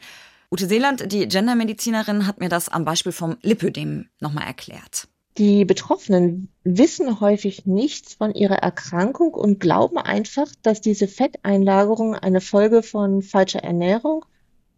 Ute 0.51 0.67
Seeland, 0.67 1.13
die 1.13 1.29
Gendermedizinerin, 1.29 2.27
hat 2.27 2.41
mir 2.41 2.49
das 2.49 2.71
am 2.71 2.87
Beispiel 2.87 3.13
vom 3.13 3.37
Lipödem 3.43 4.09
nochmal 4.19 4.47
erklärt. 4.47 5.07
Die 5.37 5.67
Betroffenen 5.67 6.49
wissen 6.65 7.21
häufig 7.21 7.67
nichts 7.67 8.15
von 8.15 8.35
ihrer 8.35 8.55
Erkrankung 8.55 9.35
und 9.35 9.61
glauben 9.61 9.99
einfach, 9.99 10.49
dass 10.63 10.81
diese 10.81 11.07
Fetteinlagerungen 11.07 12.15
eine 12.19 12.41
Folge 12.41 12.83
von 12.83 13.21
falscher 13.21 13.63
Ernährung 13.63 14.25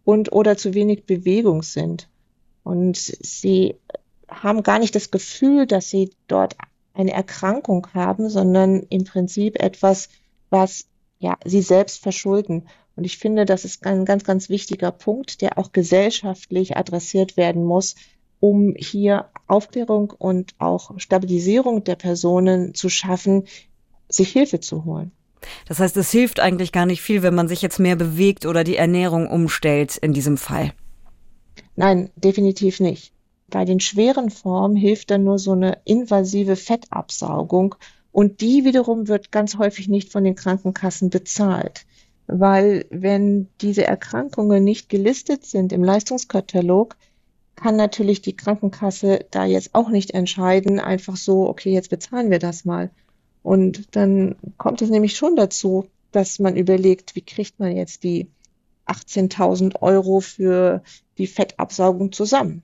und 0.03 0.33
oder 0.33 0.57
zu 0.57 0.75
wenig 0.75 1.07
Bewegung 1.07 1.63
sind. 1.63 2.09
Und 2.65 2.97
sie 2.97 3.77
haben 4.29 4.65
gar 4.65 4.81
nicht 4.81 4.97
das 4.97 5.13
Gefühl, 5.13 5.69
dass 5.69 5.91
sie 5.91 6.11
dort 6.27 6.57
eine 6.95 7.13
Erkrankung 7.13 7.87
haben, 7.95 8.29
sondern 8.29 8.83
im 8.89 9.05
Prinzip 9.05 9.63
etwas, 9.63 10.09
was 10.51 10.87
ja 11.19 11.37
sie 11.45 11.63
selbst 11.63 12.03
verschulden. 12.03 12.69
Und 12.97 13.05
ich 13.05 13.19
finde, 13.19 13.47
das 13.47 13.65
ist 13.65 13.87
ein 13.87 14.05
ganz, 14.05 14.25
ganz 14.25 14.49
wichtiger 14.49 14.93
Punkt, 14.93 15.41
der 15.41 15.59
auch 15.59 15.73
gesellschaftlich 15.73 16.77
adressiert 16.77 17.37
werden 17.37 17.65
muss, 17.65 17.95
um 18.41 18.75
hier 18.77 19.31
Aufklärung 19.47 20.11
und 20.11 20.55
auch 20.59 20.99
Stabilisierung 20.99 21.85
der 21.85 21.97
Personen 21.97 22.75
zu 22.75 22.89
schaffen, 22.89 23.45
sich 24.09 24.31
Hilfe 24.33 24.61
zu 24.61 24.85
holen. 24.85 25.13
Das 25.67 25.79
heißt, 25.79 25.97
es 25.97 26.11
hilft 26.11 26.41
eigentlich 26.41 26.73
gar 26.73 26.87
nicht 26.87 27.03
viel, 27.03 27.23
wenn 27.23 27.35
man 27.35 27.49
sich 27.49 27.63
jetzt 27.63 27.79
mehr 27.79 27.97
bewegt 27.97 28.47
oder 28.47 28.65
die 28.65 28.77
Ernährung 28.77 29.29
umstellt 29.29 29.97
in 29.97 30.13
diesem 30.13 30.37
Fall. 30.37 30.73
Nein, 31.77 32.11
definitiv 32.17 32.81
nicht. 32.81 33.13
Bei 33.53 33.67
den 33.67 33.81
schweren 33.81 34.31
Formen 34.31 34.77
hilft 34.77 35.11
dann 35.11 35.25
nur 35.25 35.39
so 35.39 35.53
eine 35.53 35.77
invasive 35.85 36.57
Fettabsaugung 36.57 37.75
und 38.11 38.41
die 38.41 38.65
wiederum 38.65 39.09
wird 39.09 39.31
ganz 39.31 39.59
häufig 39.59 39.89
nicht 39.89 40.11
von 40.11 40.25
den 40.25 40.35
Krankenkassen 40.35 41.11
bezahlt. 41.11 41.85
Weil 42.27 42.87
wenn 42.89 43.49
diese 43.61 43.85
Erkrankungen 43.85 44.65
nicht 44.65 44.89
gelistet 44.89 45.45
sind 45.45 45.75
im 45.75 45.85
Leistungskatalog, 45.85 46.97
kann 47.55 47.77
natürlich 47.77 48.23
die 48.23 48.35
Krankenkasse 48.35 49.27
da 49.31 49.45
jetzt 49.45 49.75
auch 49.75 49.91
nicht 49.91 50.13
entscheiden, 50.13 50.81
einfach 50.81 51.19
so, 51.19 51.47
okay, 51.47 51.75
jetzt 51.75 51.91
bezahlen 51.91 52.31
wir 52.31 52.39
das 52.39 52.65
mal. 52.65 52.91
Und 53.43 53.95
dann 53.95 54.37
kommt 54.57 54.81
es 54.81 54.89
nämlich 54.89 55.15
schon 55.15 55.37
dazu, 55.37 55.85
dass 56.11 56.39
man 56.39 56.57
überlegt, 56.57 57.15
wie 57.17 57.23
kriegt 57.23 57.61
man 57.61 57.77
jetzt 57.77 58.03
die 58.03 58.31
18.000 58.87 59.83
Euro 59.83 60.21
für 60.21 60.83
die 61.19 61.27
Fettabsaugung 61.27 62.13
zusammen. 62.13 62.63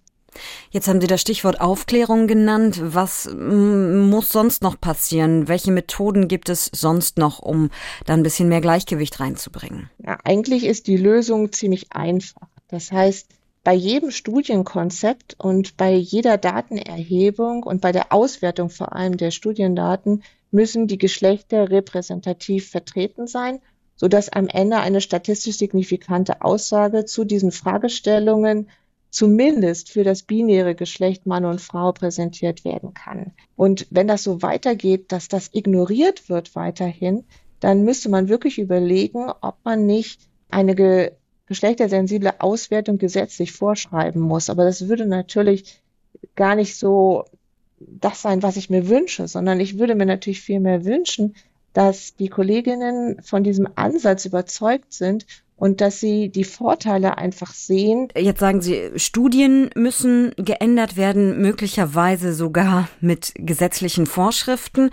Jetzt 0.71 0.89
haben 0.89 1.01
Sie 1.01 1.07
das 1.07 1.21
Stichwort 1.21 1.61
Aufklärung 1.61 2.27
genannt. 2.27 2.81
Was 2.83 3.29
muss 3.33 4.31
sonst 4.31 4.63
noch 4.63 4.81
passieren? 4.81 5.49
Welche 5.49 5.73
Methoden 5.73 6.29
gibt 6.29 6.49
es 6.49 6.71
sonst 6.75 7.19
noch, 7.19 7.41
um 7.41 7.71
da 8.07 8.15
ein 8.15 8.23
bisschen 8.23 8.49
mehr 8.49 8.61
Gleichgewicht 8.61 9.21
reinzubringen? 9.21 9.91
Ja, 10.05 10.19
eigentlich 10.25 10.65
ist 10.65 10.87
die 10.87 10.97
Lösung 10.97 11.53
ziemlich 11.53 11.93
einfach. 11.93 12.49
Das 12.69 12.93
heißt, 12.93 13.29
bei 13.65 13.75
jedem 13.75 14.11
Studienkonzept 14.11 15.37
und 15.39 15.77
bei 15.77 15.93
jeder 15.93 16.39
Datenerhebung 16.39 17.65
und 17.65 17.81
bei 17.81 17.93
der 17.93 18.13
Auswertung 18.13 18.71
vor 18.71 18.95
allem 18.95 19.17
der 19.17 19.31
Studiendaten 19.31 20.23
müssen 20.51 20.87
die 20.87 20.99
Geschlechter 20.99 21.71
repräsentativ 21.71 22.71
vertreten 22.71 23.27
sein, 23.27 23.61
sodass 23.95 24.31
am 24.31 24.49
Ende 24.49 24.79
eine 24.79 25.01
statistisch 25.01 25.59
signifikante 25.59 26.41
Aussage 26.43 27.05
zu 27.05 27.25
diesen 27.25 27.53
Fragestellungen 27.53 28.69
zumindest 29.11 29.91
für 29.91 30.05
das 30.05 30.23
binäre 30.23 30.75
Geschlecht 30.75 31.27
Mann 31.27 31.45
und 31.45 31.61
Frau 31.61 31.93
präsentiert 31.93 32.65
werden 32.65 32.95
kann. 32.95 33.33
Und 33.57 33.87
wenn 33.91 34.09
das 34.09 34.23
so 34.23 34.43
weitergeht, 34.43 35.13
dass 35.13 35.29
das 35.29 35.51
ignoriert 35.53 36.29
wird 36.29 36.55
weiterhin, 36.55 37.25
dann 37.61 37.85
müsste 37.85 38.09
man 38.09 38.29
wirklich 38.29 38.59
überlegen, 38.59 39.31
ob 39.41 39.57
man 39.65 39.87
nicht 39.87 40.21
eine 40.51 40.75
ge 40.75 41.13
geschlechtersensible 41.47 42.43
Auswertung 42.43 42.99
gesetzlich 42.99 43.53
vorschreiben 43.53 44.21
muss. 44.21 44.51
Aber 44.51 44.65
das 44.65 44.87
würde 44.87 45.07
natürlich 45.07 45.81
gar 46.35 46.55
nicht 46.55 46.77
so 46.77 47.25
das 47.81 48.21
sein, 48.21 48.43
was 48.43 48.59
ich 48.59 48.69
mir 48.69 48.89
wünsche, 48.89 49.29
sondern 49.29 49.59
ich 49.59 49.79
würde 49.79 49.95
mir 49.95 50.05
natürlich 50.05 50.43
viel 50.43 50.61
mehr 50.61 50.85
wünschen, 50.85 51.37
dass 51.73 52.17
die 52.17 52.29
Kolleginnen 52.29 53.23
von 53.23 53.45
diesem 53.45 53.67
Ansatz 53.77 54.27
überzeugt 54.27 54.93
sind 54.93 55.27
und 55.59 55.81
dass 55.81 56.01
sie 56.01 56.31
die 56.31 56.45
Vorteile 56.45 57.19
einfach 57.19 57.53
sehen. 57.53 58.09
Jetzt 58.17 58.41
sagen 58.41 58.63
Sie, 58.63 58.93
Studien 58.97 59.71
müssen 59.75 60.33
geändert 60.37 60.97
werden, 60.97 61.43
möglicherweise 61.43 62.33
sogar 62.33 62.89
mit 63.01 63.33
gesetzlichen 63.35 64.07
Vorschriften. 64.07 64.91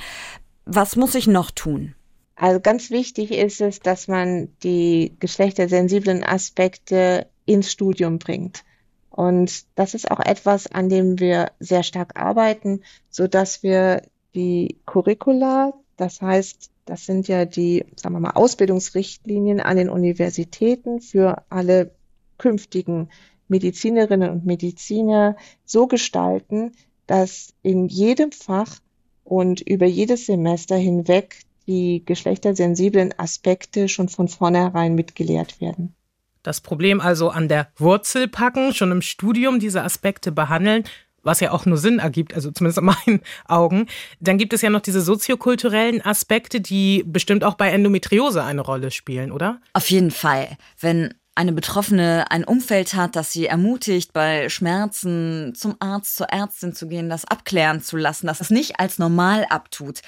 Was 0.65 0.95
muss 0.95 1.15
ich 1.15 1.27
noch 1.27 1.51
tun? 1.51 1.93
Also 2.35 2.59
ganz 2.59 2.89
wichtig 2.89 3.31
ist 3.31 3.61
es, 3.61 3.79
dass 3.79 4.07
man 4.07 4.49
die 4.63 5.15
geschlechtersensiblen 5.19 6.23
Aspekte 6.23 7.27
ins 7.45 7.71
Studium 7.71 8.17
bringt. 8.19 8.63
Und 9.09 9.63
das 9.75 9.93
ist 9.93 10.11
auch 10.11 10.19
etwas, 10.19 10.67
an 10.67 10.89
dem 10.89 11.19
wir 11.19 11.51
sehr 11.59 11.83
stark 11.83 12.19
arbeiten, 12.19 12.81
so 13.09 13.27
dass 13.27 13.63
wir 13.63 14.01
die 14.33 14.77
Curricula, 14.85 15.73
das 15.95 16.21
heißt 16.21 16.71
das 16.85 17.05
sind 17.05 17.27
ja 17.27 17.45
die, 17.45 17.85
sagen 17.95 18.15
wir 18.15 18.19
mal, 18.19 18.31
Ausbildungsrichtlinien 18.31 19.59
an 19.59 19.77
den 19.77 19.89
Universitäten 19.89 21.01
für 21.01 21.43
alle 21.49 21.91
künftigen 22.37 23.09
Medizinerinnen 23.47 24.29
und 24.29 24.45
Mediziner 24.45 25.35
so 25.65 25.87
gestalten, 25.87 26.71
dass 27.07 27.53
in 27.61 27.87
jedem 27.87 28.31
Fach 28.31 28.79
und 29.23 29.61
über 29.61 29.85
jedes 29.85 30.25
Semester 30.27 30.75
hinweg 30.75 31.41
die 31.67 32.03
geschlechtersensiblen 32.05 33.13
Aspekte 33.17 33.89
schon 33.89 34.09
von 34.09 34.27
vornherein 34.27 34.95
mitgelehrt 34.95 35.59
werden. 35.61 35.95
Das 36.43 36.61
Problem 36.61 37.01
also 37.01 37.29
an 37.29 37.47
der 37.47 37.69
Wurzel 37.75 38.27
packen, 38.27 38.71
schon 38.71 38.91
im 38.91 39.01
Studium 39.01 39.59
diese 39.59 39.81
Aspekte 39.81 40.31
behandeln 40.31 40.83
was 41.25 41.39
ja 41.39 41.51
auch 41.51 41.65
nur 41.65 41.77
Sinn 41.77 41.99
ergibt, 41.99 42.33
also 42.33 42.51
zumindest 42.51 42.77
in 42.77 42.85
meinen 42.85 43.21
Augen. 43.47 43.87
Dann 44.19 44.37
gibt 44.37 44.53
es 44.53 44.61
ja 44.61 44.69
noch 44.69 44.81
diese 44.81 45.01
soziokulturellen 45.01 46.01
Aspekte, 46.05 46.61
die 46.61 47.03
bestimmt 47.05 47.43
auch 47.43 47.55
bei 47.55 47.69
Endometriose 47.69 48.43
eine 48.43 48.61
Rolle 48.61 48.91
spielen, 48.91 49.31
oder? 49.31 49.59
Auf 49.73 49.89
jeden 49.89 50.11
Fall. 50.11 50.57
Wenn 50.79 51.13
eine 51.35 51.51
Betroffene 51.51 52.31
ein 52.31 52.45
Umfeld 52.45 52.93
hat, 52.93 53.15
das 53.15 53.33
sie 53.33 53.45
ermutigt, 53.47 54.13
bei 54.13 54.47
Schmerzen 54.47 55.53
zum 55.53 55.75
Arzt, 55.79 56.15
zur 56.15 56.27
Ärztin 56.27 56.73
zu 56.73 56.87
gehen, 56.87 57.09
das 57.09 57.25
abklären 57.25 57.81
zu 57.81 57.97
lassen, 57.97 58.27
das 58.27 58.39
es 58.39 58.49
nicht 58.49 58.79
als 58.79 58.99
normal 58.99 59.45
abtut, 59.49 60.01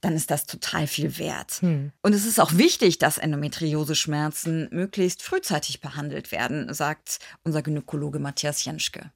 dann 0.00 0.14
ist 0.14 0.30
das 0.30 0.46
total 0.46 0.86
viel 0.86 1.18
wert. 1.18 1.58
Hm. 1.60 1.92
Und 2.02 2.14
es 2.14 2.24
ist 2.24 2.40
auch 2.40 2.54
wichtig, 2.54 2.98
dass 2.98 3.18
Endometriose-Schmerzen 3.18 4.68
möglichst 4.70 5.22
frühzeitig 5.22 5.80
behandelt 5.82 6.32
werden, 6.32 6.72
sagt 6.72 7.18
unser 7.44 7.60
Gynäkologe 7.60 8.18
Matthias 8.18 8.64
Jenschke. 8.64 9.10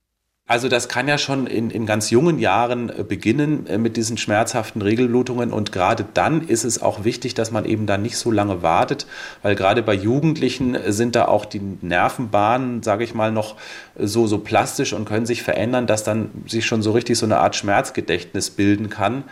Also 0.47 0.68
das 0.68 0.90
kann 0.90 1.09
ja 1.09 1.16
schon 1.16 1.47
in, 1.47 1.70
in 1.70 1.86
ganz 1.86 2.11
jungen 2.11 2.38
Jahren 2.38 2.90
äh, 2.90 3.03
beginnen 3.03 3.66
äh, 3.66 3.78
mit 3.78 3.97
diesen 3.97 4.18
schmerzhaften 4.18 4.82
Regelblutungen 4.82 5.51
und 5.55 5.72
gerade 5.72 6.05
dann 6.12 6.47
ist 6.47 6.64
es 6.64 6.82
auch 6.82 7.03
wichtig, 7.03 7.32
dass 7.32 7.51
man 7.51 7.64
eben 7.64 7.86
dann 7.86 8.03
nicht 8.03 8.18
so 8.18 8.30
lange 8.30 8.61
wartet, 8.61 9.07
weil 9.40 9.55
gerade 9.55 9.82
bei 9.82 9.95
Jugendlichen 9.95 10.76
sind 10.92 11.16
da 11.16 11.28
auch 11.28 11.47
die 11.47 11.62
Nervenbahnen, 11.80 12.82
sage 12.82 13.05
ich 13.05 13.14
mal, 13.14 13.32
noch 13.32 13.57
so, 13.99 14.26
so 14.26 14.36
plastisch 14.36 14.92
und 14.92 15.07
können 15.07 15.24
sich 15.24 15.42
verändern, 15.42 15.86
dass 15.86 16.05
dann 16.05 16.30
sich 16.47 16.66
schon 16.66 16.82
so 16.82 16.92
richtig 16.92 17.16
so 17.16 17.24
eine 17.24 17.38
Art 17.38 17.57
Schmerzgedächtnis 17.57 18.51
bilden 18.51 18.90
kann. 18.90 19.24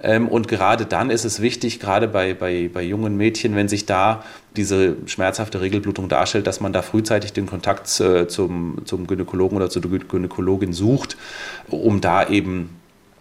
Ähm, 0.00 0.28
und 0.28 0.48
gerade 0.48 0.86
dann 0.86 1.10
ist 1.10 1.24
es 1.24 1.40
wichtig, 1.40 1.80
gerade 1.80 2.08
bei, 2.08 2.34
bei, 2.34 2.70
bei 2.72 2.82
jungen 2.82 3.16
Mädchen, 3.16 3.56
wenn 3.56 3.68
sich 3.68 3.86
da 3.86 4.22
diese 4.56 4.96
schmerzhafte 5.06 5.60
Regelblutung 5.60 6.08
darstellt, 6.08 6.46
dass 6.46 6.60
man 6.60 6.72
da 6.72 6.82
frühzeitig 6.82 7.32
den 7.32 7.46
Kontakt 7.46 7.86
zum, 7.88 8.82
zum 8.84 9.06
Gynäkologen 9.06 9.56
oder 9.56 9.70
zur 9.70 9.82
Gynäkologin 9.82 10.72
sucht, 10.72 11.16
um 11.68 12.00
da 12.00 12.28
eben 12.28 12.70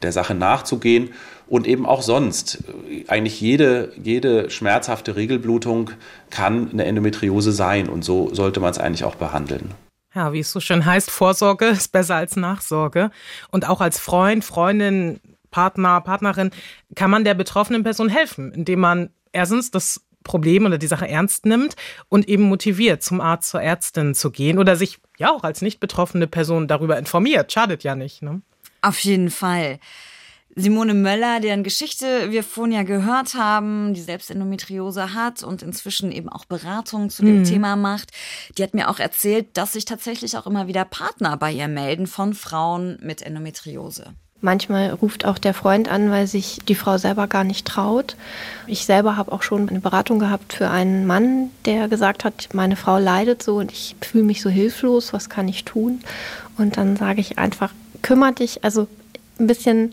der 0.01 0.11
Sache 0.11 0.35
nachzugehen. 0.35 1.09
Und 1.47 1.67
eben 1.67 1.85
auch 1.85 2.01
sonst. 2.01 2.63
Eigentlich 3.07 3.39
jede, 3.39 3.93
jede 4.01 4.49
schmerzhafte 4.49 5.15
Regelblutung 5.15 5.91
kann 6.31 6.71
eine 6.71 6.85
Endometriose 6.85 7.51
sein 7.51 7.87
und 7.87 8.03
so 8.03 8.33
sollte 8.33 8.59
man 8.59 8.71
es 8.71 8.79
eigentlich 8.79 9.03
auch 9.03 9.13
behandeln. 9.13 9.71
Ja, 10.15 10.33
wie 10.33 10.39
es 10.39 10.51
so 10.51 10.59
schön 10.59 10.85
heißt, 10.85 11.11
Vorsorge 11.11 11.65
ist 11.65 11.91
besser 11.91 12.15
als 12.15 12.35
Nachsorge. 12.35 13.11
Und 13.51 13.67
auch 13.67 13.81
als 13.81 13.99
Freund, 13.99 14.43
Freundin 14.43 15.19
Partner, 15.55 16.01
Partnerin, 16.01 16.51
kann 16.95 17.09
man 17.09 17.23
der 17.23 17.33
betroffenen 17.33 17.83
Person 17.83 18.09
helfen, 18.09 18.51
indem 18.51 18.81
man 18.81 19.09
erstens 19.31 19.71
das 19.71 20.05
Problem 20.25 20.65
oder 20.65 20.77
die 20.77 20.87
Sache 20.87 21.07
ernst 21.07 21.45
nimmt 21.45 21.77
und 22.09 22.27
eben 22.27 22.43
motiviert, 22.43 23.01
zum 23.01 23.21
Arzt, 23.21 23.51
zur 23.51 23.61
Ärztin 23.61 24.15
zu 24.15 24.31
gehen 24.31 24.59
oder 24.59 24.75
sich 24.75 24.99
ja 25.17 25.31
auch 25.31 25.45
als 25.45 25.61
nicht 25.61 25.79
betroffene 25.79 26.27
Person 26.27 26.67
darüber 26.67 26.99
informiert. 26.99 27.53
Schadet 27.53 27.85
ja 27.85 27.95
nicht. 27.95 28.21
Ne? 28.21 28.41
Auf 28.81 28.99
jeden 28.99 29.31
Fall. 29.31 29.79
Simone 30.57 30.93
Möller, 30.93 31.39
deren 31.39 31.63
Geschichte 31.63 32.31
wir 32.31 32.43
vorhin 32.43 32.73
ja 32.73 32.83
gehört 32.83 33.35
haben, 33.35 33.93
die 33.93 34.01
selbst 34.01 34.29
Endometriose 34.31 35.13
hat 35.13 35.41
und 35.41 35.63
inzwischen 35.63 36.11
eben 36.11 36.27
auch 36.27 36.43
Beratungen 36.43 37.09
zu 37.09 37.23
dem 37.23 37.39
mhm. 37.39 37.43
Thema 37.45 37.77
macht, 37.77 38.11
die 38.57 38.63
hat 38.63 38.73
mir 38.73 38.89
auch 38.89 38.99
erzählt, 38.99 39.55
dass 39.55 39.73
sich 39.73 39.85
tatsächlich 39.85 40.37
auch 40.37 40.47
immer 40.47 40.67
wieder 40.67 40.83
Partner 40.83 41.37
bei 41.37 41.53
ihr 41.53 41.69
melden 41.69 42.07
von 42.07 42.33
Frauen 42.33 42.97
mit 43.01 43.21
Endometriose. 43.21 44.15
Manchmal 44.45 44.91
ruft 44.91 45.25
auch 45.25 45.39
der 45.39 45.55
Freund 45.55 45.89
an, 45.89 46.11
weil 46.11 46.27
sich 46.27 46.59
die 46.67 46.75
Frau 46.75 46.99
selber 46.99 47.25
gar 47.25 47.43
nicht 47.43 47.65
traut. 47.65 48.15
Ich 48.67 48.85
selber 48.85 49.17
habe 49.17 49.31
auch 49.31 49.41
schon 49.41 49.67
eine 49.67 49.79
Beratung 49.79 50.19
gehabt 50.19 50.53
für 50.53 50.69
einen 50.69 51.07
Mann, 51.07 51.49
der 51.65 51.87
gesagt 51.87 52.23
hat, 52.23 52.49
meine 52.53 52.75
Frau 52.75 52.99
leidet 52.99 53.41
so 53.41 53.55
und 53.57 53.71
ich 53.71 53.95
fühle 54.01 54.23
mich 54.23 54.43
so 54.43 54.49
hilflos, 54.51 55.13
was 55.13 55.29
kann 55.29 55.47
ich 55.47 55.65
tun? 55.65 56.01
Und 56.59 56.77
dann 56.77 56.95
sage 56.95 57.21
ich 57.21 57.39
einfach, 57.39 57.73
kümmere 58.03 58.33
dich, 58.33 58.63
also 58.63 58.87
ein 59.39 59.47
bisschen 59.47 59.91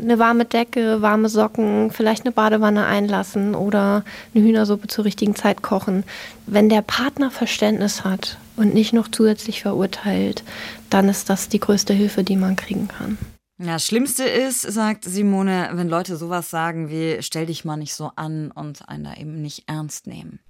eine 0.00 0.18
warme 0.18 0.46
Decke, 0.46 1.02
warme 1.02 1.28
Socken, 1.28 1.90
vielleicht 1.90 2.24
eine 2.24 2.32
Badewanne 2.32 2.86
einlassen 2.86 3.54
oder 3.54 4.02
eine 4.34 4.44
Hühnersuppe 4.44 4.88
zur 4.88 5.04
richtigen 5.04 5.36
Zeit 5.36 5.62
kochen. 5.62 6.04
Wenn 6.46 6.70
der 6.70 6.82
Partner 6.82 7.30
Verständnis 7.30 8.02
hat 8.02 8.38
und 8.56 8.72
nicht 8.72 8.92
noch 8.92 9.08
zusätzlich 9.08 9.60
verurteilt, 9.60 10.42
dann 10.88 11.08
ist 11.10 11.28
das 11.28 11.50
die 11.50 11.60
größte 11.60 11.92
Hilfe, 11.92 12.24
die 12.24 12.36
man 12.36 12.56
kriegen 12.56 12.88
kann. 12.88 13.18
Das 13.62 13.84
Schlimmste 13.84 14.24
ist, 14.24 14.62
sagt 14.62 15.04
Simone, 15.04 15.68
wenn 15.74 15.86
Leute 15.86 16.16
sowas 16.16 16.48
sagen 16.48 16.88
wie, 16.88 17.18
stell 17.20 17.44
dich 17.44 17.62
mal 17.66 17.76
nicht 17.76 17.92
so 17.92 18.10
an 18.16 18.50
und 18.50 18.88
einen 18.88 19.04
da 19.04 19.12
eben 19.12 19.42
nicht 19.42 19.64
ernst 19.68 20.06
nehmen. 20.06 20.40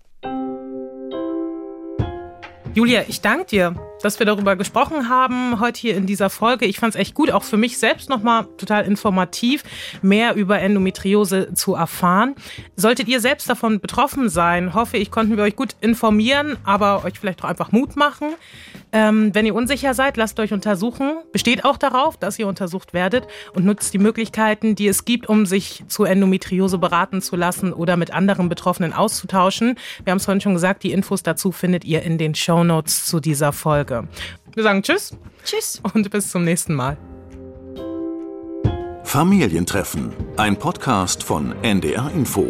Julia, 2.72 3.02
ich 3.08 3.20
danke 3.20 3.46
dir, 3.46 3.89
dass 4.02 4.18
wir 4.18 4.26
darüber 4.26 4.56
gesprochen 4.56 5.08
haben 5.08 5.60
heute 5.60 5.80
hier 5.80 5.96
in 5.96 6.06
dieser 6.06 6.30
Folge. 6.30 6.66
Ich 6.66 6.78
fand 6.78 6.94
es 6.94 7.00
echt 7.00 7.14
gut, 7.14 7.30
auch 7.30 7.44
für 7.44 7.56
mich 7.56 7.78
selbst 7.78 8.08
nochmal 8.08 8.46
total 8.56 8.84
informativ, 8.84 9.62
mehr 10.02 10.34
über 10.34 10.60
Endometriose 10.60 11.54
zu 11.54 11.74
erfahren. 11.74 12.34
Solltet 12.76 13.08
ihr 13.08 13.20
selbst 13.20 13.48
davon 13.48 13.80
betroffen 13.80 14.28
sein, 14.28 14.74
hoffe 14.74 14.96
ich, 14.96 15.10
konnten 15.10 15.36
wir 15.36 15.44
euch 15.44 15.56
gut 15.56 15.76
informieren, 15.80 16.56
aber 16.64 17.04
euch 17.04 17.18
vielleicht 17.18 17.44
auch 17.44 17.48
einfach 17.48 17.72
Mut 17.72 17.96
machen. 17.96 18.34
Ähm, 18.92 19.34
wenn 19.34 19.46
ihr 19.46 19.54
unsicher 19.54 19.94
seid, 19.94 20.16
lasst 20.16 20.40
euch 20.40 20.52
untersuchen. 20.52 21.18
Besteht 21.32 21.64
auch 21.64 21.76
darauf, 21.76 22.16
dass 22.16 22.38
ihr 22.38 22.48
untersucht 22.48 22.92
werdet 22.92 23.26
und 23.54 23.64
nutzt 23.64 23.94
die 23.94 23.98
Möglichkeiten, 23.98 24.74
die 24.74 24.88
es 24.88 25.04
gibt, 25.04 25.28
um 25.28 25.46
sich 25.46 25.84
zu 25.86 26.04
Endometriose 26.04 26.78
beraten 26.78 27.22
zu 27.22 27.36
lassen 27.36 27.72
oder 27.72 27.96
mit 27.96 28.12
anderen 28.12 28.48
Betroffenen 28.48 28.92
auszutauschen. 28.92 29.76
Wir 30.04 30.10
haben 30.10 30.18
es 30.18 30.24
vorhin 30.24 30.40
schon 30.40 30.54
gesagt, 30.54 30.82
die 30.82 30.92
Infos 30.92 31.22
dazu 31.22 31.52
findet 31.52 31.84
ihr 31.84 32.02
in 32.02 32.18
den 32.18 32.34
Show 32.34 32.64
Notes 32.64 33.06
zu 33.06 33.20
dieser 33.20 33.52
Folge. 33.90 34.08
Wir 34.54 34.62
sagen 34.62 34.82
Tschüss. 34.82 35.16
Tschüss. 35.44 35.80
Und 35.94 36.10
bis 36.10 36.30
zum 36.30 36.44
nächsten 36.44 36.74
Mal. 36.74 36.96
Familientreffen, 39.04 40.12
ein 40.36 40.56
Podcast 40.56 41.24
von 41.24 41.54
NDR 41.62 42.10
Info. 42.14 42.46